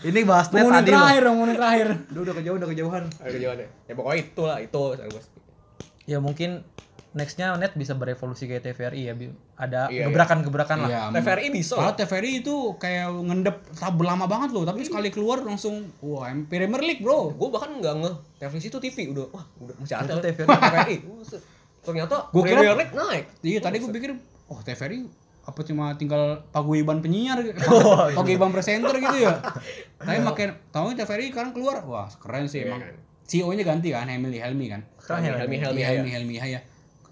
Ini 0.00 0.20
bahas 0.22 0.48
net 0.48 0.64
tadi 0.64 0.88
loh. 0.88 0.96
terakhir 0.96 1.22
dong, 1.22 1.36
menit 1.38 1.56
terakhir. 1.56 1.88
Udah 2.08 2.20
udah 2.22 2.34
kejauhan 2.34 2.58
udah 2.58 2.70
kejauhan. 2.70 3.02
Ada 3.18 3.36
jawabannya. 3.36 3.68
Ya 3.84 3.92
pokoknya 3.92 4.18
itu 4.18 4.42
lah, 4.42 4.58
itu. 4.58 4.82
Ya 6.04 6.18
mungkin 6.18 6.50
nextnya 7.12 7.52
net 7.54 7.76
bisa 7.76 7.92
berevolusi 7.92 8.48
kayak 8.48 8.64
TVRI 8.64 9.02
ya. 9.04 9.12
Ada 9.54 9.92
Iya, 9.92 10.08
gebrakan-gebrakan 10.08 10.78
lah. 10.80 10.88
Iya. 10.88 11.00
TVRI 11.12 11.48
bisa 11.50 11.76
Kalau 11.76 11.92
lah. 11.92 11.94
TVRI 11.94 12.40
itu 12.40 12.54
kayak 12.76 13.06
ngendep 13.12 13.56
tabel 13.74 14.06
lama 14.06 14.24
banget 14.24 14.50
loh, 14.50 14.64
tapi 14.64 14.80
sekali 14.80 15.08
keluar 15.08 15.38
langsung 15.40 15.92
wah 16.00 16.24
Premier 16.42 16.80
League, 16.80 17.04
Bro. 17.04 17.36
Gue 17.36 17.48
bahkan 17.48 17.76
nggak 17.76 17.94
nge 18.00 18.10
televisi 18.38 18.66
itu 18.66 18.78
TV 18.80 18.96
udah 19.12 19.28
wah 19.28 19.44
udah 19.60 19.74
masih 19.76 19.94
ada 19.94 20.12
TVRI. 20.18 20.48
TVRI. 20.64 20.96
Ternyata 21.82 22.16
Gua 22.30 22.42
kira- 22.42 22.58
Premier 22.58 22.76
League 22.78 22.94
naik. 22.94 23.24
Iya, 23.42 23.58
tadi 23.60 23.76
gue 23.76 23.90
pikir 23.90 24.10
oh 24.48 24.58
TVRI 24.58 24.98
apa 25.42 25.60
cuma 25.66 25.90
tinggal 25.98 26.38
paguyuban 26.54 27.02
penyiar 27.02 27.42
gitu. 27.42 27.58
Oh, 27.68 28.06
iya. 28.06 28.14
paguyuban 28.14 28.50
presenter 28.50 28.94
gitu 28.94 29.26
ya. 29.26 29.34
Tapi 29.98 30.22
makin 30.22 30.54
tahu 30.70 30.94
TVRI 30.94 31.34
sekarang 31.34 31.50
keluar, 31.50 31.82
wah 31.82 32.06
keren 32.18 32.46
sih 32.46 32.62
Iya 32.62 32.70
emang. 32.70 32.80
kan. 32.80 32.94
CEO-nya 33.22 33.64
ganti 33.64 33.88
kan, 33.90 34.06
Emily 34.06 34.38
Helmi 34.38 34.70
kan. 34.70 34.82
Helmi 35.08 35.28
Helmi 35.28 35.56
Helmi 35.58 35.82
Helmi. 35.82 36.10
Helmi, 36.10 36.34
ya. 36.38 36.60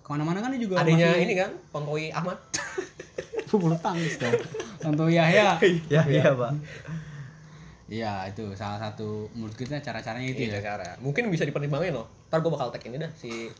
Ke 0.02 0.08
mana-mana 0.10 0.38
kan 0.38 0.50
dia 0.52 0.60
juga 0.62 0.82
Adanya 0.82 1.10
masih 1.10 1.22
ini 1.22 1.34
kan, 1.34 1.50
Tontowi 1.72 2.10
Ahmad. 2.12 2.38
bulu 3.50 3.74
tangkis 3.82 4.14
dong. 4.22 4.38
Tonto 4.78 5.10
Yahya. 5.10 5.58
Ya 5.92 6.02
iya 6.06 6.30
pak. 6.30 6.54
Iya, 7.90 8.30
itu 8.30 8.54
salah 8.54 8.78
satu 8.78 9.26
menurut 9.34 9.58
kita 9.58 9.82
cara-caranya 9.82 10.30
itu 10.30 10.46
Iya 10.46 10.62
ya. 10.62 10.78
cara. 10.78 10.94
Mungkin 11.02 11.26
bisa 11.26 11.42
dipertimbangin 11.42 11.90
loh. 11.90 12.06
Ntar 12.30 12.38
gue 12.46 12.50
bakal 12.54 12.70
tag 12.70 12.86
ini 12.86 13.02
dah 13.02 13.10
si 13.18 13.50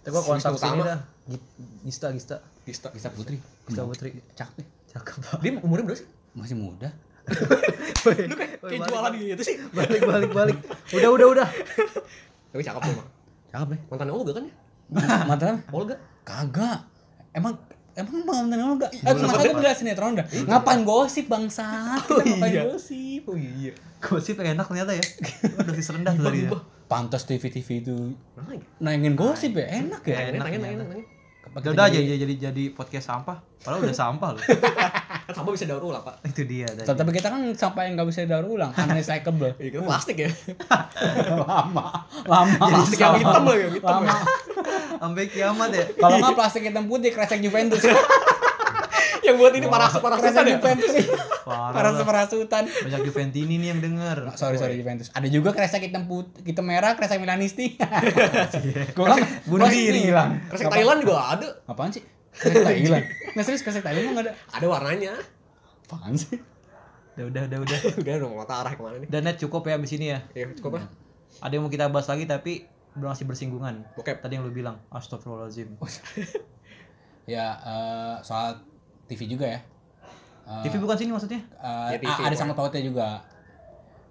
Tapi 0.00 0.12
gue 0.16 0.22
kontak 0.24 0.52
Wisnu 0.56 0.64
sini 0.64 0.80
dah. 0.80 1.00
Gi- 1.28 1.46
Gista 1.84 2.06
Gista. 2.12 2.36
Gista. 2.64 2.88
Bisa 2.88 3.08
Putri. 3.12 3.36
Gista 3.68 3.82
Putri. 3.84 4.10
Cakep. 4.32 4.66
Cakep. 4.96 5.14
Dia 5.44 5.50
umurnya 5.60 5.84
berapa 5.92 6.00
sih? 6.00 6.08
Masih 6.32 6.56
muda. 6.56 6.88
Lu 8.30 8.34
kayak, 8.34 8.64
kayak 8.64 8.80
jualan 8.88 9.12
gitu 9.14 9.42
sih. 9.44 9.56
Balik 9.76 10.02
balik 10.08 10.30
balik. 10.32 10.56
Udah 10.96 11.10
udah 11.12 11.26
udah. 11.36 11.48
Tapi 12.50 12.62
cakep 12.64 12.80
tuh, 12.80 12.94
Mak. 12.96 13.06
Cakep 13.52 13.68
ya. 13.70 13.78
Mantan 13.92 14.08
Olga 14.10 14.32
kan 14.32 14.44
ya? 14.48 14.54
Mantan 15.28 15.56
Olga. 15.70 15.96
Kagak. 16.24 16.80
Emang 17.30 17.54
emang 17.94 18.22
mantan 18.24 18.58
lu 18.58 18.74
enggak? 18.78 18.90
Eh, 18.94 19.12
gue 19.12 19.52
udah 19.54 19.74
sinetron 19.74 20.16
dah. 20.18 20.26
Ngapain 20.26 20.82
gosip 20.82 21.26
bangsat? 21.28 22.06
Kita 22.06 22.22
ngapain 22.22 22.50
iya. 22.50 22.62
gosip? 22.66 23.22
Oh 23.28 23.36
iya. 23.36 23.72
Gosip 24.00 24.40
enak 24.40 24.66
ternyata 24.66 24.92
ya. 24.96 25.04
Dosis 25.66 25.90
rendah 25.92 26.14
tuh 26.16 26.24
tadi 26.26 26.48
ya. 26.48 26.50
Pantas 26.90 27.22
TV-TV 27.22 27.86
itu 27.86 27.94
Nah, 28.34 28.50
nangin 28.82 29.14
gosip 29.14 29.54
ya, 29.54 29.78
enak 29.78 30.02
ya. 30.02 30.34
enak, 30.34 30.42
nanya, 30.42 30.58
enak. 30.58 30.58
nanya, 30.58 30.84
nanya. 30.90 31.06
Udah 31.50 31.70
udah 31.74 31.84
aja 31.90 31.98
jadi 31.98 32.18
jadi 32.26 32.34
jadi 32.50 32.64
podcast 32.74 33.10
sampah. 33.10 33.38
Padahal 33.62 33.82
udah 33.82 33.94
sampah 33.94 34.28
loh. 34.38 34.42
Kan 35.26 35.32
sampah 35.34 35.50
bisa 35.54 35.66
daur 35.66 35.82
ulang, 35.82 36.02
Pak. 36.02 36.26
Itu 36.26 36.42
dia 36.46 36.66
tadi. 36.66 36.86
Tapi 36.86 37.10
kita 37.14 37.30
kan 37.30 37.42
sampai 37.54 37.90
yang 37.90 37.94
nggak 37.94 38.08
bisa 38.10 38.26
daur 38.26 38.46
ulang, 38.50 38.74
unrecyclable. 38.74 39.54
Iya, 39.62 39.70
kan 39.78 39.82
plastik 39.86 40.16
ya. 40.26 40.30
lama, 41.46 42.06
lama. 42.26 42.64
Plastik 42.66 42.98
yang 42.98 43.18
hitam 43.22 43.42
loh, 43.46 43.54
yang 43.54 43.70
hitam. 43.74 44.02
lama. 44.02 44.10
ya. 44.10 44.18
Sampai 44.98 45.24
kiamat 45.30 45.70
ya. 45.70 45.84
Kalau 45.94 46.16
nggak 46.18 46.34
plastik 46.34 46.62
hitam 46.66 46.84
putih, 46.90 47.10
kresek 47.14 47.38
Juventus. 47.38 47.82
Yang 49.22 49.34
buat 49.38 49.52
ini 49.54 49.66
parasut 49.70 50.02
parasutan 50.02 50.34
kresek 50.34 50.46
ya. 50.46 50.54
Juventus. 50.58 50.92
Parah 51.50 51.92
parasutan. 52.06 52.64
Banyak 52.70 53.00
Juventini 53.10 53.58
nih 53.58 53.68
yang 53.74 53.80
denger. 53.82 54.30
Sorry 54.38 54.56
sorry 54.56 54.78
Juventus. 54.78 55.10
Ada 55.10 55.26
juga 55.26 55.50
kresek 55.50 55.82
hitam 55.90 56.06
putih, 56.06 56.46
hitam 56.46 56.62
merah, 56.62 56.94
kresek 56.94 57.18
Milanisti. 57.18 57.74
Gue 58.96 59.06
kan 59.06 59.18
bunuh 59.50 59.66
diri. 59.66 60.10
Milan. 60.10 60.38
Kresek 60.46 60.70
Thailand 60.70 60.98
juga 61.02 61.16
ada. 61.34 61.48
Apaan 61.66 61.90
sih? 61.90 62.02
Kresek 62.30 62.62
Thailand. 62.70 63.04
Nggak 63.34 63.44
serius 63.44 63.62
kresek 63.66 63.82
Thailand 63.82 64.04
emang 64.06 64.14
nggak 64.22 64.26
ada. 64.30 64.34
Ada 64.54 64.66
warnanya. 64.70 65.12
Apaan 65.90 66.14
sih? 66.14 66.38
Udah 67.18 67.26
udah 67.26 67.42
udah 67.50 67.58
udah. 67.66 67.78
Udah 68.00 68.14
dong, 68.22 68.32
mata 68.38 68.54
arah 68.62 68.72
ke 68.72 68.80
mana 68.80 68.96
nih? 69.02 69.08
Dan 69.10 69.26
net 69.26 69.36
cukup 69.36 69.66
ya 69.66 69.76
abis 69.76 69.92
ini 69.98 70.14
ya. 70.14 70.18
Ya, 70.32 70.46
cukup 70.54 70.80
lah. 70.80 70.84
Ada 71.42 71.58
yang 71.58 71.66
mau 71.66 71.72
kita 71.72 71.90
bahas 71.90 72.06
lagi 72.06 72.24
tapi 72.24 72.64
masih 72.94 73.26
bersinggungan. 73.26 73.84
Bokep. 73.98 74.22
Tadi 74.22 74.38
yang 74.38 74.46
lu 74.46 74.54
bilang, 74.54 74.78
astagfirullahaladzim. 74.90 75.76
Ya 77.28 77.54
eh, 77.62 78.14
soal 78.24 78.62
TV 79.06 79.26
juga 79.26 79.46
ya. 79.46 79.60
Eh, 80.50 80.62
TV 80.66 80.74
bukan 80.78 80.98
sini 80.98 81.10
maksudnya? 81.10 81.38
eh, 81.38 81.88
Ya, 81.94 81.98
TV, 81.98 82.10
ada 82.26 82.34
sama 82.34 82.52
pautnya 82.52 82.82
juga. 82.82 83.22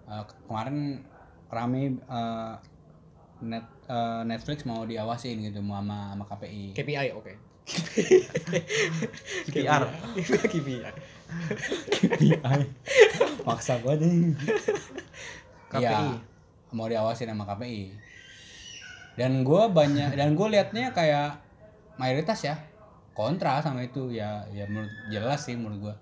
Eh, 0.05 0.23
ke- 0.23 0.39
kemarin 0.47 1.03
rame 1.49 1.81
eh, 1.99 2.53
net 3.41 3.65
eh, 3.85 4.21
Netflix 4.23 4.63
mau 4.63 4.83
diawasin 4.83 5.43
gitu 5.43 5.59
mau 5.59 5.75
sama 5.77 6.15
sama 6.15 6.23
KPI. 6.25 6.63
KPI, 6.73 7.07
oke. 7.11 7.33
KPR. 9.45 9.83
KPI. 11.91 12.59
Maksa 13.43 13.77
gua 13.79 13.93
deh. 13.93 14.33
KPI. 15.69 15.83
Iya, 15.83 16.17
mau 16.71 16.87
diawasin 16.87 17.29
sama 17.29 17.45
KPI. 17.45 17.93
Dan 19.13 19.43
gua 19.43 19.67
banyak 19.67 20.15
dan 20.15 20.31
gue 20.31 20.47
liatnya 20.47 20.95
kayak 20.95 21.43
mayoritas 21.99 22.39
ya 22.39 22.55
kontra 23.11 23.59
sama 23.59 23.83
itu 23.83 24.07
ya 24.09 24.47
ya 24.49 24.63
menurut 24.65 24.89
jelas 25.11 25.43
sih 25.43 25.59
menurut 25.59 25.79
gua. 25.83 25.95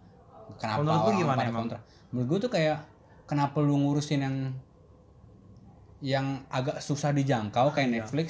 Kenapa 0.58 0.80
Menurut 0.80 1.02
lu 1.04 1.12
gimana 1.18 1.42
emang? 1.42 1.64
kontra? 1.66 1.80
Menurut 2.10 2.28
gua 2.28 2.40
tuh 2.40 2.52
kayak 2.52 2.78
kenapa 3.24 3.58
lu 3.60 3.76
ngurusin 3.78 4.20
yang 4.20 4.36
yang 6.00 6.26
agak 6.48 6.78
susah 6.80 7.10
dijangkau 7.12 7.72
kayak 7.72 7.88
Iya. 7.88 7.96
Netflix 8.00 8.28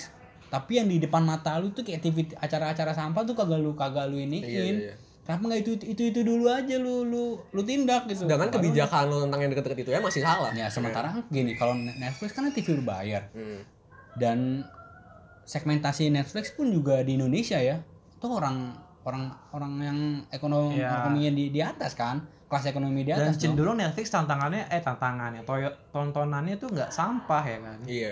tapi 0.48 0.80
yang 0.80 0.88
di 0.88 0.98
depan 0.98 1.20
mata 1.22 1.56
lu 1.56 1.70
tuh 1.70 1.84
kayak 1.84 2.00
TV 2.00 2.18
acara-acara 2.34 2.92
sampah 2.92 3.22
tuh 3.22 3.36
kagak 3.36 3.60
lu 3.60 3.74
kagak 3.74 4.08
lu 4.08 4.16
iniin 4.16 4.40
Iya, 4.40 4.62
iya, 4.62 4.64
iya. 4.82 4.94
kenapa 5.22 5.44
nggak 5.46 5.60
itu 5.62 5.72
itu 5.86 6.02
itu 6.08 6.20
dulu 6.22 6.48
aja 6.48 6.76
lu 6.78 7.04
lu 7.04 7.24
lu 7.46 7.62
tindak 7.62 8.08
gitu 8.08 8.24
Sedangkan 8.24 8.48
Baru- 8.48 8.56
kebijakan 8.62 9.04
lo 9.06 9.18
tentang 9.22 9.40
yang 9.42 9.52
deket-deket 9.52 9.80
itu 9.82 9.92
ya 9.92 10.00
masih 10.00 10.22
salah. 10.22 10.52
Ya 10.54 10.68
sementara 10.68 11.12
kan 11.12 11.28
gini 11.28 11.52
kalau 11.54 11.76
Netflix 11.76 12.32
kan 12.32 12.48
TV 12.48 12.64
berbayar 12.74 13.28
Hmm. 13.30 13.60
dan 14.16 14.64
segmentasi 15.44 16.08
Netflix 16.10 16.52
pun 16.52 16.68
juga 16.68 17.00
di 17.02 17.16
Indonesia 17.16 17.56
ya 17.58 17.84
itu 18.10 18.26
orang 18.26 18.72
orang 19.08 19.24
orang 19.50 19.74
yang 19.80 20.00
ekonomi 20.30 20.78
Ya. 20.78 20.92
ekonominya 20.94 21.32
di 21.32 21.44
di 21.48 21.62
atas 21.62 21.92
kan 21.94 22.20
kelas 22.46 22.66
ekonomi 22.66 23.02
di 23.02 23.10
Dan 23.10 23.24
atas 23.24 23.36
dong. 23.36 23.44
cenderung 23.50 23.76
Netflix 23.76 24.08
tantangannya 24.10 24.68
eh 24.68 24.80
tantangannya 24.80 25.42
toyo, 25.42 25.72
tontonannya 25.90 26.56
tuh 26.56 26.68
nggak 26.70 26.92
sampah 26.92 27.44
ya 27.44 27.58
kan. 27.62 27.78
Iya. 27.86 28.12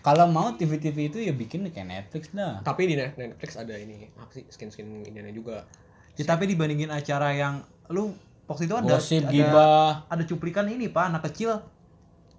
kalau 0.00 0.24
mau 0.26 0.48
TV-TV 0.50 0.96
itu 1.06 1.18
ya 1.20 1.32
bikin 1.32 1.64
kayak 1.66 1.84
Netflix 1.86 2.32
dah 2.32 2.60
Tapi 2.62 2.82
di 2.86 2.94
Net- 2.94 3.12
Netflix 3.14 3.56
ada 3.56 3.72
ini 3.74 4.08
apa 4.14 4.30
sih 4.30 4.44
skin-skin 4.46 5.02
Indiana 5.02 5.28
juga. 5.30 5.68
Ya, 6.12 6.24
tapi 6.24 6.44
dibandingin 6.46 6.88
acara 6.88 7.28
yang 7.30 7.60
lu 7.86 8.16
waktu 8.46 8.64
itu 8.64 8.74
ada 8.74 8.88
gosip 8.90 9.20
ada, 9.20 9.30
gibah 9.30 9.90
ada 10.06 10.22
cuplikan 10.22 10.64
ini 10.66 10.88
pak 10.88 11.04
anak 11.06 11.22
kecil 11.26 11.60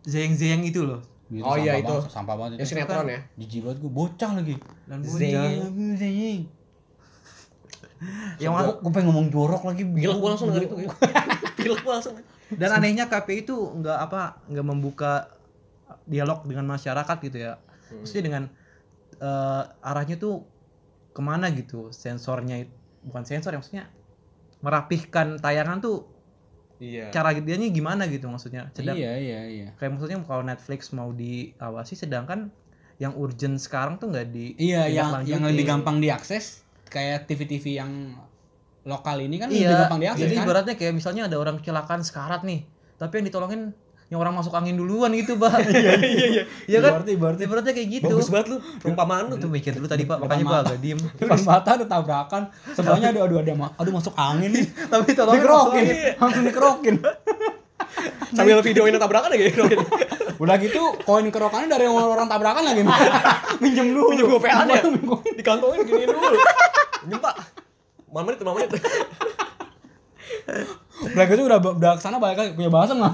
zeyeng 0.04 0.34
itu 0.64 0.82
loh 0.84 1.02
Gitu, 1.28 1.44
Oh, 1.44 1.54
iya, 1.54 1.76
itu. 1.76 1.92
sampah 2.08 2.34
banget 2.34 2.56
Yang 2.56 2.64
itu. 2.64 2.72
sinetron 2.74 3.06
ya. 3.06 3.20
Jijik 3.36 3.62
banget 3.62 3.78
gue 3.78 3.92
bocah 3.92 4.32
lagi. 4.34 4.56
Dan 4.88 4.98
bocah. 5.04 5.44
Zing. 6.00 6.40
Yang 8.44 8.52
Gue 8.54 8.74
gue 8.84 8.92
pengen 8.94 9.08
ngomong 9.10 9.28
jorok 9.30 9.64
lagi. 9.66 9.84
Gila 9.84 10.16
gua 10.18 10.30
langsung 10.36 10.50
denger 10.54 10.64
itu. 10.70 10.76
Gila 11.62 11.76
gua 11.82 11.94
langsung. 12.00 12.16
dan 12.48 12.70
anehnya 12.72 13.12
KPI 13.12 13.44
itu 13.44 13.54
nggak 13.54 13.98
apa 14.08 14.40
nggak 14.48 14.64
membuka 14.64 15.28
dialog 16.08 16.48
dengan 16.48 16.64
masyarakat 16.64 17.18
gitu 17.20 17.44
ya 17.44 17.60
maksudnya 17.92 18.24
dengan 18.24 18.44
eh, 19.20 19.64
arahnya 19.84 20.16
tuh 20.16 20.48
ke 21.12 21.20
mana 21.20 21.52
gitu 21.52 21.92
sensornya 21.92 22.64
bukan 23.04 23.28
sensor 23.28 23.52
ya 23.52 23.60
maksudnya 23.60 23.86
merapihkan 24.60 25.38
tayangan 25.38 25.80
tuh 25.80 25.98
Iya. 26.78 27.10
cara 27.10 27.34
dianya 27.34 27.74
gimana 27.74 28.06
gitu 28.06 28.30
maksudnya 28.30 28.70
sedang 28.70 28.94
Iya 28.94 29.18
iya 29.18 29.42
iya. 29.50 29.68
kayak 29.76 29.98
maksudnya 29.98 30.22
kalau 30.22 30.46
Netflix 30.46 30.94
mau 30.94 31.10
diawasi 31.10 31.98
sedangkan 31.98 32.54
yang 32.96 33.18
urgent 33.18 33.58
sekarang 33.58 33.98
tuh 33.98 34.14
nggak 34.14 34.30
di 34.30 34.54
Iya 34.56 34.86
yang 34.86 35.26
yang 35.26 35.42
lebih 35.42 35.66
gampang 35.66 35.98
diakses 35.98 36.62
kayak 36.88 37.28
TV-TV 37.28 37.80
yang 37.80 37.92
lokal 38.88 39.20
ini 39.20 39.36
kan 39.36 39.52
lebih 39.52 39.68
iya 39.68 39.84
gampang 39.84 40.00
diakses 40.00 40.24
jadi 40.24 40.36
kan. 40.40 40.44
ibaratnya 40.48 40.76
kayak 40.80 40.94
misalnya 40.96 41.24
ada 41.28 41.36
orang 41.36 41.60
kecelakaan 41.60 42.02
sekarat 42.02 42.48
nih 42.48 42.64
tapi 42.96 43.20
yang 43.20 43.26
ditolongin 43.28 43.62
yang 44.08 44.24
orang 44.24 44.40
masuk 44.40 44.56
angin 44.56 44.80
duluan 44.80 45.12
gitu 45.12 45.36
pak. 45.36 45.52
Iya 45.68 46.00
iya 46.00 46.28
iya. 46.32 46.44
Iya 46.64 46.80
kan? 46.80 47.04
Ibaratnya- 47.04 47.16
ibaratnya 47.20 47.46
ibaratnya 47.52 47.74
kayak 47.76 47.90
gitu. 48.00 48.16
Bagus 48.16 48.32
banget 48.32 48.48
lu. 48.56 48.58
Perumpamaan 48.80 49.28
lu. 49.28 49.36
itu 49.36 49.48
mikir 49.52 49.76
dulu 49.76 49.84
tadi 49.84 50.08
pak. 50.08 50.18
Makanya 50.24 50.44
gua 50.48 50.60
agak 50.64 50.80
diem. 50.80 50.96
Depan 51.20 51.40
mata 51.44 51.76
ada 51.76 51.84
tabrakan. 51.84 52.48
Sebelahnya 52.72 53.12
aduh 53.12 53.28
aduh 53.28 53.38
ada 53.44 53.52
aduh 53.76 53.92
masuk 53.92 54.16
angin 54.16 54.56
nih. 54.56 54.64
Tapi 54.96 55.12
tolongin 55.12 55.44
dikerokin. 55.44 55.86
langsung 56.24 56.44
dikerokin 56.48 56.96
Sambil 58.30 58.60
videoin 58.60 58.94
tabrakan 58.94 59.32
gitu. 59.34 59.64
udah 60.38 60.56
gitu 60.58 60.82
koin 61.02 61.26
kerokannya 61.28 61.66
dari 61.68 61.86
orang, 61.86 62.10
orang 62.14 62.28
tabrakan 62.28 62.64
lagi 62.64 62.82
minjem 63.58 63.90
dulu 63.90 64.12
Pinjam 64.12 64.28
gua 64.28 64.40
PA 64.40 64.62
nya. 64.64 64.82
Dikantongin 65.34 65.82
giniin 65.84 66.10
dulu. 66.10 66.38
Pinjam 67.02 67.20
Pak. 67.20 67.36
Lima 68.08 68.22
menit, 68.24 68.38
lima 68.40 68.54
menit. 68.54 68.70
udah 70.98 71.26
gitu 71.26 71.42
udah 71.42 71.60
udah 71.62 71.92
ke 71.94 72.02
sana 72.02 72.18
balik 72.18 72.38
lagi 72.38 72.52
punya 72.54 72.68
basem 72.68 72.98
nggak 72.98 73.14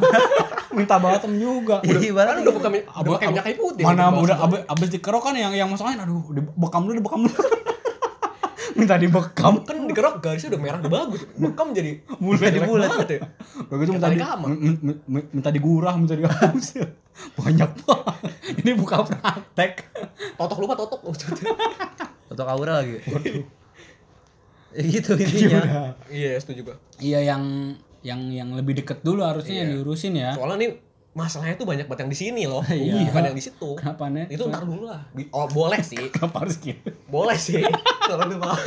minta 0.71 0.95
basem 0.97 1.31
juga 1.35 1.77
Iya, 1.81 1.93
Kan 1.93 2.03
ibaratnya 2.05 2.41
udah 2.41 2.55
buka 2.55 2.69
mi- 2.69 2.85
udah 2.85 3.11
pakai 3.11 3.27
minyak 3.27 3.43
kayu 3.43 3.55
putih. 3.59 3.83
mana 3.83 4.03
Udah 4.07 4.21
udah 4.23 4.37
abis, 4.39 4.59
abis 4.65 4.89
dikerok 4.89 5.21
kan 5.21 5.33
yang 5.35 5.51
yang 5.51 5.67
masuk 5.67 5.83
angin 5.83 6.01
aduh 6.01 6.23
dibekam 6.31 6.81
dulu 6.83 6.95
dibekam 6.95 7.19
dulu 7.23 7.37
minta 8.73 8.95
dibekam 8.95 9.61
kan 9.61 9.75
dikerok 9.83 10.15
garisnya 10.19 10.49
udah 10.49 10.61
merah 10.61 10.77
udah 10.77 10.91
bagus. 10.91 11.21
Bekam 11.33 11.67
jadi 11.71 12.01
Bulat, 12.15 12.41
jelek 12.43 12.65
bulat. 12.65 12.89
banget 12.89 13.09
ya. 13.09 13.19
udah 13.61 13.77
gitu 13.77 13.91
minta 13.91 14.07
di, 14.07 14.17
minta 15.29 15.49
digurah 15.49 15.93
minta 15.93 16.13
dihapus 16.13 16.67
banyak 17.37 17.69
banget 17.79 18.31
ini 18.57 18.71
buka 18.73 18.95
praktek 19.03 19.85
Totok 20.35 20.57
lupa 20.59 20.73
totok. 20.75 21.01
Untuk 22.31 22.47
aura 22.47 22.81
lagi 22.81 22.97
ya 24.73 24.81
gitu 24.81 25.13
intinya. 25.13 25.93
Iya, 26.09 26.33
setuju 26.37 26.61
gua. 26.65 26.75
iya 26.97 27.21
yang 27.23 27.77
yang 28.01 28.19
yang 28.27 28.49
lebih 28.51 28.73
deket 28.75 28.99
dulu 28.99 29.21
harusnya 29.21 29.61
yang 29.61 29.69
Iya. 29.69 29.75
diurusin 29.77 30.13
ya 30.13 30.33
Soalnya 30.33 30.57
nih 30.59 30.71
masalahnya 31.13 31.53
tuh 31.53 31.63
banyak 31.63 31.85
banget 31.85 32.01
yang 32.01 32.11
di 32.11 32.19
sini 32.19 32.43
loh. 32.43 32.65
Iya. 32.69 33.05
Bukan 33.07 33.21
yang 33.23 33.37
di 33.37 33.43
situ. 33.43 33.69
kenapa 33.73 34.09
nih 34.09 34.25
Itu 34.27 34.49
ntar 34.49 34.61
dulu 34.61 34.85
lah. 34.85 35.01
Oh, 35.29 35.45
boleh 35.45 35.77
sih. 35.79 36.09
kenapa 36.13 36.41
harus 36.41 36.57
gitu 36.57 36.89
Boleh 37.05 37.37
sih. 37.37 37.61
Kalau 38.03 38.25
lu 38.25 38.35
mau. 38.35 38.57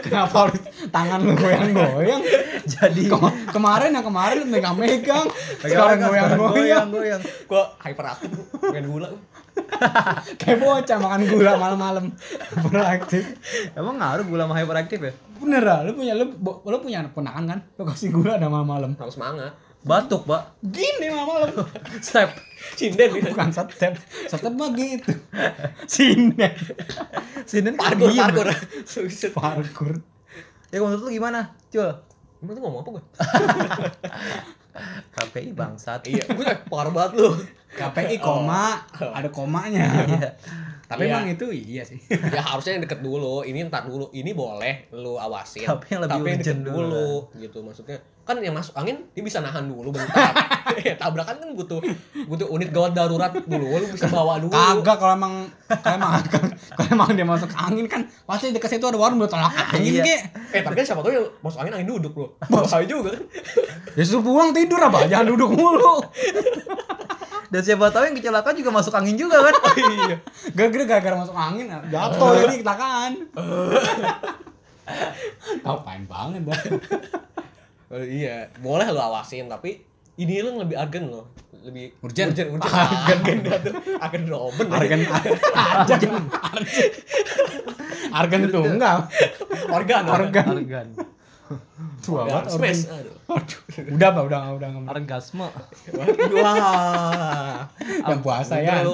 kenapa 0.00 0.36
harus 0.46 0.60
tangan 0.86 1.18
lu 1.20 1.34
goyang-goyang 1.34 2.22
jadi 2.78 3.02
Kema- 3.06 3.36
kemarin 3.48 3.90
yang 3.90 4.02
kemarin 4.02 4.36
lu 4.38 4.46
megang-megang 4.48 5.26
sekarang 5.58 5.98
goyang-goyang 6.00 6.88
goyang 6.88 7.20
Gua 7.44 7.74
hyperaktif 7.80 8.30
pengen 8.56 8.86
gula. 8.88 9.08
kayak 10.36 10.58
bocah 10.58 10.98
makan 10.98 11.22
gula 11.26 11.52
malam-malam 11.56 12.04
beraktif 12.62 13.24
emang 13.72 13.96
ngaruh 13.96 14.24
gula 14.24 14.44
sama 14.44 14.54
hyperaktif 14.54 14.98
ya 15.00 15.12
bener 15.36 15.62
lah 15.62 15.80
lu 15.82 15.92
punya 15.92 16.12
lu 16.12 16.32
lu 16.62 16.76
punya 16.78 17.04
ponakan 17.08 17.44
kan 17.46 17.58
lu 17.72 17.82
kasih 17.84 18.08
gula 18.10 18.36
ada 18.36 18.48
malam-malam 18.48 18.96
Harus 18.96 19.16
semangat. 19.16 19.52
Batuk 19.86 20.26
pak. 20.26 20.58
Gini 20.66 21.06
malam-malam. 21.14 21.62
Step. 22.04 22.34
Sinden 22.74 23.14
gitu. 23.14 23.30
bukan 23.30 23.54
step 23.54 23.70
step. 23.70 23.94
Mah 24.58 24.74
gitu. 24.74 25.14
Sini 25.94 26.34
sini 27.46 27.70
Parkur, 27.78 28.10
diem. 28.10 28.26
parkur. 28.26 28.46
Parkur. 29.38 29.92
Ya 30.74 30.82
menurut 30.82 31.06
lu 31.06 31.10
gimana? 31.14 31.54
Cul. 31.70 31.94
Tuh 32.42 32.58
ngomong 32.58 32.82
apa 32.82 32.90
gue? 32.90 33.04
KPI 35.16 35.50
bangsat. 35.56 36.04
Iya, 36.04 36.26
gue 36.28 36.44
parah 36.68 36.92
banget 36.92 37.22
lu. 37.22 37.30
KPI 37.78 38.18
koma. 38.18 38.82
Ada 38.98 39.30
komanya. 39.30 39.86
Iya. 40.04 40.30
tapi 40.86 41.10
Iya. 41.10 41.18
emang 41.18 41.26
itu 41.32 41.46
iya 41.50 41.82
sih. 41.82 41.98
Ya 42.10 42.42
harusnya 42.42 42.78
yang 42.78 42.84
deket 42.84 43.00
dulu. 43.00 43.46
Ini 43.46 43.70
ntar 43.70 43.86
dulu. 43.86 44.10
Ini 44.10 44.34
boleh 44.34 44.90
lu 44.92 45.16
awasin. 45.16 45.70
Tapi 45.70 45.96
yang 45.96 46.02
lebih 46.02 46.18
tapi 46.18 46.28
yang 46.34 46.40
deket 46.42 46.58
dulu. 46.66 46.82
dulu 46.82 47.10
gitu. 47.40 47.58
Maksudnya 47.62 47.98
kan 48.26 48.42
yang 48.42 48.52
masuk 48.52 48.74
angin 48.74 49.06
dia 49.14 49.22
bisa 49.22 49.38
nahan 49.38 49.64
dulu 49.64 49.94
bentar. 49.94 50.34
Ya, 50.76 50.92
tabrakan 50.92 51.38
kan 51.38 51.48
butuh 51.54 51.78
butuh 52.26 52.50
unit 52.50 52.68
gawat 52.68 52.90
darurat 52.92 53.30
dulu 53.32 53.78
lu 53.78 53.86
bisa 53.86 54.10
bawa 54.10 54.36
dulu. 54.36 54.50
Kagak 54.50 54.98
kalau 54.98 55.14
emang 55.14 55.34
kalau 55.70 55.94
emang 55.94 56.12
kalau 56.74 56.88
emang 56.90 57.08
dia 57.14 57.22
masuk 57.22 57.48
angin 57.54 57.86
kan 57.86 58.02
pasti 58.26 58.50
dekat 58.50 58.74
situ 58.74 58.82
ada 58.82 58.98
warung 58.98 59.16
buat 59.16 59.30
tolak 59.30 59.54
angin 59.72 59.96
Iya. 59.96 60.04
kek 60.04 60.20
eh 60.52 60.60
tapi 60.60 60.74
kan 60.74 60.84
siapa 60.84 61.00
tahu 61.00 61.14
yang 61.14 61.26
masuk 61.40 61.62
angin 61.62 61.80
angin 61.80 61.88
duduk 61.88 62.12
lu 62.12 62.26
bahaya 62.52 62.82
juga 62.82 63.14
kan. 63.14 63.22
Ya 63.94 64.02
suruh 64.04 64.20
pulang 64.20 64.50
tidur 64.50 64.76
apa? 64.76 65.06
Jangan 65.06 65.26
duduk 65.30 65.50
mulu. 65.54 66.02
Dan 67.54 67.62
siapa 67.62 67.88
tahu 67.88 68.02
yang 68.04 68.16
kecelakaan 68.18 68.54
juga 68.58 68.70
masuk 68.74 68.92
angin 68.92 69.14
juga 69.16 69.38
kan? 69.40 69.54
Iya. 69.78 70.16
Gara-gara 70.52 70.84
gara-gara 70.84 71.16
masuk 71.16 71.36
angin. 71.38 71.70
Jatuh 71.88 72.30
jadi 72.42 72.54
kecelakaan. 72.58 73.12
Ngapain 75.62 76.02
banget 76.04 76.42
dah 76.42 76.60
Oh, 77.86 78.02
iya 78.02 78.50
boleh 78.58 78.90
lu 78.90 78.98
awasin 78.98 79.46
tapi 79.46 79.78
ini 80.18 80.42
lu 80.42 80.58
lebih 80.58 80.74
agen 80.74 81.06
loh 81.06 81.30
lebih 81.66 81.98
Urgent. 82.02 82.30
urgent 82.34 82.48
urgent. 82.54 82.74
Agen 82.74 83.38
agen 83.46 83.74
agen 83.98 84.22
Robin 84.30 84.66
argan 84.70 85.00
argan 85.54 86.12
argan 88.16 88.40
tunggal. 88.48 88.98
Organ 89.70 90.04
organ. 90.08 90.46
Organ. 90.56 90.86
Tua 92.02 92.22
banget 92.26 92.44
organ. 92.54 92.74
smash 92.74 92.82
aduh. 92.90 93.14
Udah 93.92 94.08
pak 94.14 94.22
udah 94.30 94.40
udah 94.56 94.68
nggak 94.72 94.94
orgasme. 94.94 95.46
Wah. 96.38 97.66
Yang 97.82 98.20
puasa 98.22 98.54
ya. 98.62 98.86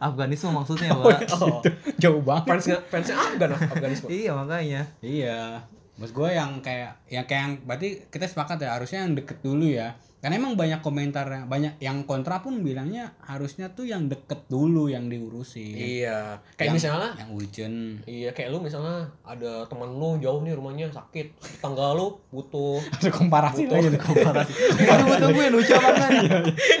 Afganisme 0.00 0.48
maksudnya 0.52 0.96
pak 0.96 1.28
oh 1.38 1.60
jauh 2.00 2.20
banget. 2.24 2.44
Fansnya 2.48 2.76
fansnya 2.88 3.16
Afgan 3.20 3.50
Afganisme. 3.52 4.08
Iya 4.08 4.32
makanya. 4.32 4.82
Iya. 5.04 5.64
Mas 5.94 6.10
gue 6.10 6.28
yang 6.28 6.58
kayak 6.58 7.06
yang 7.06 7.22
kayak 7.22 7.40
yang 7.40 7.54
berarti 7.62 7.88
kita 8.08 8.24
sepakat 8.24 8.58
ya 8.58 8.74
harusnya 8.74 9.02
yang 9.02 9.14
deket 9.14 9.38
dulu 9.40 9.64
ya. 9.64 9.94
Karena 10.18 10.40
emang 10.40 10.56
banyak 10.56 10.80
komentar 10.80 11.28
banyak 11.44 11.76
yang 11.78 12.00
kontra 12.02 12.40
pun 12.40 12.64
bilangnya 12.64 13.12
harusnya 13.20 13.68
tuh 13.68 13.84
yang 13.84 14.08
deket 14.08 14.48
dulu 14.48 14.88
yang 14.88 15.04
diurusin. 15.04 15.76
iya 15.76 16.40
kayak 16.56 16.72
Yang- 16.72 16.76
misalnya 16.80 17.10
yang 17.14 17.30
urgent. 17.30 17.78
iya 18.04 18.32
kayak 18.32 18.48
lu 18.48 18.58
misalnya 18.58 19.04
ada 19.20 19.68
temen 19.68 19.84
lu 19.92 20.16
jauh 20.16 20.40
nih 20.40 20.56
rumahnya 20.56 20.88
sakit 20.88 21.28
tangga 21.60 21.92
lu 21.92 22.16
butuh 22.30 22.80
Ada 22.96 23.12
komparasi 23.12 23.68
Butuh. 23.68 23.76
lagi. 23.84 23.98
Komparasi. 24.08 24.52
Aduh 24.82 25.04
gue 25.04 25.18
tungguin 25.20 25.52
lucu 25.52 25.72
kan 25.74 25.92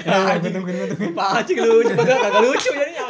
Ya, 0.00 0.16
gue 0.34 0.48
tungguin, 0.50 0.74
tungguin. 0.88 1.12
Pak 1.12 1.28
Acik 1.38 1.56
lucu 1.60 1.92
kagak 1.92 2.16
kagak 2.18 2.42
lucu 2.42 2.68
jadinya 2.72 3.04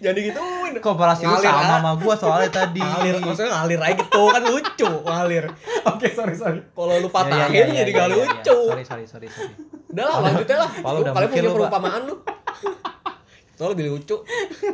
jadi 0.00 0.18
gituin 0.32 0.72
komparasi 0.80 1.28
lu 1.28 1.36
sama 1.36 1.60
ah. 1.60 1.68
sama 1.76 1.90
gua 2.00 2.14
soalnya 2.16 2.50
tadi 2.64 2.80
ngalir 2.80 3.20
maksudnya 3.20 3.52
ngalir 3.52 3.80
aja 3.84 3.94
gitu 4.00 4.22
kan 4.32 4.42
lucu 4.42 4.90
ngalir 5.04 5.44
Oke, 5.80 6.06
sorry, 6.12 6.34
sorry. 6.36 6.60
kalau 6.72 6.96
lu 6.96 7.08
Ya, 7.08 7.08
ya, 7.08 7.12
patahin 7.12 7.52
ya, 7.52 7.64
ya, 7.64 7.76
jadi 7.84 7.90
ya, 7.92 7.96
gak 7.96 8.08
ya, 8.08 8.08
ya. 8.08 8.16
lucu 8.16 8.58
sorry 8.68 8.84
sorry 8.84 9.04
sorry 9.06 9.28
sorry 9.28 9.52
udah 9.90 10.04
lah 10.06 10.16
lanjutin 10.22 10.56
lah 10.56 10.70
Kalau 10.70 10.98
Lu 11.02 11.04
mikir 11.10 11.28
punya 11.42 11.50
perumpamaan 11.50 12.00
lu 12.08 12.14
Soalnya 13.60 13.72
lebih 13.76 13.86
lucu 13.92 14.16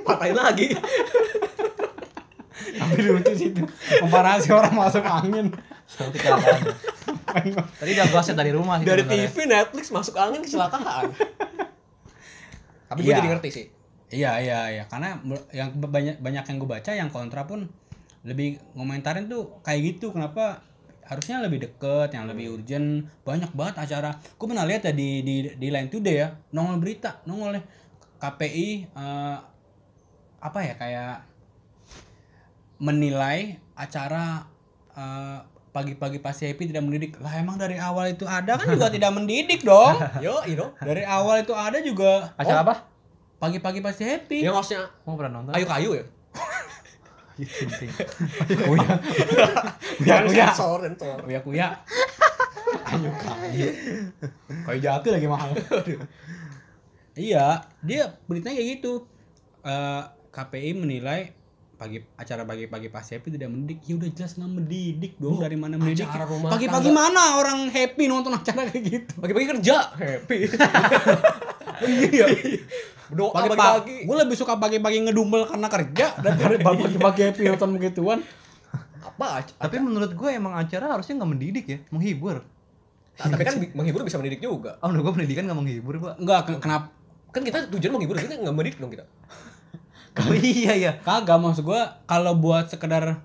patahin 0.07 0.37
lagi 0.37 0.67
Tapi 2.77 2.99
lucu 3.03 3.33
sih 3.33 3.49
itu. 3.55 3.63
Komparasi 4.05 4.53
orang 4.53 4.75
masuk 4.75 5.01
angin. 5.01 5.49
tadi 7.79 7.91
udah 7.95 8.07
gua 8.11 8.21
set 8.21 8.35
dari 8.35 8.51
rumah 8.51 8.83
sih 8.83 8.85
dari. 8.85 9.07
TV 9.07 9.47
Netflix 9.47 9.95
masuk 9.95 10.19
angin 10.19 10.43
kecelakaan 10.43 11.15
tapi 12.87 12.99
gue 13.03 13.11
Iya. 13.11 13.19
jadi 13.23 13.29
ngerti 13.35 13.49
sih 13.51 13.65
Iya, 14.11 14.39
iya, 14.39 14.59
iya. 14.71 14.85
Karena 14.87 15.19
yang 15.51 15.75
banyak 15.75 16.23
banyak 16.23 16.45
yang 16.47 16.57
gue 16.63 16.71
baca 16.71 16.91
yang 16.95 17.11
kontra 17.11 17.43
pun 17.43 17.67
lebih 18.23 18.59
ngomentarin 18.79 19.27
tuh 19.27 19.59
kayak 19.67 19.95
gitu. 19.95 20.15
Kenapa 20.15 20.63
harusnya 21.07 21.43
lebih 21.43 21.67
deket, 21.67 22.15
yang 22.15 22.31
lebih 22.31 22.59
urgent. 22.59 23.11
Banyak 23.27 23.51
banget 23.55 23.77
acara. 23.83 24.15
Gue 24.39 24.47
pernah 24.47 24.67
lihat 24.67 24.87
ya 24.87 24.95
di 24.95 25.23
di 25.27 25.35
di 25.59 25.69
Line 25.71 25.91
Today 25.91 26.17
ya, 26.23 26.29
nongol 26.55 26.79
berita, 26.79 27.23
nongol 27.27 27.59
KPI 28.23 28.69
eh, 28.95 29.37
apa 30.37 30.59
ya 30.63 30.75
kayak 30.79 31.17
menilai 32.79 33.59
acara 33.75 34.47
eh, 34.95 35.39
pagi-pagi 35.75 36.23
pasti 36.23 36.47
happy 36.47 36.71
tidak 36.71 36.87
mendidik. 36.87 37.19
Lah 37.19 37.35
emang 37.43 37.59
dari 37.59 37.75
awal 37.77 38.15
itu 38.15 38.23
ada 38.23 38.55
kan 38.55 38.71
juga 38.71 38.87
tidak 38.97 39.11
mendidik 39.11 39.67
dong. 39.67 39.99
yo 40.23 40.47
itu 40.47 40.63
Dari 40.79 41.03
awal 41.03 41.43
itu 41.43 41.53
ada 41.53 41.83
juga 41.83 42.31
acara 42.39 42.63
apa 42.63 42.96
pagi-pagi 43.37 43.81
pasti 43.85 44.03
happy. 44.05 44.45
Yang 44.45 44.57
hostnya 44.57 44.81
Mau 45.05 45.15
pernah 45.15 45.41
nonton? 45.41 45.53
Ayu 45.53 45.67
Kayu 45.69 45.91
ya? 45.97 46.05
Ayu 47.37 47.47
Ting 47.47 47.71
Ting. 47.71 47.91
Kuya. 48.65 48.91
Kuya 50.01 50.17
kuya. 50.25 50.47
sensor, 50.53 50.79
sensor. 50.89 51.17
Kuya 51.21 51.41
kuya. 51.45 51.69
Ayo 52.87 53.11
kayu. 53.11 53.69
Kayu 54.67 54.79
jatuh 54.79 55.11
lagi 55.11 55.27
mahal. 55.27 55.51
iya, 57.29 57.67
dia 57.83 58.15
beritanya 58.31 58.57
kayak 58.59 58.71
gitu. 58.79 59.07
Eh, 59.67 60.03
KPI 60.31 60.71
menilai 60.79 61.35
pagi 61.77 62.01
acara 62.17 62.49
pagi-pagi 62.49 62.89
pas 62.89 63.05
happy 63.05 63.29
tidak 63.35 63.53
mendidik. 63.53 63.85
Ya 63.85 63.95
udah 64.01 64.11
jelas 64.15 64.33
nggak 64.39 64.53
mendidik 64.53 65.13
dong. 65.19 65.43
Dari 65.43 65.59
mana 65.59 65.77
mendidik? 65.77 66.09
Pagi-pagi 66.49 66.91
mana 66.95 67.43
orang 67.43 67.69
happy 67.69 68.05
nonton 68.07 68.33
acara 68.33 68.65
kayak 68.71 68.85
gitu? 68.87 69.13
Pagi-pagi 69.21 69.47
kerja, 69.57 69.77
happy. 69.95 70.39
Iya. 71.77 72.25
Doa 73.09 73.31
Pagi-pagi. 73.31 73.97
Gue 74.03 74.17
lebih 74.17 74.35
suka 74.35 74.57
pagi-pagi 74.57 74.99
ngedumel 75.01 75.47
karena 75.47 75.69
kerja 75.69 76.07
daripada 76.17 76.59
pagi-pagi 76.59 77.21
happy 77.25 77.43
nonton 77.47 77.71
begituan. 77.73 78.19
Apa? 78.99 79.47
Tapi 79.47 79.77
menurut 79.79 80.11
gue 80.11 80.31
emang 80.31 80.53
acara 80.53 80.91
harusnya 80.91 81.15
nggak 81.15 81.31
mendidik 81.31 81.67
ya, 81.67 81.79
menghibur. 81.89 82.43
Tapi 83.15 83.39
kan 83.39 83.55
menghibur 83.73 84.03
bisa 84.03 84.17
mendidik 84.17 84.41
juga. 84.41 84.77
Oh, 84.79 84.91
menurut 84.91 85.09
gue 85.09 85.15
pendidikan 85.17 85.47
nggak 85.47 85.57
menghibur, 85.57 85.95
Pak. 85.97 86.15
Enggak, 86.19 86.41
ke- 86.45 86.61
kenapa? 86.61 86.87
Kan 87.31 87.43
kita 87.43 87.71
tujuan 87.71 87.93
menghibur, 87.95 88.17
kita 88.17 88.35
nggak 88.35 88.53
mendidik 88.53 88.79
dong 88.79 88.91
kita. 88.91 89.07
Oh 90.17 90.33
iya 90.33 90.73
ya. 90.73 90.93
Kagak 90.99 91.37
maksud 91.37 91.61
gua 91.63 92.01
kalau 92.05 92.33
buat 92.35 92.65
sekedar 92.67 93.21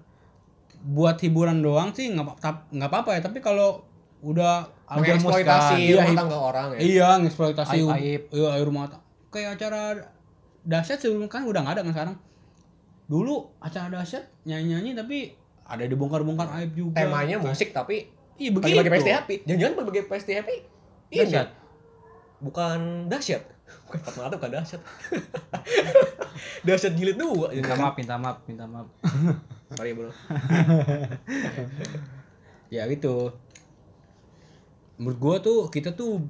buat 0.84 1.16
hiburan 1.18 1.64
doang 1.64 1.96
sih 1.96 2.12
nggak 2.12 2.36
apa- 2.36 2.68
nggak 2.68 2.90
apa-apa 2.92 3.10
ya, 3.16 3.22
tapi 3.24 3.40
kalau 3.40 3.80
udah 4.20 4.68
Mengeksploitasi 4.92 5.88
iya, 5.88 5.96
rumah 5.98 6.06
hi- 6.06 6.20
tangga 6.20 6.36
orang 6.38 6.66
ya. 6.76 6.80
Iya, 6.84 7.10
ngeksploitasi 7.24 7.78
Aib-aib. 7.80 8.22
iya 8.30 8.48
air 8.52 8.66
rumah 8.68 8.86
tangga. 8.86 9.08
Kayak 9.32 9.58
acara 9.58 9.82
dahsyat 10.62 11.00
sebelum 11.00 11.26
kan 11.26 11.48
udah 11.48 11.64
nggak 11.64 11.76
ada 11.80 11.82
kan 11.82 11.94
sekarang. 11.96 12.18
Dulu 13.08 13.36
acara 13.60 13.88
dahsyat 13.90 14.28
nyanyi-nyanyi 14.44 14.92
tapi 14.94 15.18
ada 15.64 15.88
dibongkar-bongkar 15.88 16.52
aib 16.60 16.72
juga. 16.76 17.00
Temanya 17.00 17.40
musik 17.40 17.72
tapi 17.72 18.12
Iya 18.36 18.50
begitu. 18.52 18.74
bagi-bagi 18.74 18.92
pasti 18.92 19.12
happy. 19.14 19.36
Jangan-jangan 19.46 19.76
bagi 19.86 20.02
pasti 20.06 20.32
happy. 20.34 20.56
Ini 21.12 21.20
Dahsyat. 21.24 21.50
bukan 22.40 22.80
dahsyat. 23.08 23.44
Bukan 23.88 24.00
Fatmata 24.04 24.36
bukan 24.36 24.52
dahsyat. 24.52 24.82
dahsyat 26.68 26.92
jilid 26.92 27.16
dua. 27.16 27.56
Minta 27.56 27.76
maaf, 27.80 27.96
minta 27.96 28.16
maaf, 28.20 28.38
minta 28.44 28.66
maaf. 28.68 28.88
Sorry 29.76 29.96
bro. 29.96 30.12
ya 32.68 32.88
gitu 32.88 33.32
menurut 34.96 35.18
gua 35.20 35.36
tuh 35.40 35.68
kita 35.68 35.92
tuh 35.92 36.24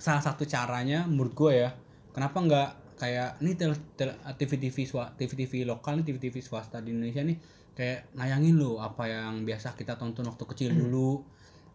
salah 0.00 0.24
satu 0.24 0.48
caranya 0.48 1.04
menurut 1.04 1.36
gua 1.36 1.52
ya 1.52 1.70
kenapa 2.10 2.40
nggak 2.40 2.68
kayak 2.96 3.40
ini 3.40 3.52
tel, 3.56 3.72
tel, 3.96 4.12
TV 4.36 4.56
TV 4.56 4.76
TV 5.16 5.30
TV 5.44 5.52
lokal 5.64 6.00
nih 6.00 6.04
TV 6.08 6.16
TV 6.18 6.36
swasta 6.40 6.80
di 6.80 6.92
Indonesia 6.92 7.20
nih 7.20 7.36
kayak 7.72 8.12
nayangin 8.12 8.60
loh 8.60 8.80
apa 8.80 9.08
yang 9.08 9.44
biasa 9.44 9.72
kita 9.72 9.96
tonton 9.96 10.26
waktu 10.28 10.44
kecil 10.44 10.72
dulu. 10.74 11.24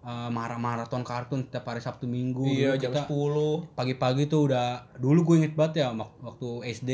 Eh, 0.05 0.30
mara 0.30 0.53
maraton 0.61 1.01
kartun 1.01 1.49
tiap 1.49 1.65
hari 1.65 1.82
Sabtu 1.82 2.05
Minggu 2.05 2.45
Iya 2.45 2.78
Dulu 2.78 2.82
jam 2.82 2.91
kita 2.93 3.01
10. 3.09 3.73
pagi-pagi 3.73 4.30
tuh 4.30 4.53
udah 4.53 4.86
dulu 5.01 5.26
gue 5.26 5.36
inget 5.41 5.57
banget 5.57 5.82
ya 5.82 5.97
wak- 5.97 6.21
waktu 6.21 6.49
SD 6.78 6.89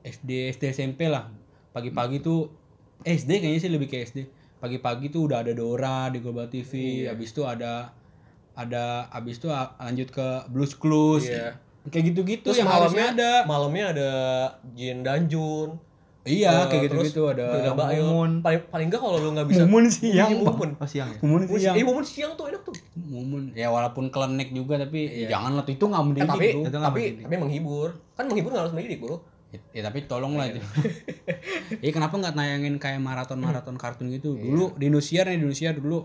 SD 0.00 0.30
SD 0.56 0.72
SMP 0.72 1.12
lah. 1.12 1.28
Pagi-pagi 1.76 2.24
tuh 2.24 2.48
SD 3.04 3.36
kayaknya 3.36 3.60
sih 3.60 3.68
lebih 3.68 3.92
ke 3.92 4.00
SD 4.00 4.24
pagi-pagi 4.56 5.12
tuh 5.12 5.28
udah 5.28 5.44
ada 5.44 5.52
Dora 5.52 6.08
di 6.08 6.24
Global 6.24 6.48
TV 6.48 7.04
habis 7.04 7.36
itu 7.36 7.44
ada 7.44 7.92
ada 8.54 8.84
habis 9.08 9.36
itu 9.36 9.48
a- 9.48 9.74
lanjut 9.78 10.08
ke 10.08 10.26
Blues 10.48 10.72
Clues 10.72 11.26
Iya. 11.26 11.58
kayak 11.84 12.04
gitu-gitu 12.08 12.46
Terus 12.46 12.58
yang 12.58 12.70
malamnya 12.70 13.06
ada 13.10 13.30
Malamnya 13.44 13.84
ada 13.90 14.10
Jin 14.72 15.00
Danjun. 15.00 15.76
iya 16.22 16.64
Eh, 16.64 16.66
kayak 16.66 16.82
gitu-gitu 16.88 17.20
ada. 17.26 17.52
Mumun. 17.76 18.40
Paling 18.40 18.64
paling 18.66 18.86
enggak 18.88 18.96
kalau 18.98 19.18
lu 19.18 19.30
nggak 19.30 19.44
bisa 19.46 19.62
Mumun 19.62 19.84
siang 19.86 20.30
Iya, 20.30 20.40
Mumun. 20.40 20.70
Oh, 20.74 20.86
siang 20.86 21.08
ya? 21.10 21.18
Mumun 21.20 21.40
siang 21.52 21.74
Eh, 21.74 21.84
Mumun 21.84 22.00
siang 22.02 22.32
tuh 22.32 22.46
enak 22.46 22.62
tuh. 22.62 22.72
Mumun 22.96 23.52
ya 23.52 23.68
walaupun 23.68 24.08
klenek 24.08 24.48
juga 24.50 24.78
tapi 24.78 25.04
jangan 25.26 25.52
lah 25.52 25.62
tuh 25.62 25.74
itu 25.74 25.84
nggak 25.84 25.98
Eh, 25.98 26.06
mendidik 26.06 26.30
tapi 26.30 26.46
bro. 26.48 26.62
Itu 26.62 26.70
tapi 26.72 27.00
mendidik. 27.02 27.22
tapi 27.22 27.36
menghibur. 27.36 27.88
Kan 28.12 28.24
menghibur 28.24 28.50
nggak 28.50 28.64
harus 28.64 28.72
mendidik, 28.72 28.98
Bro. 28.98 29.16
Ya, 29.70 29.82
tapi 29.82 30.02
tolong 30.04 30.34
lah 30.34 30.48
itu. 30.48 30.58
Iya 31.78 31.90
kenapa 31.92 32.14
nggak 32.16 32.32
nayangin 32.32 32.74
kayak 32.76 32.98
maraton-maraton 32.98 33.76
kartun 33.76 34.08
gitu? 34.08 34.34
Dulu 34.34 34.74
di 34.74 34.88
Indosiar 34.88 35.26
nih 35.26 35.36
di 35.36 35.44
Indosiar 35.44 35.76
dulu 35.76 36.02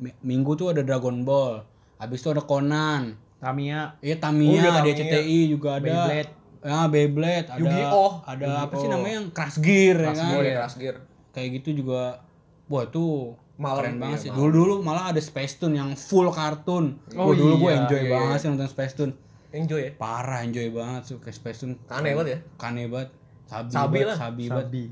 minggu 0.00 0.52
tuh 0.56 0.72
ada 0.72 0.82
Dragon 0.84 1.24
Ball. 1.24 1.64
Habis 1.96 2.20
itu 2.20 2.28
ada 2.32 2.44
Conan. 2.44 3.16
Tamiya, 3.36 4.00
Iya 4.00 4.16
Oh, 4.16 4.20
Tamiya, 4.26 4.60
iya, 4.64 4.70
ada. 4.80 4.90
CTI 4.90 5.38
juga 5.52 5.76
ada. 5.76 5.84
Beyblade. 5.84 6.30
Ya 6.66 6.80
Beyblade, 6.90 7.46
ada 7.52 7.60
Yu-Gi-Oh! 7.62 8.12
ada 8.26 8.46
apa 8.66 8.74
sih 8.74 8.88
Yu-Gi-Oh! 8.88 8.92
namanya 8.98 9.14
yang 9.22 9.28
Crash 9.30 9.58
Gear 9.62 9.96
ya 10.02 10.12
kan? 10.16 10.34
Oh, 10.34 10.42
ya, 10.42 10.54
Crash 10.64 10.76
Gear. 10.80 10.96
Kayak 11.30 11.48
gitu 11.62 11.84
juga 11.84 12.24
wah 12.66 12.82
itu 12.82 13.36
Malam, 13.56 13.78
keren 13.78 13.96
banget 14.02 14.18
iya, 14.18 14.24
sih. 14.24 14.28
malam. 14.34 14.40
Dulu 14.42 14.50
dulu 14.52 14.74
malah 14.82 15.04
ada 15.14 15.20
Space 15.22 15.62
Tune 15.62 15.78
yang 15.78 15.94
full 15.94 16.26
kartun. 16.32 16.98
Oh, 17.14 17.30
Wah, 17.30 17.34
dulu 17.38 17.54
gue 17.64 17.70
iya, 17.70 17.80
enjoy 17.86 18.00
iya, 18.02 18.10
banget 18.18 18.34
iya. 18.34 18.42
sih 18.42 18.48
nonton 18.50 18.68
Space 18.72 18.94
Tune. 18.98 19.12
Enjoy 19.54 19.80
ya. 19.80 19.90
Parah 19.94 20.40
enjoy 20.42 20.66
banget 20.74 21.02
suka 21.06 21.28
Space 21.30 21.58
Tune. 21.62 21.78
Aneh 21.86 22.12
banget 22.18 22.28
ya. 22.34 22.38
Kane 22.58 22.82
banget. 22.90 23.14
Sabi, 23.46 23.68
Sabi 23.70 23.94
banget, 24.02 24.08
lah. 24.10 24.16
Sabi. 24.18 24.44
Sabi 24.50 24.82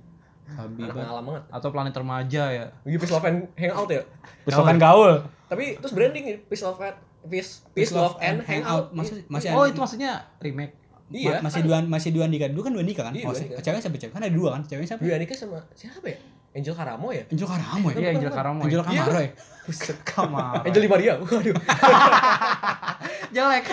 Anak 0.54 0.70
banget. 0.90 1.04
ngalam 1.04 1.24
banget. 1.24 1.42
Atau 1.48 1.68
planet 1.70 1.94
remaja 1.94 2.44
ya. 2.48 2.64
Gitu 2.82 3.00
Peace 3.00 3.12
Love 3.12 3.26
and 3.26 3.38
Hangout 3.54 3.88
ya. 3.88 4.02
Besokan 4.44 4.76
gaul. 4.76 5.12
Tapi 5.44 5.64
terus 5.76 5.92
branding 5.92 6.24
ya, 6.24 6.36
Peace 6.44 6.62
Love 6.62 6.80
and 6.80 6.96
Peace, 7.24 7.50
Peace 7.72 7.90
Love 7.90 8.16
and 8.18 8.38
Hangout. 8.42 8.92
Masih 8.92 9.24
masih 9.26 9.48
Oh, 9.50 9.62
ada- 9.62 9.70
itu 9.70 9.78
maksudnya 9.78 10.12
remake. 10.38 10.76
Iya. 11.06 11.38
ma- 11.38 11.46
masih 11.46 11.60
dua 11.62 11.76
masih 11.80 12.10
dua 12.10 12.24
Andika. 12.24 12.48
Dulu 12.48 12.62
kan 12.62 12.72
dua 12.72 12.82
Andika 12.82 13.02
kan? 13.04 13.12
Iya, 13.12 13.24
oh, 13.24 13.32
ceweknya 13.32 13.80
siapa 13.80 13.96
cewek? 13.96 14.12
Kan 14.12 14.20
ada 14.20 14.32
dua 14.32 14.48
kan? 14.52 14.60
Ceweknya 14.64 14.88
siapa? 14.90 15.00
Dwi 15.00 15.12
Anika 15.14 15.32
sama 15.32 15.60
siapa 15.72 16.06
ya? 16.06 16.18
Angel 16.54 16.70
Karamo 16.70 17.10
ya? 17.10 17.26
Angel 17.26 17.48
Karamo 17.50 17.86
ya? 17.90 17.96
Iya, 17.98 18.08
Angel 18.14 18.30
Karamo. 18.30 18.60
Angel 18.62 18.82
Kamaro 18.86 19.18
ya? 19.18 19.30
Buset. 19.66 19.98
Kamar. 20.06 20.62
Angel 20.62 20.82
Di 20.86 20.90
Maria. 20.90 21.12
Waduh. 21.18 21.50
jelek. 23.34 23.64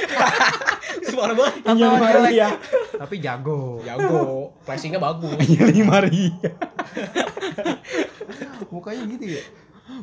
Parah 1.21 1.35
banget. 1.37 1.61
Angel. 1.61 1.89
Maria. 2.01 2.47
Tapi 2.97 3.15
jago. 3.21 3.85
Jago. 3.85 4.57
Flashingnya 4.65 4.97
bagus. 4.97 5.37
Angel 5.45 5.69
Maria. 5.85 6.49
Mukanya 8.73 9.05
gitu 9.13 9.25
ya. 9.29 9.43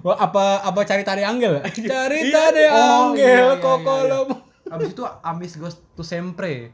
Wah, 0.07 0.15
apa 0.15 0.63
apa 0.63 0.81
cari 0.87 1.03
tari 1.03 1.27
Angel? 1.27 1.59
Cari 1.67 2.31
tari 2.31 2.63
Oh, 2.71 3.11
Angel, 3.11 3.27
iya, 3.27 3.59
iya, 3.59 3.59
kok 3.59 3.75
iya, 3.75 3.87
kalau 3.89 4.23
Abis 4.69 4.93
itu 4.95 5.03
Amis 5.27 5.59
Goes 5.59 5.83
to 5.99 6.07
Sempre. 6.07 6.71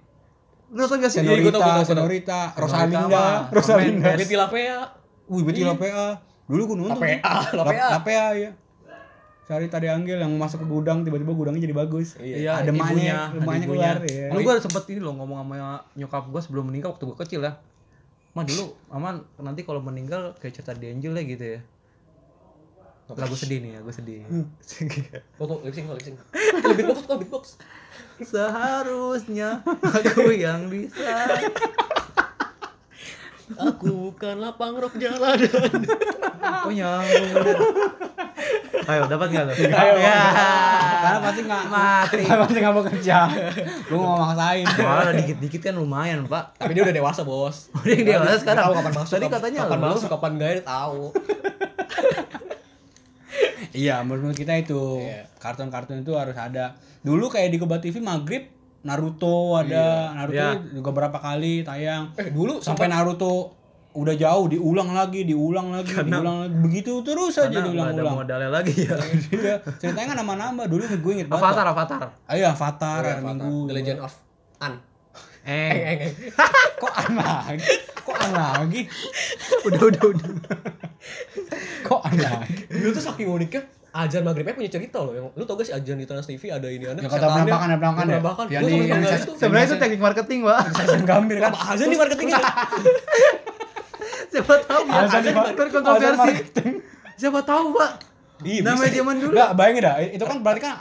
Nonton 0.69 1.01
gak 1.01 1.09
sih? 1.09 1.25
Iya, 1.25 1.49
Senorita. 1.49 1.81
Senorita, 1.87 2.39
Rosalinda. 2.61 3.49
Rosalinda. 3.49 4.13
Betty 4.21 4.37
Lapea. 4.37 5.04
Wih, 5.29 5.43
Betty 5.43 5.63
Lapea. 5.65 6.21
Dulu 6.45 6.63
gue 6.73 6.77
nonton. 6.77 6.97
tuh. 6.97 7.03
Lapea, 7.03 7.41
Lapea. 7.57 7.87
Lapea 7.97 8.27
ya. 8.37 8.51
Cari 9.45 9.69
tadi 9.69 9.93
Angel 9.93 10.25
yang 10.25 10.33
masuk 10.41 10.65
ke 10.65 10.67
gudang 10.69 11.05
tiba-tiba 11.05 11.37
gudangnya 11.37 11.69
jadi 11.69 11.77
bagus. 11.77 12.17
Iya, 12.17 12.65
ada 12.65 12.73
ibunya, 12.73 12.81
emaknya, 12.81 13.17
ada 13.29 13.39
emaknya 13.45 13.67
ibunya. 13.69 13.93
keluar 13.93 13.97
ya. 14.09 14.27
Dulu 14.33 14.41
gue 14.41 14.55
sempet 14.65 14.85
ini 14.89 15.01
loh 15.05 15.15
ngomong 15.21 15.39
sama 15.45 15.57
nyokap 16.01 16.25
gue 16.33 16.41
sebelum 16.41 16.65
meninggal 16.73 16.97
waktu 16.97 17.05
gue 17.05 17.19
kecil 17.21 17.41
ya. 17.45 17.53
Mah 18.33 18.45
dulu 18.49 18.73
aman 18.89 19.21
nanti 19.37 19.61
kalau 19.69 19.85
meninggal 19.85 20.33
kayak 20.41 20.57
cerita 20.57 20.73
di 20.73 20.89
Angel 20.89 21.13
ya 21.13 21.25
gitu 21.29 21.45
ya. 21.45 21.61
Lagu 23.05 23.37
sedih 23.37 23.61
nih 23.61 23.77
ya, 23.77 23.79
gue 23.85 23.93
sedih. 23.93 24.21
Kok 25.37 25.45
kok 25.45 25.61
lip 25.61 25.77
sync, 25.77 25.93
kok 25.93 25.97
lip 26.01 26.05
sync. 26.09 26.19
Kok 27.05 27.21
beatbox. 27.21 27.61
Seharusnya 28.25 29.61
aku 29.85 30.33
yang 30.33 30.73
bisa. 30.73 31.05
Aku 33.53 33.87
bukanlah 34.09 34.57
pangrok 34.57 34.97
jalanan. 34.97 35.45
Oh 36.65 36.73
nyambung. 36.73 37.29
Ayo 38.85 39.09
dapat 39.09 39.29
nggak 39.33 39.45
lo? 39.45 39.53
Ayo, 39.55 39.95
ya. 39.97 40.19
Karena 41.01 41.19
pasti 41.21 41.41
nggak 41.43 41.65
Mati. 41.69 42.21
Karena 42.21 42.41
pasti 42.45 42.59
nggak 42.59 42.75
mau 42.75 42.85
kerja. 42.85 43.19
Gue 43.85 43.97
mau 43.97 44.17
maksain. 44.19 44.65
Malah 44.65 45.15
dikit-dikit 45.15 45.61
kan 45.63 45.75
lumayan 45.75 46.25
pak. 46.25 46.57
Tapi 46.57 46.73
dia 46.73 46.85
udah 46.85 46.93
dewasa, 46.95 47.21
Bos. 47.25 47.69
Udah 47.81 47.93
yang 47.93 48.05
dewasa 48.05 48.37
sekarang. 48.41 48.65
Tahu 48.65 48.75
kapan 48.81 48.93
masuk. 48.95 49.13
Tadi 49.17 49.27
katanya 49.29 49.59
kapan 49.65 49.79
lu. 49.81 49.87
masuk, 49.93 50.09
kapan 50.09 50.31
enggak 50.37 50.51
dia 50.53 50.65
tahu. 50.65 51.01
Iya, 53.75 54.07
menurut 54.07 54.39
kita 54.39 54.55
itu 54.55 55.03
Iya. 55.03 55.27
kartun-kartun 55.43 56.07
itu 56.07 56.15
harus 56.15 56.37
ada. 56.39 56.79
Dulu 57.03 57.27
kayak 57.27 57.51
di 57.51 57.59
Koba 57.59 57.83
TV 57.83 57.99
maghrib 57.99 58.47
Naruto 58.85 59.57
ada, 59.57 60.13
Naruto 60.13 60.37
Iya. 60.37 60.61
juga 60.71 60.91
berapa 60.93 61.17
kali 61.17 61.61
tayang. 61.61 62.13
Eh, 62.15 62.29
dulu 62.29 62.61
Sampai 62.61 62.87
Naruto 62.87 63.57
udah 63.91 64.13
jauh 64.13 64.47
diulang 64.47 64.91
lagi, 64.91 65.23
diulang 65.23 65.71
lagi, 65.71 65.95
diulang 65.95 66.37
lagi. 66.45 66.55
Begitu 66.61 66.93
terus 67.01 67.33
aja 67.37 67.49
Karena 67.49 67.65
nggak 67.65 67.65
ada 67.65 67.73
diulang-ulang. 67.95 68.17
modalnya 68.21 68.51
lagi 68.53 68.75
ya. 68.77 68.97
Iya, 69.31 69.55
ceritanya 69.79 70.07
kan 70.11 70.19
nama-nama. 70.19 70.63
Dulu 70.67 70.83
gue 70.85 71.13
inget 71.15 71.29
banget. 71.29 71.45
Avatar, 71.47 71.67
Avatar. 71.67 72.01
Ayo 72.27 72.45
Avatar, 72.47 73.01
Iya, 73.01 73.09
hari 73.09 73.21
Avatar. 73.21 73.35
Minggu. 73.41 73.57
The 73.65 73.75
Legend 73.75 73.99
of 74.01 74.13
An. 74.61 74.75
Eh, 75.45 75.53
Eng, 75.69 75.77
eng, 75.79 75.99
eng. 76.03 76.15
Kok 76.81 76.93
an 76.95 77.13
lagi? 77.15 77.73
Kok 78.01 78.17
an 78.19 78.31
lagi? 78.33 78.81
udah 79.69 79.83
udah 79.87 80.05
udah. 80.11 80.31
Kok 81.85 82.01
an 82.03 82.15
lagi? 82.17 82.53
Dulu 82.67 82.89
tuh 82.91 83.05
saking 83.05 83.29
uniknya 83.29 83.63
Ajan 83.95 84.21
maghribnya 84.21 84.53
punya 84.53 84.67
cerita 84.67 84.99
loh 84.99 85.15
yang 85.15 85.27
lu 85.31 85.43
tau 85.43 85.55
gak 85.55 85.67
sih 85.67 85.73
Ajan 85.73 85.95
di 85.95 86.03
Trans 86.03 86.27
TV 86.27 86.51
ada 86.51 86.67
ini 86.67 86.83
ada 86.83 86.99
Ya, 86.99 87.07
kata 87.07 87.31
penampakan, 87.31 87.47
ya, 87.71 87.77
penampakan 87.79 88.05
ya? 88.05 88.11
penampakan 88.11 88.45
di- 88.45 88.55
itu. 89.17 89.31
Sebenarnya 89.33 89.67
itu 89.67 89.77
teknik 89.79 90.01
marketing, 90.01 90.39
Pak. 90.43 90.59
Stasiun 90.69 91.05
gambir 91.05 91.37
kan. 91.39 91.51
apa 91.55 91.59
Ajan 91.71 91.87
di 91.87 91.97
marketingnya 91.97 92.39
Siapa 94.35 94.55
tahu 94.61 94.83
ya. 94.85 94.95
Alasan 94.99 95.21
di- 95.23 95.35
marketing. 96.17 96.73
Siapa 97.15 97.41
tahu, 97.41 97.67
Pak. 97.73 97.91
Namanya 98.43 98.91
zaman 98.93 99.17
dulu. 99.17 99.33
Enggak, 99.33 99.51
bayangin 99.55 99.83
dah. 99.83 99.95
Itu 100.03 100.25
kan 100.25 100.37
berarti 100.41 100.61
kan 100.61 100.75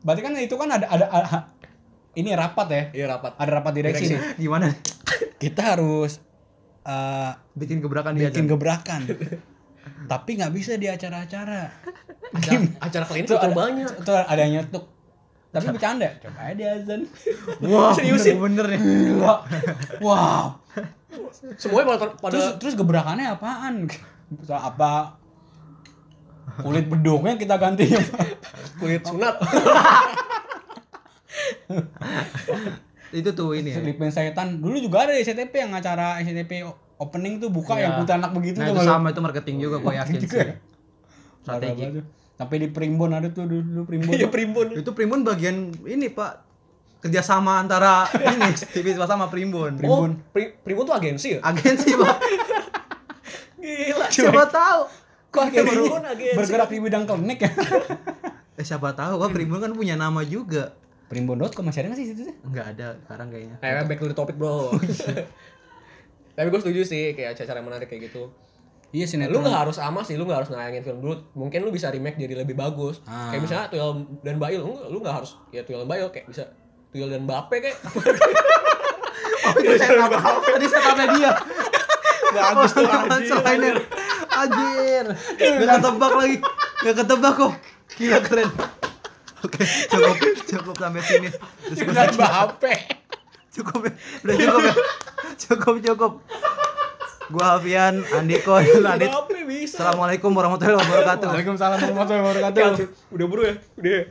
berarti 0.00 0.20
kan 0.22 0.32
itu 0.38 0.54
kan 0.54 0.68
ada 0.70 0.86
ada, 0.86 1.06
ada- 1.10 1.44
ini 2.12 2.32
rapat 2.32 2.66
ya. 2.66 2.82
iya 2.92 3.04
rapat 3.08 3.34
Ada 3.34 3.50
rapat 3.52 3.72
direksi. 3.72 4.04
Direksi. 4.04 4.14
nih. 4.14 4.22
Gimana? 4.40 4.66
Kita 5.36 5.74
harus 5.74 6.22
eh, 6.82 7.30
Bikin 7.52 7.78
gebrakan 7.78 8.14
dia. 8.14 8.30
bikin 8.30 8.46
gebrakan. 8.46 9.00
Tapi 10.06 10.30
nggak 10.38 10.52
bisa 10.52 10.74
di 10.76 10.86
acara-acara. 10.90 11.70
acara, 12.38 12.58
acara 12.82 13.04
klinis 13.06 13.28
Itu 13.30 13.36
ada, 13.38 13.54
banyak 13.54 13.90
itu 14.02 14.12
ada 14.12 14.40
yang 14.40 14.52
nyetuk. 14.60 14.84
Tapi 15.50 15.66
bercanda. 15.74 16.08
Coba 16.22 16.40
aja 16.46 16.54
di 16.54 16.64
azan. 16.64 17.00
Wah, 17.70 17.90
Seriusin? 17.96 18.38
bener, 18.38 18.66
bener 18.70 18.78
nih. 18.78 18.80
Gila. 18.80 19.34
Wow. 19.98 20.46
semuanya 21.58 21.98
pada, 21.98 22.06
pada 22.22 22.30
Terus 22.30 22.46
terus 22.62 22.74
gebrakannya 22.78 23.34
apaan? 23.34 23.90
Apa 24.46 25.18
kulit 26.62 26.86
bedongnya 26.86 27.34
kita 27.34 27.56
ganti 27.58 27.86
kulit 28.78 29.02
sunat 29.06 29.38
Itu 33.10 33.30
tuh 33.34 33.58
ini 33.58 33.74
ya. 33.74 33.82
Filipin 33.82 34.10
setan 34.14 34.62
dulu 34.62 34.78
juga 34.78 35.06
ada 35.06 35.18
di 35.18 35.26
SCTV 35.26 35.50
yang 35.50 35.72
acara 35.74 36.22
SCTV 36.22 36.62
opening 37.00 37.34
tuh 37.36 37.48
buka 37.48 37.74
Iya. 37.74 37.82
yang 37.82 37.92
putih 37.98 38.14
anak 38.14 38.30
begitu 38.30 38.56
Nah, 38.56 38.66
tuh 38.66 38.72
itu 38.72 38.80
kalau- 38.80 38.92
sama 38.94 39.06
itu 39.08 39.20
marketing 39.20 39.56
juga 39.58 39.76
gue 39.78 39.92
yakin 40.00 40.14
Juga 40.18 40.28
sih. 40.30 40.40
ya? 40.42 40.54
Strategi. 41.40 41.84
Sampai 42.36 42.56
di 42.56 42.68
Primbon 42.68 43.10
ada 43.10 43.28
tuh 43.28 43.44
dulu, 43.44 43.60
dulu 43.62 43.82
Primbon. 43.86 44.10
iya 44.10 44.28
primbon 44.28 44.66
Itu 44.72 44.92
Primbon 44.92 45.20
bagian 45.22 45.56
ini, 45.82 46.08
Pak. 46.08 46.48
Kerjasama 47.00 47.56
antara 47.58 48.04
ini 48.14 48.52
TV 48.72 48.92
sama 48.94 49.26
Primbon. 49.26 49.80
oh 49.82 50.04
pri, 50.30 50.52
primbon 50.54 50.84
tuh 50.84 50.92
agensi 50.94 51.34
ya 51.34 51.40
Agensi, 51.42 51.92
Pak. 51.94 52.16
gila 53.58 54.06
Siapa 54.08 54.44
tahu? 54.46 54.80
Kok 55.30 55.44
Primbon 55.48 56.02
agensi. 56.02 56.34
bergerak 56.34 56.68
di 56.68 56.78
bidang 56.78 57.04
klinik 57.04 57.38
ya? 57.38 57.50
Eh, 58.54 58.64
siapa 58.66 58.92
tahu, 58.92 59.16
Pak. 59.18 59.30
Primbon 59.30 59.58
kan 59.58 59.72
punya 59.72 59.94
nama 59.94 60.20
juga. 60.22 60.76
Primbon.com 61.06 61.64
masih 61.64 61.82
ada 61.82 61.88
nggak 61.88 61.98
sih 61.98 62.06
situ? 62.08 62.22
Enggak 62.40 62.70
ada 62.70 62.94
sekarang 63.00 63.28
kayaknya. 63.28 63.56
kayak 63.58 63.84
back 63.84 63.98
to 63.98 64.06
the 64.06 64.14
topic 64.14 64.36
bro 64.36 64.70
tapi 66.40 66.48
gue 66.48 66.56
setuju 66.58 66.80
sih 66.82 67.12
kayak 67.12 67.36
acara 67.36 67.60
yang 67.60 67.68
menarik 67.68 67.84
kayak 67.86 68.08
gitu 68.08 68.32
Iya 68.90 69.04
lu 69.04 69.10
sinetron. 69.12 69.44
nggak 69.44 69.60
harus 69.60 69.76
sama 69.76 70.00
sih 70.00 70.16
lu 70.16 70.24
nggak 70.24 70.40
harus 70.40 70.50
nayangin 70.50 70.80
film 70.80 70.98
dulu 70.98 71.14
mungkin 71.34 71.60
lu 71.60 71.70
bisa 71.70 71.88
remake 71.88 72.16
jadi 72.16 72.34
lebih 72.34 72.56
bagus 72.56 72.98
Ah. 73.04 73.28
kayak 73.28 73.44
misalnya 73.44 73.66
Tuyul 73.68 73.92
dan 74.18 74.36
Bail 74.36 74.58
lu, 74.58 74.72
lu 74.88 74.98
nggak 74.98 75.14
harus 75.14 75.36
ya 75.50 75.62
Tuyul 75.62 75.84
dan 75.84 75.90
Bail 75.90 76.08
kayak 76.08 76.26
bisa 76.26 76.48
Tuyul 76.88 77.06
dan 77.06 77.22
Bape 77.22 77.60
kayak 77.60 77.76
Oh, 79.40 79.56
itu. 79.56 79.72
Tadi 79.72 80.66
setupnya 80.66 81.06
dia. 81.12 81.32
bagus 82.30 82.70
tuh 82.70 82.86
selainnya. 82.86 83.72
Anjir. 84.30 85.06
Gak 85.34 85.66
ketebak 85.72 86.12
lagi. 86.12 86.36
Gak 86.80 86.94
ketebak 86.94 87.32
kok. 87.34 87.52
Gila 87.96 88.18
keren. 88.20 88.50
Oke, 89.40 89.64
cukup 89.88 90.16
cukup 90.44 90.74
sampai 90.76 91.02
sini. 91.02 91.28
Terus 91.66 91.78
gua- 91.82 91.94
Dan 91.96 92.10
Bape. 92.14 92.74
Cukup 93.50 93.80
ya. 93.86 93.92
Udah 94.22 94.34
cukup 94.36 94.60
ya. 94.62 94.74
Cukup 95.36 95.74
cukup. 95.80 96.12
Gua 97.30 97.44
Hafian, 97.54 98.02
Andiko, 98.10 98.58
dan 98.58 98.98
Adit. 98.98 99.10
Assalamualaikum 99.70 100.34
warahmatullahi 100.34 100.78
wabarakatuh. 100.78 101.28
Waalaikumsalam 101.30 101.78
warahmatullahi 101.78 102.22
wabarakatuh. 102.26 102.62
udah 103.10 103.26
buru 103.26 103.42
ya 103.46 103.54
udah 103.76 103.92
ya? 103.92 104.02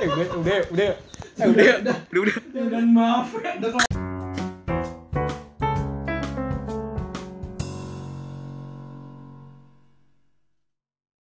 eh 0.00 0.08
gue 0.08 0.24
udah 0.32 0.58
udah 0.72 0.90
Eh, 1.32 1.48
udah 1.48 1.64
udah 1.80 1.96
udah 2.12 2.36
Dan 2.52 2.86
maaf. 2.92 4.11